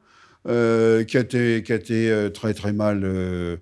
euh, 0.48 1.04
qui 1.04 1.18
a 1.18 1.20
été, 1.20 1.62
euh, 2.10 2.30
très 2.30 2.54
très 2.54 2.72
mal 2.72 3.02
euh, 3.04 3.58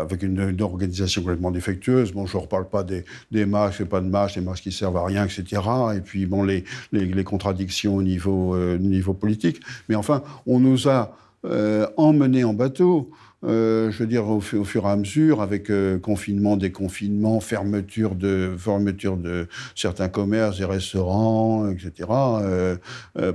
avec 0.00 0.22
une, 0.22 0.56
organisation 0.62 1.20
complètement 1.20 1.50
défectueuse. 1.50 2.12
Bon, 2.12 2.26
je 2.26 2.36
ne 2.36 2.42
reparle 2.42 2.68
pas 2.68 2.82
des, 2.82 3.04
des 3.30 3.44
masques, 3.44 3.84
pas 3.84 4.00
de 4.00 4.08
masques, 4.08 4.36
des 4.36 4.44
masques 4.44 4.62
qui 4.62 4.72
servent 4.72 4.96
à 4.96 5.04
rien, 5.04 5.26
etc. 5.26 5.62
Et 5.96 6.00
puis 6.00 6.24
bon, 6.24 6.42
les, 6.44 6.64
contradictions 7.24 7.96
au 7.96 8.02
niveau 8.02 9.14
politique. 9.14 9.60
Mais 9.88 9.94
enfin, 9.94 10.22
on 10.46 10.60
nous 10.60 10.88
a 10.88 11.14
emmenés 11.96 12.44
en 12.44 12.54
bateau 12.54 13.10
euh, 13.44 13.92
je 13.92 13.98
veux 13.98 14.08
dire, 14.08 14.26
au, 14.28 14.40
fur 14.40 14.84
et 14.84 14.88
à 14.88 14.96
mesure, 14.96 15.42
avec 15.42 15.70
euh, 15.70 15.98
confinement, 15.98 16.56
déconfinement, 16.56 17.38
fermeture 17.38 18.16
de, 18.16 18.52
fermeture 18.58 19.16
de 19.16 19.46
certains 19.76 20.08
commerces 20.08 20.58
et 20.60 20.64
restaurants, 20.64 21.70
etc., 21.70 22.08
euh, 22.10 22.76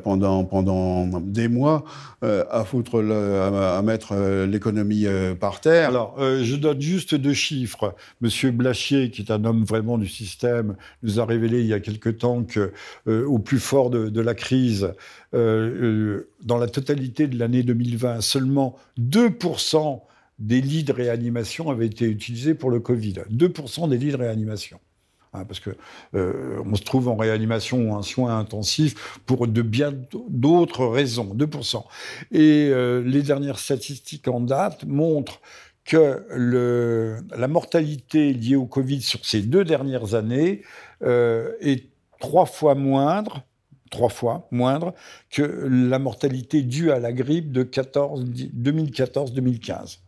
pendant, 0.03 0.43
pendant 0.43 1.05
des 1.21 1.47
mois, 1.47 1.85
à 2.21 3.81
mettre 3.83 4.15
l'économie 4.45 5.05
par 5.39 5.61
terre. 5.61 5.89
Alors, 5.89 6.15
je 6.19 6.55
donne 6.55 6.81
juste 6.81 7.15
deux 7.15 7.33
chiffres. 7.33 7.95
Monsieur 8.21 8.51
Blachier, 8.51 9.09
qui 9.11 9.21
est 9.21 9.31
un 9.31 9.43
homme 9.43 9.63
vraiment 9.63 9.97
du 9.97 10.07
système, 10.07 10.75
nous 11.01 11.19
a 11.19 11.25
révélé 11.25 11.61
il 11.61 11.67
y 11.67 11.73
a 11.73 11.79
quelque 11.79 12.09
temps 12.09 12.43
que, 12.43 12.71
au 13.05 13.39
plus 13.39 13.59
fort 13.59 13.89
de 13.89 14.21
la 14.21 14.33
crise, 14.33 14.93
dans 15.33 16.57
la 16.57 16.67
totalité 16.67 17.27
de 17.27 17.37
l'année 17.37 17.63
2020, 17.63 18.21
seulement 18.21 18.77
2% 18.99 19.92
des 20.43 20.61
lits 20.61 20.83
de 20.83 20.91
réanimation 20.91 21.69
avaient 21.69 21.85
été 21.85 22.05
utilisés 22.05 22.53
pour 22.53 22.69
le 22.69 22.79
Covid. 22.79 23.15
2% 23.31 23.89
des 23.89 23.97
lits 23.97 24.11
de 24.11 24.17
réanimation. 24.17 24.79
Hein, 25.33 25.45
parce 25.45 25.59
que 25.59 25.71
euh, 26.15 26.61
on 26.65 26.75
se 26.75 26.83
trouve 26.83 27.07
en 27.07 27.15
réanimation 27.15 27.89
ou 27.89 27.93
en 27.93 28.03
soins 28.03 28.37
intensifs 28.37 29.19
pour 29.25 29.47
de 29.47 29.61
bien 29.61 29.93
d'autres 30.29 30.85
raisons, 30.85 31.33
2%. 31.33 31.83
Et 32.31 32.69
euh, 32.69 33.01
les 33.03 33.23
dernières 33.23 33.57
statistiques 33.57 34.27
en 34.27 34.41
date 34.41 34.85
montrent 34.85 35.41
que 35.85 36.23
la 37.35 37.47
mortalité 37.47 38.33
liée 38.33 38.55
au 38.55 38.65
Covid 38.65 39.01
sur 39.01 39.25
ces 39.25 39.41
deux 39.41 39.65
dernières 39.65 40.13
années 40.13 40.61
euh, 41.01 41.51
est 41.59 41.89
trois 42.19 42.45
fois 42.45 42.75
moindre 42.75 43.43
trois 43.93 44.09
fois 44.09 44.47
moindre 44.49 44.95
que 45.29 45.43
la 45.43 45.99
mortalité 45.99 46.63
due 46.63 46.89
à 46.91 46.97
la 46.99 47.13
grippe 47.13 47.51
de 47.51 47.63
2014-2015. 47.63 49.99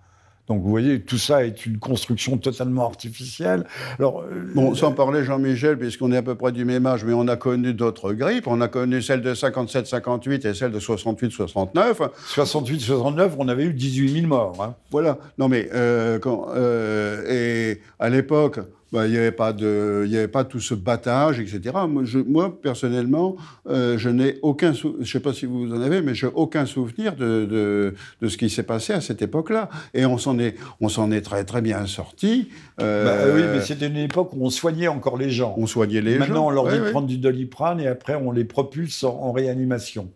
Donc 0.48 0.62
vous 0.62 0.70
voyez, 0.70 1.02
tout 1.02 1.18
ça 1.18 1.44
est 1.44 1.66
une 1.66 1.80
construction 1.80 2.38
totalement 2.38 2.86
artificielle. 2.86 3.66
Alors, 3.98 4.22
euh, 4.22 4.52
bon, 4.54 4.76
sans 4.76 4.92
parler 4.92 5.24
Jean-Michel, 5.24 5.78
puisqu'on 5.78 6.12
est 6.12 6.18
à 6.18 6.22
peu 6.22 6.36
près 6.36 6.52
du 6.52 6.66
même 6.66 6.86
âge, 6.86 7.04
mais 7.04 7.14
on 7.14 7.28
a 7.28 7.36
connu 7.36 7.74
d'autres 7.74 8.14
grippes. 8.14 8.48
On 8.48 8.62
a 8.62 8.68
connu 8.68 9.02
celle 9.02 9.22
de 9.22 9.34
57-58 9.34 10.48
et 10.48 10.54
celle 10.54 10.72
de 10.72 10.80
68-69. 10.80 12.10
68-69, 12.28 13.32
on 13.40 13.48
avait 13.48 13.66
eu 13.66 13.74
18 13.74 14.14
000 14.22 14.28
morts. 14.28 14.62
Hein. 14.62 14.76
Voilà. 14.92 15.18
Non 15.40 15.48
mais, 15.48 15.70
euh, 15.74 16.20
quand, 16.20 16.50
euh, 16.56 17.24
et 17.28 17.82
à 18.00 18.10
l'époque, 18.10 18.60
bah, 18.96 19.08
il 19.08 19.12
n'y 19.12 19.18
avait, 19.18 19.34
pas 19.34 19.52
de, 19.52 20.04
il 20.06 20.12
y 20.14 20.18
avait 20.18 20.30
pas 20.30 20.46
tout 20.46 20.62
ce 20.62 20.74
battage, 20.74 21.42
etc. 21.42 21.60
Moi, 21.86 22.04
je, 22.06 22.18
moi 22.18 22.58
personnellement, 22.62 23.36
euh, 23.68 23.98
je 23.98 24.08
n'ai 24.08 24.40
aucun, 24.42 24.72
je 24.72 24.88
ne 24.88 25.04
sais 25.04 25.20
pas 25.20 25.34
si 25.34 25.46
vous 25.46 25.70
en 25.74 25.82
avez, 25.82 26.02
mais 26.02 26.16
je 26.16 26.28
n'ai 26.28 26.32
aucun 26.34 26.66
souvenir 26.66 27.14
de, 27.18 27.44
de, 27.44 27.94
de 28.22 28.28
ce 28.30 28.38
qui 28.38 28.50
s'est 28.50 28.64
passé 28.64 28.94
à 28.94 29.02
cette 29.02 29.22
époque-là. 29.22 29.68
Et 29.94 30.06
on 30.06 30.18
s'en 30.18 30.40
est, 30.40 30.56
on 30.80 30.88
s'en 30.88 31.12
est 31.12 31.20
très 31.20 31.44
très 31.44 31.62
bien 31.62 31.86
sorti. 31.88 32.48
Euh, 32.80 33.04
bah, 33.04 33.34
oui, 33.36 33.42
mais 33.52 33.60
c'était 33.66 33.88
une 33.88 33.98
époque 33.98 34.32
où 34.32 34.46
on 34.46 34.50
soignait 34.50 34.88
encore 34.88 35.18
les 35.18 35.30
gens. 35.30 35.56
On 35.58 35.68
soignait 35.68 36.00
les 36.00 36.18
Maintenant, 36.18 36.26
gens. 36.26 36.46
Maintenant, 36.46 36.64
on 36.64 36.70
leur 36.70 36.80
dit 36.80 36.86
de 36.86 36.92
prendre 36.92 37.08
du 37.08 37.18
doliprane 37.18 37.82
et 37.82 37.88
après, 37.88 38.16
on 38.16 38.32
les 38.32 38.46
propulse 38.46 39.04
en, 39.04 39.34
réanimation, 39.34 40.10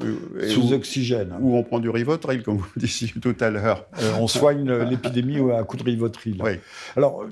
sous 0.48 0.72
oxygène. 0.72 1.34
Ou 1.42 1.58
on 1.58 1.64
prend 1.64 1.80
du 1.80 1.90
rivotril, 1.90 2.44
comme 2.44 2.56
vous 2.56 2.68
le 2.78 2.80
disiez 2.88 3.12
tout 3.22 3.36
à 3.42 3.50
l'heure. 3.50 3.88
Euh, 4.02 4.14
on 4.22 4.28
soigne 4.28 4.72
l'épidémie 4.72 5.40
à 5.52 5.64
coup 5.66 5.76
de 5.76 5.84
rivotril. 5.84 6.42
Oui. 6.42 6.52
Alors, 6.96 7.26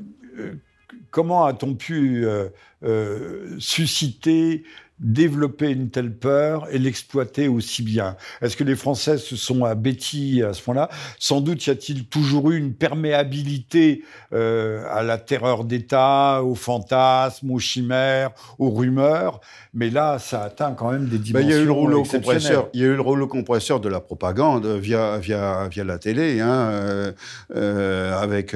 comment 1.12 1.46
a-t-on 1.46 1.76
pu 1.76 2.26
euh, 2.26 2.50
euh, 2.84 3.56
susciter 3.60 4.64
développer 5.00 5.70
une 5.70 5.90
telle 5.90 6.12
peur 6.12 6.68
et 6.72 6.80
l'exploiter 6.80 7.48
aussi 7.48 7.84
bien 7.84 8.18
Est-ce 8.42 8.58
que 8.58 8.64
les 8.64 8.76
Français 8.76 9.18
se 9.18 9.36
sont 9.36 9.64
abêtis 9.64 10.42
à 10.42 10.54
ce 10.54 10.62
point-là? 10.64 10.90
Sans 11.20 11.40
doute 11.40 11.66
y 11.68 11.70
a-t-il 11.70 12.06
toujours 12.06 12.52
eu 12.52 12.58
une 12.58 12.74
perméabilité 12.74 14.04
euh, 14.34 14.84
à 14.90 15.04
la 15.04 15.20
terreur 15.20 15.66
d'État, 15.66 16.42
aux 16.44 16.56
fantasmes, 16.56 17.52
aux 17.52 17.60
chimères, 17.60 18.32
aux 18.58 18.72
rumeurs, 18.72 19.40
mais 19.74 19.92
là, 19.92 20.18
ça 20.18 20.44
atteint 20.44 20.74
quand 20.74 20.92
même 20.92 21.08
des 21.08 21.20
dimensions. 21.20 21.34
Ben, 21.34 21.48
il 21.48 21.52
y 21.52 21.60
a 21.60 21.62
eu 21.62 21.66
le 21.66 21.72
rouleau 21.72 22.04
compresseur. 22.04 22.70
Il 22.74 22.82
y 22.82 22.84
a 22.84 22.88
eu 22.88 22.96
le 22.96 23.02
rouleau 23.02 23.28
compresseur 23.28 23.80
de 23.80 23.90
la 23.90 24.00
propagande 24.00 24.66
via 24.66 25.20
via 25.20 25.68
via 25.70 25.84
la 25.84 26.00
télé, 26.00 26.40
hein, 26.42 26.70
euh, 26.72 27.12
euh 27.56 28.18
avec 28.18 28.56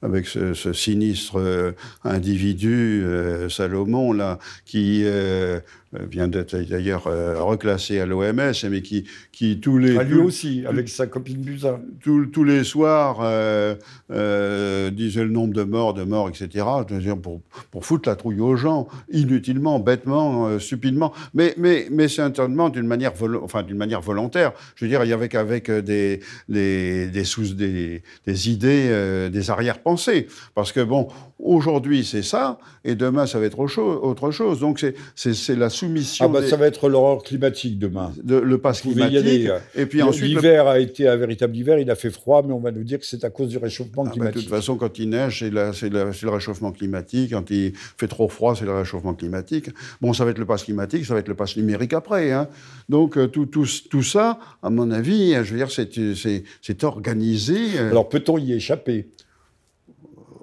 avec 0.00 0.26
ce, 0.26 0.54
ce 0.54 0.72
sinistre 0.72 1.74
individu 2.04 3.04
Salomon 3.50 4.12
là 4.12 4.38
qui 4.64 5.04
vient 6.10 6.28
d'être 6.28 6.56
d'ailleurs 6.56 7.06
euh, 7.06 7.42
reclassé 7.42 8.00
à 8.00 8.06
l'OMS, 8.06 8.52
mais 8.70 8.82
qui, 8.82 9.04
qui 9.30 9.60
tous 9.60 9.78
les... 9.78 9.96
Ah, 9.98 10.04
lui 10.04 10.18
aussi, 10.18 10.64
avec 10.66 10.88
sa 10.88 11.06
copine 11.06 11.42
Buzyn. 11.42 11.80
Tous, 12.02 12.26
tous 12.26 12.44
les 12.44 12.64
soirs 12.64 13.18
euh, 13.20 14.90
disait 14.90 15.24
le 15.24 15.30
nombre 15.30 15.52
de 15.52 15.62
morts, 15.64 15.94
de 15.94 16.04
morts, 16.04 16.28
etc. 16.28 16.64
Pour, 17.22 17.40
pour 17.70 17.84
foutre 17.84 18.08
la 18.08 18.16
trouille 18.16 18.40
aux 18.40 18.56
gens, 18.56 18.88
inutilement, 19.10 19.78
bêtement, 19.80 20.58
stupidement. 20.58 21.12
Mais, 21.34 21.54
mais, 21.58 21.88
mais 21.90 22.08
c'est 22.08 22.22
certainement 22.22 22.70
d'une 22.70 22.86
manière, 22.86 23.12
enfin, 23.42 23.62
d'une 23.62 23.76
manière 23.76 24.00
volontaire. 24.00 24.52
Je 24.76 24.84
veux 24.84 24.88
dire, 24.88 25.04
il 25.04 25.10
y 25.10 25.12
avait 25.12 25.34
avec 25.36 25.70
des, 25.70 26.20
des, 26.48 27.06
des, 27.08 27.24
sous, 27.24 27.54
des, 27.54 28.02
des 28.26 28.50
idées, 28.50 29.28
des 29.30 29.50
arrière-pensées. 29.50 30.26
Parce 30.54 30.72
que, 30.72 30.80
bon, 30.80 31.08
aujourd'hui, 31.38 32.04
c'est 32.04 32.22
ça, 32.22 32.58
et 32.84 32.94
demain, 32.94 33.26
ça 33.26 33.38
va 33.38 33.46
être 33.46 33.58
autre 33.58 34.30
chose. 34.30 34.60
Donc, 34.60 34.84
c'est 35.14 35.56
la 35.56 35.70
soumission. 35.82 36.24
Ah 36.24 36.28
bah 36.28 36.46
ça 36.46 36.56
va 36.56 36.66
être 36.66 36.88
l'horreur 36.88 37.22
climatique 37.22 37.78
demain. 37.78 38.12
le 38.24 38.58
pass 38.58 38.82
climatique. 38.82 39.48
et 39.74 39.86
puis 39.86 40.02
ensuite 40.02 40.28
l'hiver 40.28 40.66
a 40.66 40.78
été 40.78 41.08
un 41.08 41.16
véritable 41.16 41.56
hiver. 41.56 41.78
Il 41.78 41.90
a 41.90 41.96
fait 41.96 42.10
froid, 42.10 42.42
mais 42.46 42.52
on 42.52 42.60
va 42.60 42.70
nous 42.70 42.84
dire 42.84 42.98
que 42.98 43.06
c'est 43.06 43.24
à 43.24 43.30
cause 43.30 43.48
du 43.48 43.58
réchauffement 43.58 44.04
climatique. 44.04 44.20
Ah 44.20 44.24
bah, 44.24 44.30
de 44.30 44.40
toute 44.40 44.48
façon, 44.48 44.76
quand 44.76 44.98
il 44.98 45.10
neige, 45.10 45.40
c'est 45.40 45.90
le 45.90 46.30
réchauffement 46.30 46.72
climatique. 46.72 47.32
Quand 47.32 47.50
il 47.50 47.72
fait 47.74 48.08
trop 48.08 48.28
froid, 48.28 48.54
c'est 48.56 48.64
le 48.64 48.74
réchauffement 48.74 49.14
climatique. 49.14 49.70
Bon, 50.00 50.12
ça 50.12 50.24
va 50.24 50.30
être 50.30 50.38
le 50.38 50.46
pass 50.46 50.64
climatique, 50.64 51.04
ça 51.04 51.14
va 51.14 51.20
être 51.20 51.28
le 51.28 51.34
pass 51.34 51.56
numérique 51.56 51.92
après. 51.92 52.32
Hein. 52.32 52.48
Donc 52.88 53.16
euh, 53.16 53.26
tout, 53.26 53.46
tout, 53.46 53.66
tout, 53.90 54.02
ça, 54.02 54.38
à 54.62 54.70
mon 54.70 54.90
avis, 54.90 55.34
je 55.44 55.54
veux 55.54 55.56
dire, 55.56 55.70
c'est 55.70 56.84
organisé. 56.84 57.78
Euh. 57.78 57.90
Alors 57.90 58.08
peut-on 58.08 58.38
y 58.38 58.52
échapper? 58.52 59.08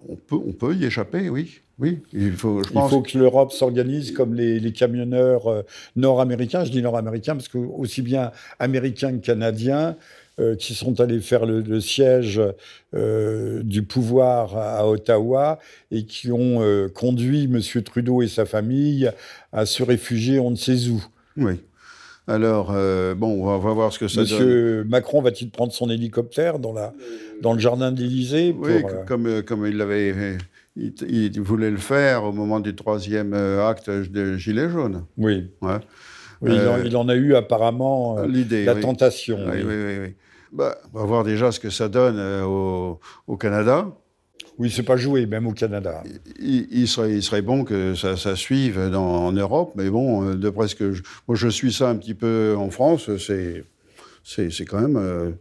On 0.08 0.16
peut, 0.16 0.38
on 0.44 0.54
peut 0.54 0.76
y 0.76 0.86
échapper, 0.86 1.30
oui. 1.30 1.62
Oui, 1.80 2.00
il 2.12 2.34
faut, 2.34 2.62
je 2.62 2.72
pense... 2.72 2.92
il 2.92 2.94
faut 2.94 3.02
que 3.02 3.18
l'Europe 3.18 3.54
s'organise 3.54 4.12
comme 4.12 4.34
les, 4.34 4.72
camionneurs 4.74 5.48
euh, 5.48 5.62
nord-américains. 5.96 6.66
Je 6.66 6.72
dis 6.72 6.82
nord-américains 6.82 7.36
parce 7.36 7.48
que 7.48 7.58
aussi 7.58 8.02
bien 8.02 8.32
américains 8.60 9.18
que 9.18 9.26
canadiens 9.26 9.96
euh, 10.42 10.56
qui 10.56 10.76
sont 10.76 11.00
allés 11.00 11.22
faire 11.22 11.46
le, 11.46 11.80
siège 11.80 12.42
euh, 12.94 13.64
du 13.64 13.84
pouvoir 13.84 14.58
à, 14.58 14.90
Ottawa 14.90 15.60
et 15.90 16.04
qui 16.04 16.32
ont 16.32 16.62
conduit 16.94 17.46
M. 17.46 17.62
Trudeau 17.84 18.22
et 18.22 18.28
sa 18.28 18.46
famille 18.46 19.10
à 19.54 19.66
se 19.66 19.82
réfugier 19.82 20.40
on 20.40 20.52
ne 20.52 20.58
sait 20.58 20.90
où. 20.90 21.04
Oui. 21.38 21.54
Alors, 22.28 22.68
bon, 23.16 23.44
on 23.44 23.58
va, 23.58 23.74
voir 23.74 23.92
ce 23.92 23.98
que 23.98 24.08
ça 24.08 24.22
Monsieur 24.22 24.38
donne. 24.38 24.48
Monsieur 24.48 24.84
Macron 24.84 25.22
va-t-il 25.22 25.50
prendre 25.50 25.74
son 25.74 25.90
hélicoptère 25.90 26.60
dans, 26.60 26.74
la, 26.74 26.94
dans 27.42 27.54
le 27.54 27.60
jardin 27.60 27.92
de 27.92 28.02
l'Élysée 28.02 28.56
Oui, 28.56 28.84
comme, 29.08 29.42
comme 29.42 29.66
il 29.66 29.78
l'avait 29.78 30.38
il, 30.80 31.42
voulait 31.42 31.72
le 31.72 31.78
faire 31.78 32.24
au 32.24 32.32
moment 32.32 32.60
du 32.60 32.76
troisième 32.76 33.34
euh, 33.34 33.68
acte 33.68 33.90
de 33.90 34.38
Gilets 34.38 34.70
jaunes. 34.70 35.06
Oui. 35.18 35.48
Euh, 35.64 35.80
il, 36.86 36.96
en, 36.96 37.10
a 37.10 37.16
eu 37.16 37.36
apparemment 37.36 38.20
euh, 38.20 38.28
l'idée, 38.28 38.66
la 38.66 38.76
tentation. 38.76 39.40
Oui, 39.48 39.62
oui, 39.66 39.98
oui. 40.02 40.14
Bah, 40.52 40.78
on 40.94 41.00
va 41.00 41.06
voir 41.06 41.24
déjà 41.24 41.52
ce 41.52 41.60
que 41.60 41.70
ça 41.70 41.90
donne 41.90 42.20
au, 42.44 43.38
Canada. 43.38 43.88
Oui, 44.58 44.70
c'est 44.70 44.84
pas 44.84 44.98
joué, 44.98 45.26
même 45.26 45.48
au 45.48 45.54
Canada. 45.54 46.04
Il, 46.40 46.88
serait, 46.88 47.14
il 47.14 47.24
serait, 47.24 47.42
bon 47.42 47.64
que 47.64 47.96
ça, 47.96 48.18
ça 48.18 48.36
suive 48.36 48.80
en 48.80 49.32
Europe, 49.32 49.74
mais 49.76 49.90
bon, 49.90 50.34
de 50.34 50.50
presque. 50.50 50.82
moi, 51.28 51.36
je 51.36 51.48
suis 51.48 51.72
ça 51.72 51.90
un 51.90 51.96
petit 51.96 52.14
peu 52.14 52.56
en 52.58 52.70
France, 52.70 53.16
c'est 53.18 53.64
c'est 54.30 54.66
quand 54.66 54.80
même 54.80 54.98
euh, 54.98 55.32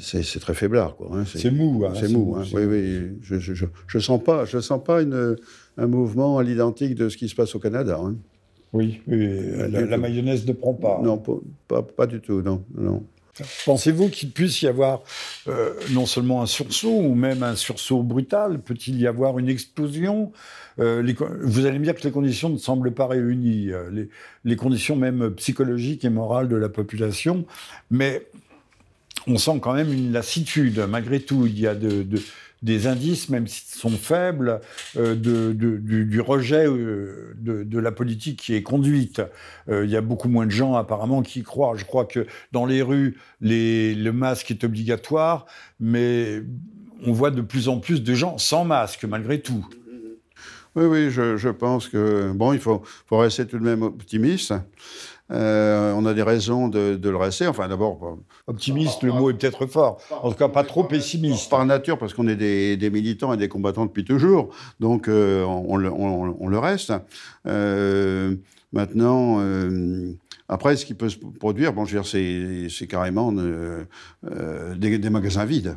c'est 0.00 0.40
très 0.40 0.54
faiblard 0.54 0.96
quoi. 0.96 1.10
Hein, 1.12 1.24
c'est 1.26 1.50
mou. 1.50 1.84
Hein, 1.84 1.92
c'est 1.98 2.08
mou. 2.08 2.36
Hein, 2.36 2.44
oui 2.52 2.64
oui. 2.64 3.18
Je, 3.22 3.38
je, 3.38 3.64
je, 3.86 3.98
sens 3.98 4.22
pas 4.22 4.44
je 4.44 4.60
sens 4.60 4.82
pas 4.82 5.02
une, 5.02 5.36
un 5.76 5.86
mouvement 5.86 6.38
à 6.38 6.42
l'identique 6.42 6.94
de 6.94 7.08
ce 7.08 7.16
qui 7.16 7.28
se 7.28 7.34
passe 7.34 7.54
au 7.54 7.58
Canada. 7.58 7.98
Hein. 8.00 8.16
Oui, 8.72 9.00
la, 9.08 9.96
mayonnaise 9.96 10.46
ne 10.46 10.52
prend 10.52 10.74
pas. 10.74 11.00
Non, 11.02 11.20
pas, 11.66 11.82
pas, 11.82 12.06
du 12.06 12.20
tout. 12.20 12.40
Non, 12.40 12.64
non. 12.76 13.02
Pensez-vous 13.64 14.10
qu'il 14.10 14.30
puisse 14.30 14.62
y 14.62 14.68
avoir 14.68 15.02
euh, 15.48 15.72
non 15.90 16.06
seulement 16.06 16.42
un 16.42 16.46
sursaut 16.46 17.00
ou 17.00 17.14
même 17.14 17.42
un 17.42 17.56
sursaut 17.56 18.02
brutal? 18.02 18.60
Peut-il 18.60 19.00
y 19.00 19.08
avoir 19.08 19.38
une 19.40 19.48
explosion 19.48 20.30
euh, 20.78 21.02
Vous 21.42 21.66
allez 21.66 21.78
me 21.78 21.84
dire 21.84 21.94
que 21.94 22.02
les 22.02 22.10
conditions 22.10 22.48
ne 22.48 22.58
semblent 22.58 22.92
pas 22.92 23.06
réunies, 23.06 23.70
euh, 23.70 24.06
les, 24.44 24.56
conditions 24.56 24.96
même 24.96 25.30
psychologiques 25.34 26.04
et 26.04 26.10
morales 26.10 26.48
de 26.48 26.56
la 26.56 26.68
population, 26.68 27.44
mais 27.90 28.26
on 29.26 29.36
sent 29.36 29.58
quand 29.60 29.74
même 29.74 29.92
une 29.92 30.12
lassitude. 30.12 30.78
Malgré 30.88 31.20
tout, 31.20 31.46
il 31.46 31.58
y 31.58 31.66
a 31.66 31.74
de 31.74 32.06
des 32.62 32.86
indices, 32.86 33.30
même 33.30 33.46
s'ils 33.46 33.78
sont 33.78 33.88
faibles, 33.88 34.60
euh, 34.98 35.14
du, 35.14 36.20
rejet 36.20 36.66
de, 36.66 37.78
la 37.78 37.90
politique 37.90 38.38
qui 38.38 38.54
est 38.54 38.62
conduite. 38.62 39.22
Il 39.70 39.88
y 39.88 39.96
a 39.96 40.02
beaucoup 40.02 40.28
moins 40.28 40.44
de 40.44 40.50
gens 40.50 40.74
apparemment 40.74 41.22
qui 41.22 41.40
y 41.40 41.42
croient. 41.42 41.74
Je 41.76 41.86
crois 41.86 42.04
que 42.04 42.26
dans 42.52 42.66
les 42.66 42.82
rues, 42.82 43.16
le 43.40 44.10
masque 44.10 44.50
est 44.50 44.62
obligatoire, 44.62 45.46
mais 45.78 46.42
on 47.06 47.12
voit 47.12 47.30
de 47.30 47.40
plus 47.40 47.68
en 47.68 47.78
plus 47.78 48.02
de 48.02 48.14
gens 48.14 48.38
sans 48.38 48.64
masque, 48.64 49.04
malgré 49.04 49.40
tout. 49.40 49.66
Oui, 50.76 50.84
oui, 50.84 51.10
je, 51.10 51.48
pense 51.48 51.88
que, 51.88 52.30
bon, 52.32 52.52
il 52.52 52.60
faut, 52.60 52.82
faut 53.06 53.18
rester 53.18 53.46
tout 53.46 53.58
de 53.58 53.64
même 53.64 53.82
optimiste. 53.82 54.54
Euh, 55.32 55.92
on 55.96 56.06
a 56.06 56.14
des 56.14 56.22
raisons 56.22 56.68
de, 56.68 56.98
le 57.02 57.16
rester. 57.16 57.46
Enfin, 57.46 57.68
d'abord. 57.68 58.18
Optimiste, 58.46 59.02
le 59.02 59.12
mot 59.12 59.30
est 59.30 59.34
peut-être 59.34 59.66
fort. 59.66 60.00
En 60.10 60.30
tout 60.30 60.36
cas, 60.36 60.48
pas 60.48 60.64
trop 60.64 60.84
pessimiste. 60.84 61.50
Par 61.50 61.64
nature, 61.66 61.98
parce 61.98 62.14
qu'on 62.14 62.28
est 62.28 62.36
des, 62.36 62.90
militants 62.90 63.32
et 63.32 63.36
des 63.36 63.48
combattants 63.48 63.86
depuis 63.86 64.04
toujours. 64.04 64.50
Donc, 64.78 65.08
euh, 65.08 65.44
on, 65.44 65.76
le, 65.76 66.58
reste. 66.58 66.92
Euh, 67.46 68.36
maintenant. 68.72 69.40
après, 70.48 70.76
ce 70.76 70.86
qui 70.86 70.94
peut 70.94 71.08
se 71.08 71.18
produire, 71.18 71.72
bon, 71.72 71.84
je 71.84 71.96
veux 71.96 72.02
dire, 72.02 72.70
c'est 72.70 72.86
carrément 72.86 73.32
des 73.32 75.10
magasins 75.10 75.44
vides 75.44 75.76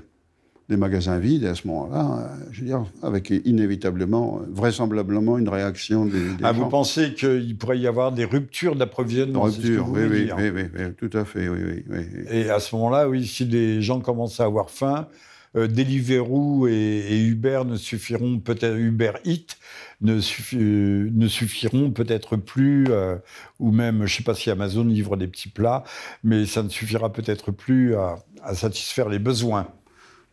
des 0.70 0.78
magasins 0.78 1.20
vides, 1.20 1.44
et 1.44 1.48
à 1.48 1.56
ce 1.56 1.68
moment-là, 1.68 2.32
je 2.52 2.62
veux 2.62 2.68
dire, 2.68 2.86
avec 3.02 3.30
inévitablement, 3.30 4.42
vraisemblablement, 4.50 5.38
une 5.38 5.50
réaction 5.50 6.06
des, 6.06 6.22
ah, 6.42 6.54
Vous 6.54 6.68
pensez 6.68 7.14
qu'il 7.14 7.58
pourrait 7.58 7.80
y 7.80 7.88
avoir 7.88 8.14
des 8.14 8.24
ruptures 8.24 8.76
d'approvisionnement 8.76 9.42
Ruptures, 9.42 9.90
oui, 9.90 10.04
oui, 10.10 10.30
oui, 10.38 10.64
oui, 10.74 10.82
tout 10.98 11.18
à 11.18 11.26
fait, 11.26 11.50
oui, 11.50 11.84
oui, 11.90 12.06
Et 12.30 12.50
à 12.50 12.60
ce 12.60 12.76
moment-là, 12.76 13.10
oui, 13.10 13.26
si 13.26 13.46
les 13.46 13.82
gens 13.82 14.00
commencent 14.00 14.40
à 14.40 14.46
avoir 14.46 14.70
faim, 14.70 15.08
euh, 15.56 15.68
Deliveroo 15.68 16.68
et, 16.68 17.20
Uber 17.28 17.64
ne 17.66 17.76
suffiront 17.76 18.40
peut-être, 18.40 18.78
Uber 18.78 19.12
Eats 19.26 19.58
ne, 20.02 20.16
ne 20.16 21.28
suffiront 21.28 21.92
peut-être 21.92 22.38
plus, 22.38 22.86
euh, 22.90 23.18
ou 23.60 23.72
même, 23.72 23.98
je 23.98 24.04
ne 24.04 24.08
sais 24.08 24.24
pas 24.24 24.34
si 24.34 24.50
Amazon 24.50 24.86
livre 24.86 25.18
des 25.18 25.28
petits 25.28 25.50
plats, 25.50 25.84
mais 26.24 26.46
ça 26.46 26.64
ne 26.64 26.70
suffira 26.70 27.12
peut-être 27.12 27.52
plus 27.52 27.96
à 27.96 28.56
satisfaire 28.56 29.10
les 29.10 29.20
besoins. 29.20 29.68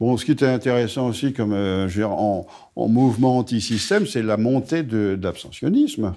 Bon, 0.01 0.17
ce 0.17 0.25
qui 0.25 0.33
était 0.33 0.47
intéressant 0.47 1.09
aussi, 1.09 1.35
comme 1.35 1.53
euh, 1.53 1.87
en, 2.07 2.47
mouvement 2.89 3.37
anti-système, 3.37 4.07
c'est 4.07 4.23
la 4.23 4.39
montée 4.39 4.83
de, 4.83 5.19
l'abstentionnisme. 5.23 6.15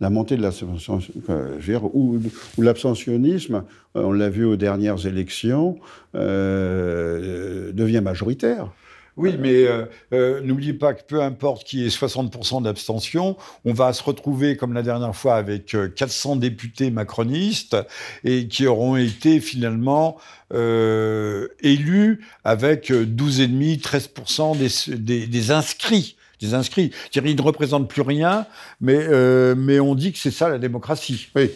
La 0.00 0.08
montée 0.08 0.38
de 0.38 0.42
l'abstentionnisme, 0.42 1.20
euh, 1.28 2.18
l'abstentionnisme, 2.56 3.64
euh, 3.96 4.02
on 4.02 4.12
l'a 4.12 4.30
vu 4.30 4.46
aux 4.46 4.56
dernières 4.56 5.06
élections, 5.06 5.78
devient 6.14 8.00
majoritaire. 8.02 8.70
Oui, 9.16 9.34
mais 9.38 9.64
euh, 9.64 9.86
euh, 10.12 10.42
n'oubliez 10.42 10.74
pas 10.74 10.92
que 10.92 11.02
peu 11.02 11.22
importe 11.22 11.64
qui 11.64 11.84
ait 11.84 11.88
60% 11.88 12.62
d'abstention, 12.62 13.36
on 13.64 13.72
va 13.72 13.94
se 13.94 14.02
retrouver 14.02 14.58
comme 14.58 14.74
la 14.74 14.82
dernière 14.82 15.16
fois 15.16 15.36
avec 15.36 15.74
400 15.96 16.36
euh, 16.36 16.38
députés 16.38 16.90
macronistes 16.90 17.76
et 18.24 18.46
qui 18.46 18.66
auront 18.66 18.96
été 18.96 19.40
finalement 19.40 20.18
élus 20.52 22.24
avec 22.44 22.90
12,5, 22.90 23.80
13% 23.80 24.94
des, 24.94 25.26
des, 25.26 25.50
inscrits 25.50 26.16
des 26.40 26.54
inscrits. 26.54 26.92
Ils 27.14 27.34
ne 27.34 27.42
représentent 27.42 27.88
plus 27.88 28.02
rien, 28.02 28.46
mais, 28.80 29.08
mais 29.56 29.80
on 29.80 29.96
dit 29.96 30.12
que 30.12 30.18
c'est 30.18 30.30
ça 30.30 30.48
la 30.48 30.58
démocratie. 30.58 31.30
Oui. 31.34 31.50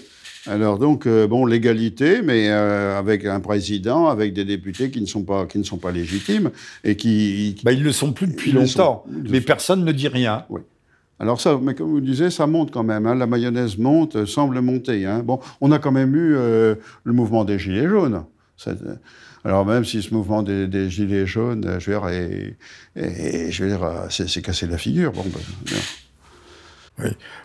Alors 0.46 0.78
donc, 0.78 1.06
euh, 1.06 1.26
bon, 1.26 1.44
l'égalité, 1.44 2.22
mais 2.22 2.48
euh, 2.48 2.98
avec 2.98 3.26
un 3.26 3.40
président, 3.40 4.08
avec 4.08 4.32
des 4.32 4.44
députés 4.44 4.90
qui 4.90 5.00
ne 5.00 5.06
sont 5.06 5.22
pas, 5.22 5.46
qui 5.46 5.58
ne 5.58 5.64
sont 5.64 5.76
pas 5.76 5.92
légitimes 5.92 6.50
et 6.82 6.96
qui... 6.96 7.56
Bah, 7.62 7.72
ils 7.72 7.80
ne 7.80 7.84
le 7.84 7.92
sont 7.92 8.12
plus 8.12 8.26
depuis 8.26 8.52
longtemps, 8.52 9.04
mais 9.28 9.40
personne 9.40 9.84
ne 9.84 9.92
dit 9.92 10.08
rien. 10.08 10.44
Oui. 10.48 10.62
Alors 11.18 11.38
ça, 11.38 11.58
mais 11.62 11.74
comme 11.74 11.90
vous 11.90 12.00
disiez, 12.00 12.30
ça 12.30 12.46
monte 12.46 12.70
quand 12.70 12.82
même. 12.82 13.06
Hein. 13.06 13.14
la 13.14 13.26
mayonnaise 13.26 13.76
monte, 13.76 14.16
euh, 14.16 14.26
semble 14.26 14.58
monter. 14.62 15.04
Hein. 15.04 15.22
Bon, 15.22 15.40
on 15.60 15.70
a 15.72 15.78
quand 15.78 15.92
même 15.92 16.14
eu 16.16 16.32
le 16.32 17.12
mouvement 17.12 17.44
des 17.44 17.58
Gilets 17.58 17.88
jaunes. 17.88 18.24
Alors 19.44 19.66
même 19.66 19.84
si 19.84 20.02
ce 20.02 20.14
mouvement 20.14 20.42
des, 20.42 20.88
Gilets 20.88 21.26
jaunes, 21.26 21.76
je 21.78 21.90
veux 21.90 21.98
dire, 21.98 22.08
et, 22.08 23.50
je 23.50 23.64
veux 23.64 23.70
dire, 23.70 24.06
c'est 24.08 24.42
cassé 24.42 24.66
la 24.66 24.78
figure. 24.78 25.12
Bon, 25.12 25.24
ben, 25.24 25.76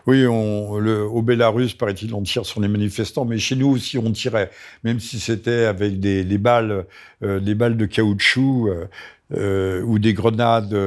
oui, 0.08 0.26
on, 0.28 0.80
le, 0.80 1.03
au 1.03 1.22
Bélarus, 1.22 1.74
paraît-il, 1.74 2.14
on 2.14 2.22
tire 2.22 2.45
sur 2.45 2.62
les 2.62 2.68
manifestants, 2.68 3.26
mais 3.26 3.38
chez 3.38 3.56
nous 3.56 3.68
aussi, 3.68 3.97
on 3.97 4.12
tirait, 4.12 4.51
même 4.84 4.99
si 4.99 5.20
c'était 5.20 5.66
avec 5.66 5.99
des, 5.99 6.24
balles, 6.38 6.86
euh, 7.24 7.39
des 7.39 7.56
balles 7.56 7.78
de 7.78 7.86
caoutchouc 7.86 8.70
euh, 8.70 8.86
euh, 9.36 9.82
ou 9.82 9.97
des 9.97 10.14
grenades 10.14 10.78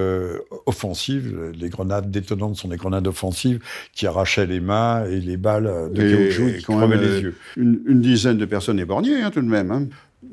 offensives. 0.66 1.52
Les 1.58 1.68
grenades 1.68 2.10
détonnantes 2.10 2.56
sont 2.56 2.68
des 2.68 2.76
grenades 2.76 3.06
offensives 3.06 3.60
qui 3.92 4.06
arrachaient 4.06 4.46
les 4.46 4.60
mains 4.60 5.04
et 5.06 5.20
les 5.20 5.36
balles 5.36 5.90
de 5.92 6.10
caoutchouc 6.10 6.58
qui 6.58 6.62
crevaient 6.62 6.96
les 6.96 7.20
yeux. 7.20 7.36
Une, 7.56 8.00
dizaine 8.00 8.38
de 8.38 8.44
personnes 8.44 8.78
éborgnées, 8.78 9.22
hein, 9.22 9.30
tout 9.30 9.42
de 9.42 9.46
même. 9.46 9.70
Hein. 9.70 9.88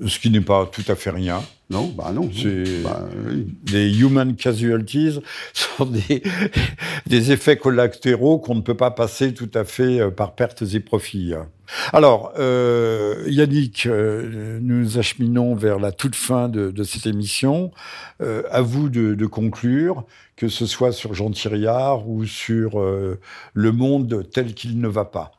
Ce 0.08 0.20
qui 0.20 0.30
n'est 0.30 0.42
pas 0.42 0.66
tout 0.66 0.84
à 0.88 0.96
fait 0.96 1.12
rien. 1.12 1.44
Non, 1.70 1.88
bah 1.88 2.12
non. 2.14 2.30
C'est 2.34 2.84
bah, 2.84 3.08
des 3.64 4.00
human 4.00 4.36
casualties 4.36 5.20
sont 5.54 5.86
des, 5.86 6.22
des 7.08 7.32
effets 7.32 7.58
collatéraux 7.58 8.40
qu'on 8.40 8.56
ne 8.56 8.62
peut 8.62 8.78
pas 8.78 8.92
passer 8.92 9.34
tout 9.34 9.50
à 9.54 9.64
fait 9.64 10.00
euh, 10.00 10.12
par 10.12 10.36
pertes 10.36 10.64
et 10.74 10.80
profits. 10.80 11.34
Alors, 11.94 12.34
euh, 12.38 13.24
Yannick, 13.28 13.86
euh, 13.86 14.60
nous 14.62 14.98
acheminons 14.98 15.56
vers 15.56 15.80
la 15.80 15.92
toute 15.92 16.16
fin 16.16 16.50
de, 16.50 16.72
de 16.72 16.84
cette 16.84 17.06
émission. 17.08 17.72
Euh, 18.22 18.44
à 18.52 18.62
vous 18.62 18.90
de, 18.90 19.16
de, 19.16 19.26
conclure, 19.26 20.06
que 20.36 20.48
ce 20.48 20.66
soit 20.66 20.92
sur 20.92 21.14
Jean 21.14 21.32
Thiriard 21.32 22.08
ou 22.08 22.26
sur 22.26 22.80
le 22.80 23.72
monde 23.72 24.28
tel 24.32 24.54
qu'il 24.54 24.80
ne 24.80 24.88
va 24.88 25.06
pas. 25.06 25.32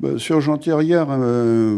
Bah, 0.00 0.18
sur 0.18 0.40
Jean 0.40 0.56
Thierrière, 0.56 1.08
euh, 1.10 1.76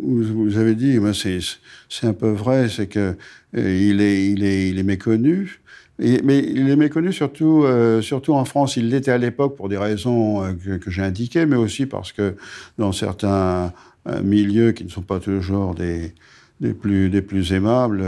vous, 0.00 0.58
avez 0.58 0.76
dit, 0.76 1.00
bah, 1.00 1.10
c'est 1.12 2.06
un 2.06 2.12
peu 2.12 2.30
vrai, 2.30 2.68
c'est 2.68 2.86
que 2.86 3.16
euh, 3.56 3.58
est, 3.58 3.88
il, 3.88 4.00
est, 4.44 4.68
il 4.68 4.78
est 4.78 4.82
méconnu. 4.84 5.60
mais 5.98 6.38
il 6.38 6.70
est 6.70 6.76
méconnu 6.76 7.12
surtout, 7.12 7.64
euh, 7.64 8.00
surtout 8.00 8.34
en 8.34 8.44
France. 8.44 8.76
Il 8.76 8.90
l'était 8.90 9.10
à 9.10 9.18
l'époque 9.18 9.56
pour 9.56 9.68
des 9.68 9.76
raisons 9.76 10.56
que, 10.64 10.88
j'ai 10.88 11.02
indiquées, 11.02 11.46
mais 11.46 11.56
aussi 11.56 11.86
parce 11.86 12.12
que 12.12 12.36
dans 12.78 12.92
certains 12.92 13.72
milieux 14.22 14.70
qui 14.70 14.84
ne 14.84 14.88
sont 14.88 15.02
pas 15.02 15.18
toujours 15.18 15.74
des, 15.74 16.14
des, 16.60 16.74
plus, 16.74 17.10
des 17.10 17.22
plus 17.22 17.52
aimables, 17.52 18.04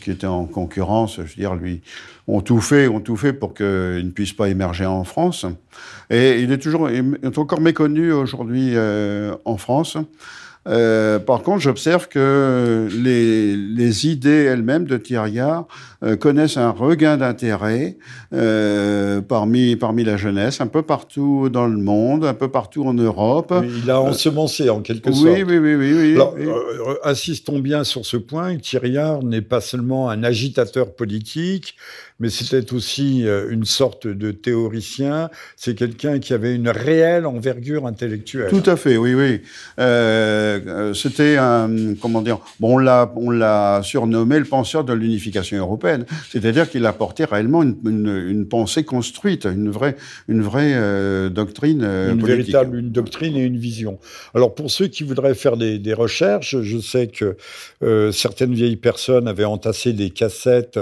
qui 0.00 0.10
étaient 0.10 0.26
en 0.26 0.44
concurrence, 0.44 1.16
je 1.16 1.22
veux 1.22 1.34
dire, 1.36 1.54
lui, 1.54 1.80
ont 2.28 2.40
tout 2.40 2.60
fait, 2.60 2.88
ont 2.88 3.00
tout 3.00 3.16
fait 3.16 3.32
pour 3.32 3.54
qu'il 3.54 3.66
ne 3.66 4.10
puisse 4.10 4.32
pas 4.32 4.48
émerger 4.48 4.86
en 4.86 5.04
France. 5.04 5.46
Et 6.10 6.40
il 6.40 6.52
est 6.52 6.58
toujours, 6.58 6.90
il 6.90 7.18
est 7.22 7.38
encore 7.38 7.60
méconnu 7.60 8.12
aujourd'hui 8.12 8.72
euh, 8.74 9.34
en 9.44 9.56
France. 9.56 9.96
Euh, 10.68 11.18
par 11.18 11.42
contre, 11.42 11.60
j'observe 11.60 12.08
que 12.08 12.88
les, 12.92 14.06
idées 14.06 14.44
elles-mêmes 14.44 14.84
de 14.84 14.96
Thiriard 14.96 15.66
euh, 15.95 15.95
connaissent 16.20 16.56
un 16.56 16.70
regain 16.70 17.16
d'intérêt 17.16 17.96
euh, 18.32 19.20
parmi, 19.20 19.76
parmi 19.76 20.04
la 20.04 20.16
jeunesse, 20.16 20.60
un 20.60 20.66
peu 20.66 20.82
partout 20.82 21.48
dans 21.48 21.66
le 21.66 21.78
monde, 21.78 22.24
un 22.24 22.34
peu 22.34 22.48
partout 22.48 22.84
en 22.84 22.94
Europe. 22.94 23.54
il 23.84 23.90
a 23.90 24.00
ensemencé 24.00 24.68
en 24.70 24.80
quelque 24.80 25.12
sorte. 25.12 25.24
Oui, 25.24 25.42
oui, 25.42 25.58
oui. 25.58 25.74
oui, 25.74 26.14
Alors, 26.14 26.34
insistons 27.04 27.58
bien 27.58 27.84
sur 27.84 28.04
ce 28.04 28.16
point. 28.16 28.56
Thiriard 28.56 29.22
n'est 29.22 29.42
pas 29.42 29.60
seulement 29.60 30.10
un 30.10 30.22
agitateur 30.22 30.94
politique, 30.94 31.76
mais 32.18 32.30
c'était 32.30 32.72
aussi 32.72 33.24
une 33.50 33.64
sorte 33.64 34.06
de 34.06 34.30
théoricien. 34.30 35.30
C'est 35.56 35.74
quelqu'un 35.74 36.18
qui 36.18 36.32
avait 36.32 36.54
une 36.54 36.68
réelle 36.68 37.26
envergure 37.26 37.86
intellectuelle. 37.86 38.50
Tout 38.50 38.68
à 38.68 38.76
fait, 38.76 38.96
oui, 38.96 39.14
oui. 39.14 39.40
Euh, 39.78 40.60
euh, 40.66 40.94
c'était 40.94 41.36
un, 41.36 41.94
comment 42.00 42.22
dire, 42.22 42.38
bon, 42.60 42.74
on 42.74 42.78
l'a, 42.78 43.12
on 43.16 43.30
l'a 43.30 43.80
surnommé 43.82 44.38
le 44.38 44.44
penseur 44.44 44.84
de 44.84 44.92
l'unification 44.92 45.58
européenne. 45.58 45.85
C'est-à-dire 46.30 46.68
qu'il 46.68 46.86
apportait 46.86 47.24
réellement 47.24 47.62
une, 47.62 47.76
une, 47.84 48.46
pensée 48.48 48.84
construite, 48.84 49.44
une 49.44 49.70
vraie, 49.70 49.96
une 50.28 50.42
vraie 50.42 50.74
euh, 50.74 51.28
doctrine 51.28 51.82
euh, 51.82 52.12
une 52.12 52.24
véritable, 52.24 52.78
une 52.78 52.90
doctrine 52.90 53.36
et 53.36 53.42
une 53.42 53.56
vision. 53.56 53.98
Alors 54.34 54.54
pour 54.54 54.70
ceux 54.70 54.86
qui 54.86 55.04
voudraient 55.04 55.34
faire 55.34 55.56
des, 55.56 55.78
des 55.78 55.94
recherches, 55.94 56.60
je 56.60 56.78
sais 56.78 57.08
que 57.08 57.36
certaines 58.12 58.54
vieilles 58.54 58.76
personnes 58.76 59.28
avaient 59.28 59.44
entassé 59.44 59.92
des 59.92 60.10
cassettes 60.10 60.78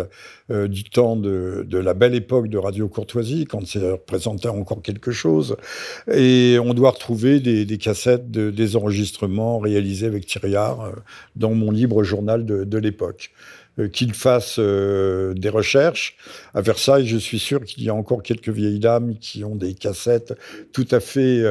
euh, 0.50 0.68
du 0.68 0.84
temps 0.84 1.16
de, 1.16 1.66
la 1.70 1.94
belle 1.94 2.14
époque 2.14 2.48
de 2.48 2.58
Radio 2.58 2.86
Courtoisie, 2.86 3.46
quand 3.46 3.66
ça 3.66 3.92
représentait 3.92 4.48
encore 4.48 4.82
quelque 4.82 5.10
chose. 5.10 5.56
Et 6.12 6.58
on 6.62 6.74
doit 6.74 6.90
retrouver 6.90 7.40
des, 7.40 7.78
cassettes, 7.78 8.30
des 8.30 8.76
enregistrements 8.76 9.58
réalisés 9.58 10.06
avec 10.06 10.26
euh, 10.44 10.92
dans 11.34 11.54
mon 11.54 11.70
libre 11.70 12.02
journal 12.02 12.44
de, 12.44 12.78
l'époque 12.78 13.30
euh, 13.78 13.88
qu'il 13.88 14.14
fasse 14.14 14.58
des 14.58 15.48
recherches. 15.48 16.16
À 16.54 16.60
Versailles, 16.60 17.06
je 17.06 17.16
suis 17.16 17.38
sûr 17.38 17.64
qu'il 17.64 17.84
y 17.84 17.88
a 17.88 17.94
encore 17.94 18.22
quelques 18.22 18.50
vieilles 18.50 18.80
dames 18.80 19.16
qui 19.20 19.44
ont 19.44 19.56
des 19.56 19.74
cassettes 19.74 20.34
tout 20.72 20.86
à 20.90 21.00
fait 21.00 21.42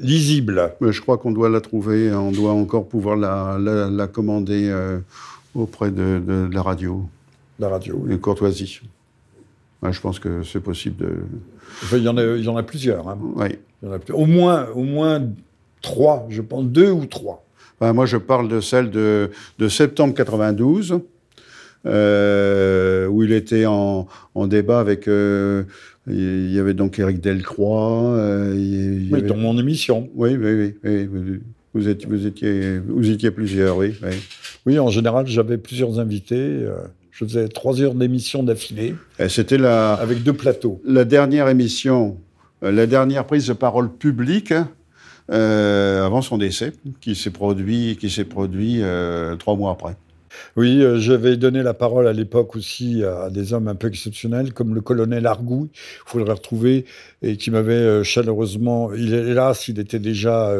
lisibles. 0.00 0.72
je 0.80 1.00
crois 1.00 1.18
qu'on 1.18 1.32
doit 1.32 1.48
la 1.48 1.60
trouver, 1.60 2.12
on 2.12 2.32
doit 2.32 2.52
encore 2.52 2.88
pouvoir 2.88 3.16
la, 3.16 4.06
commander 4.06 4.72
auprès 5.54 5.90
de, 5.90 6.48
la 6.52 6.62
radio 6.62 7.08
la 7.58 7.68
radio. 7.68 8.04
Une 8.08 8.20
courtoisie. 8.20 8.80
je 9.82 10.00
pense 10.00 10.18
que 10.18 10.42
c'est 10.42 10.60
possible 10.60 10.96
de. 10.96 11.96
il, 11.96 12.02
y 12.02 12.08
en 12.08 12.16
a, 12.16 12.22
il 12.22 12.44
y 12.44 12.48
en 12.48 12.56
a 12.56 12.62
plusieurs. 12.62 13.08
Hein. 13.08 13.18
Oui. 13.36 13.58
au, 14.12 14.26
moins, 14.26 14.68
au 14.70 14.82
moins 14.82 15.22
trois, 15.82 16.26
je 16.30 16.42
pense, 16.42 16.64
deux 16.64 16.90
ou 16.90 17.06
trois. 17.06 17.43
Moi, 17.92 18.06
je 18.06 18.16
parle 18.16 18.48
de 18.48 18.60
celle 18.60 18.90
de, 18.90 19.30
de 19.58 19.68
septembre 19.68 20.14
92. 20.14 20.92
où 20.92 23.22
il 23.22 23.32
était 23.32 23.66
en, 23.66 24.06
débat 24.46 24.80
avec. 24.80 25.06
il 25.06 26.52
y 26.52 26.58
avait 26.58 26.74
donc 26.74 26.98
Éric 26.98 27.20
Delcroix. 27.20 28.16
oui, 28.52 29.22
dans 29.22 29.36
mon 29.36 29.58
émission. 29.58 30.08
Oui, 30.14 30.36
oui, 30.36 30.74
oui. 30.84 31.08
Vous, 31.74 31.88
étiez, 31.88 32.08
vous, 32.08 32.26
étiez, 32.26 32.78
vous 32.78 33.10
étiez 33.10 33.32
plusieurs, 33.32 33.76
oui. 33.76 33.94
Oui, 34.64 34.78
en 34.78 34.88
général, 34.88 35.26
j'avais 35.26 35.58
plusieurs 35.58 35.98
invités. 35.98 36.64
Je 37.14 37.24
faisais 37.24 37.48
trois 37.48 37.80
heures 37.80 37.94
d'émission 37.94 38.42
d'affilée. 38.42 38.96
C'était 39.28 39.58
la. 39.58 39.94
Avec 39.94 40.24
deux 40.24 40.32
plateaux. 40.32 40.80
La 40.84 41.04
dernière 41.04 41.48
émission, 41.48 42.18
euh, 42.64 42.72
la 42.72 42.86
dernière 42.86 43.24
prise 43.24 43.46
de 43.46 43.52
parole 43.52 43.92
publique 43.92 44.52
euh, 45.30 46.04
avant 46.04 46.22
son 46.22 46.38
décès, 46.38 46.72
qui 47.00 47.14
s'est 47.14 47.30
produit, 47.30 47.96
qui 47.98 48.10
s'est 48.10 48.24
produit 48.24 48.80
euh, 48.82 49.36
trois 49.36 49.56
mois 49.56 49.72
après. 49.72 49.96
Oui, 50.56 50.82
j'avais 50.96 51.36
donné 51.36 51.62
la 51.62 51.74
parole 51.74 52.08
à 52.08 52.12
l'époque 52.12 52.56
aussi 52.56 53.04
à 53.04 53.30
des 53.30 53.52
hommes 53.52 53.68
un 53.68 53.76
peu 53.76 53.86
exceptionnels, 53.86 54.52
comme 54.52 54.74
le 54.74 54.80
colonel 54.80 55.26
Argou, 55.26 55.68
il 55.72 56.10
faut 56.10 56.18
le 56.18 56.24
retrouver, 56.24 56.86
et 57.22 57.36
qui 57.36 57.52
m'avait 57.52 58.02
chaleureusement. 58.02 58.92
Il, 58.92 59.14
hélas, 59.14 59.68
il 59.68 59.78
était 59.78 60.00
déjà 60.00 60.52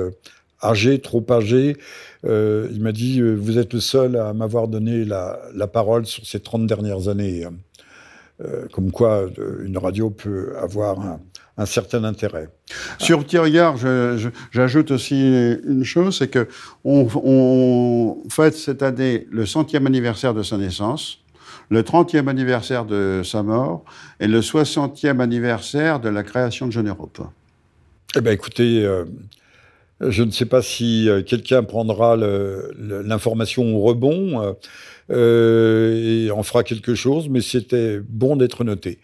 âgé, 0.64 0.98
trop 0.98 1.24
âgé. 1.30 1.76
Euh, 2.24 2.68
il 2.72 2.82
m'a 2.82 2.92
dit 2.92 3.20
euh, 3.20 3.34
Vous 3.34 3.58
êtes 3.58 3.72
le 3.72 3.80
seul 3.80 4.16
à 4.16 4.32
m'avoir 4.32 4.68
donné 4.68 5.04
la, 5.04 5.66
parole 5.72 6.06
sur 6.06 6.26
ces 6.26 6.40
30 6.40 6.66
dernières 6.66 7.08
années. 7.08 7.46
Euh, 8.42 8.66
comme 8.72 8.90
quoi, 8.90 9.26
une 9.64 9.78
radio 9.78 10.10
peut 10.10 10.54
avoir 10.60 11.18
certain 11.66 12.04
intérêt. 12.04 12.48
Sur 12.98 13.24
petit 13.24 13.38
regard, 13.38 13.76
j'ajoute 14.50 14.90
aussi 14.90 15.20
une 15.20 15.84
chose 15.84 16.18
c'est 16.18 16.28
que 16.28 16.48
on, 16.84 18.18
fête 18.28 18.54
cette 18.54 18.82
année 18.82 19.26
le 19.30 19.46
centième 19.46 19.86
anniversaire 19.86 20.34
de 20.34 20.42
sa 20.42 20.56
naissance 20.56 21.18
le 21.70 21.82
30e 21.82 22.28
anniversaire 22.28 22.84
de 22.84 23.22
sa 23.24 23.42
mort 23.42 23.84
et 24.20 24.26
le 24.26 24.40
60e 24.40 25.20
anniversaire 25.20 25.98
de 25.98 26.10
la 26.10 26.22
création 26.22 26.66
de 26.66 26.72
Jeune 26.72 26.88
Europe. 26.88 27.22
Eh 28.16 28.20
bien, 28.20 28.32
écoutez, 28.32 28.86
je 30.00 30.22
ne 30.22 30.30
sais 30.30 30.46
pas 30.46 30.62
si 30.62 31.08
euh, 31.08 31.22
quelqu'un 31.22 31.62
prendra 31.62 32.16
l'information 32.16 33.76
au 33.76 33.80
rebond 33.80 34.42
euh, 34.42 34.52
euh, 35.10 36.26
et 36.26 36.30
en 36.30 36.42
fera 36.42 36.64
quelque 36.64 36.94
chose, 36.94 37.28
mais 37.28 37.40
c'était 37.40 38.00
bon 38.00 38.36
d'être 38.36 38.64
noté. 38.64 38.98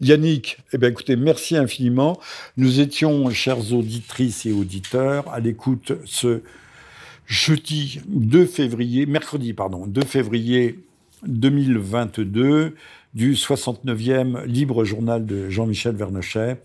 Yannick, 0.00 0.58
eh 0.72 0.78
bien, 0.78 0.90
écoutez, 0.90 1.16
merci 1.16 1.56
infiniment. 1.56 2.18
Nous 2.56 2.80
étions, 2.80 3.30
chères 3.30 3.72
auditrices 3.72 4.46
et 4.46 4.52
auditeurs, 4.52 5.28
à 5.32 5.40
l'écoute 5.40 5.92
ce 6.04 6.42
jeudi 7.26 8.00
2 8.06 8.46
février, 8.46 9.06
mercredi, 9.06 9.52
pardon, 9.52 9.86
2 9.86 10.02
février 10.02 10.78
2022 11.26 12.74
du 13.14 13.34
69e 13.34 14.44
Libre 14.44 14.84
Journal 14.84 15.24
de 15.24 15.48
Jean-Michel 15.48 15.94
Vernochet. 15.94 16.58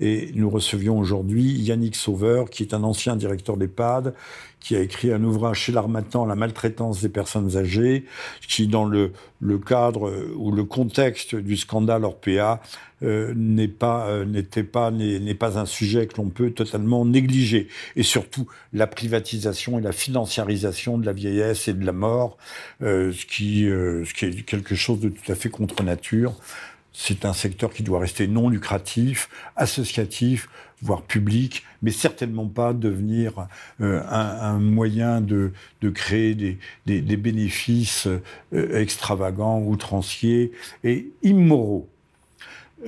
Et 0.00 0.30
nous 0.34 0.48
recevions 0.48 0.98
aujourd'hui 0.98 1.44
Yannick 1.44 1.94
Sauveur, 1.94 2.50
qui 2.50 2.62
est 2.62 2.74
un 2.74 2.82
ancien 2.82 3.16
directeur 3.16 3.56
d'EHPAD, 3.56 4.14
qui 4.58 4.76
a 4.76 4.80
écrit 4.80 5.12
un 5.12 5.22
ouvrage 5.24 5.58
chez 5.58 5.72
l'Armatan, 5.72 6.26
La 6.26 6.34
maltraitance 6.34 7.00
des 7.00 7.08
personnes 7.08 7.56
âgées, 7.56 8.04
qui, 8.46 8.66
dans 8.66 8.84
le, 8.84 9.12
le 9.40 9.58
cadre 9.58 10.12
ou 10.36 10.52
le 10.52 10.64
contexte 10.64 11.34
du 11.34 11.56
scandale 11.56 12.04
Orpea, 12.04 12.60
euh, 13.02 13.32
n'est 13.34 13.68
pas, 13.68 14.08
euh, 14.08 14.26
n'était 14.26 14.62
pas, 14.62 14.90
n'est 14.90 15.34
pas 15.34 15.58
un 15.58 15.64
sujet 15.64 16.06
que 16.06 16.18
l'on 16.18 16.28
peut 16.28 16.50
totalement 16.50 17.06
négliger. 17.06 17.68
Et 17.96 18.02
surtout, 18.02 18.46
la 18.74 18.86
privatisation 18.86 19.78
et 19.78 19.80
la 19.80 19.92
financiarisation 19.92 20.98
de 20.98 21.06
la 21.06 21.14
vieillesse 21.14 21.66
et 21.68 21.72
de 21.72 21.84
la 21.86 21.92
mort, 21.92 22.36
euh, 22.82 23.10
ce, 23.12 23.24
qui, 23.24 23.62
ce 23.62 24.12
qui 24.12 24.26
est 24.26 24.42
quelque 24.42 24.74
chose 24.74 25.00
de 25.00 25.08
tout 25.08 25.32
à 25.32 25.34
fait 25.34 25.48
contre 25.48 25.82
nature 25.82 26.34
c'est 26.92 27.24
un 27.24 27.32
secteur 27.32 27.72
qui 27.72 27.82
doit 27.82 28.00
rester 28.00 28.26
non 28.26 28.48
lucratif, 28.48 29.28
associatif, 29.56 30.48
voire 30.82 31.02
public, 31.02 31.64
mais 31.82 31.90
certainement 31.90 32.46
pas 32.46 32.72
devenir 32.72 33.46
euh, 33.80 34.02
un, 34.08 34.58
moyen 34.58 35.20
de, 35.20 35.52
créer 35.94 36.34
des, 36.86 37.16
bénéfices 37.16 38.06
euh, 38.06 38.80
extravagants, 38.80 39.60
outranciers 39.60 40.52
et 40.84 41.10
immoraux. 41.22 41.88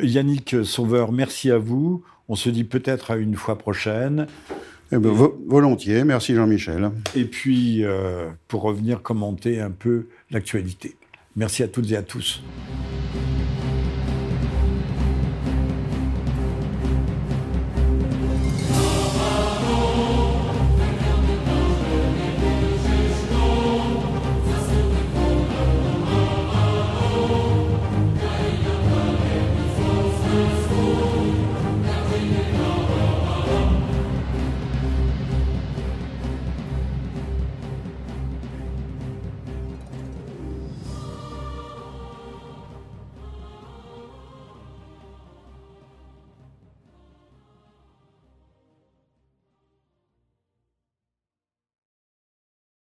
Yannick 0.01 0.65
Sauveur, 0.65 1.13
merci 1.13 1.51
à 1.51 1.59
vous. 1.59 2.03
On 2.29 2.35
se 2.35 2.49
dit 2.49 2.65
peut-être 2.65 3.11
à 3.11 3.17
une 3.17 3.37
fois 3.37 3.59
prochaine. 3.59 4.27
Eh 4.91 4.99
ben, 4.99 5.11
volontiers, 5.47 6.05
merci 6.05 6.35
Jean-Michel. 6.35 6.91
Et 7.15 7.25
puis, 7.25 7.83
euh, 7.83 8.31
pour 8.49 8.63
revenir 8.63 9.03
commenter 9.03 9.61
un 9.61 9.71
peu 9.71 10.07
l'actualité. 10.31 10.97
Merci 11.35 11.63
à 11.63 11.69
toutes 11.69 11.91
et 11.93 11.97
à 11.97 12.03
tous. 12.03 12.43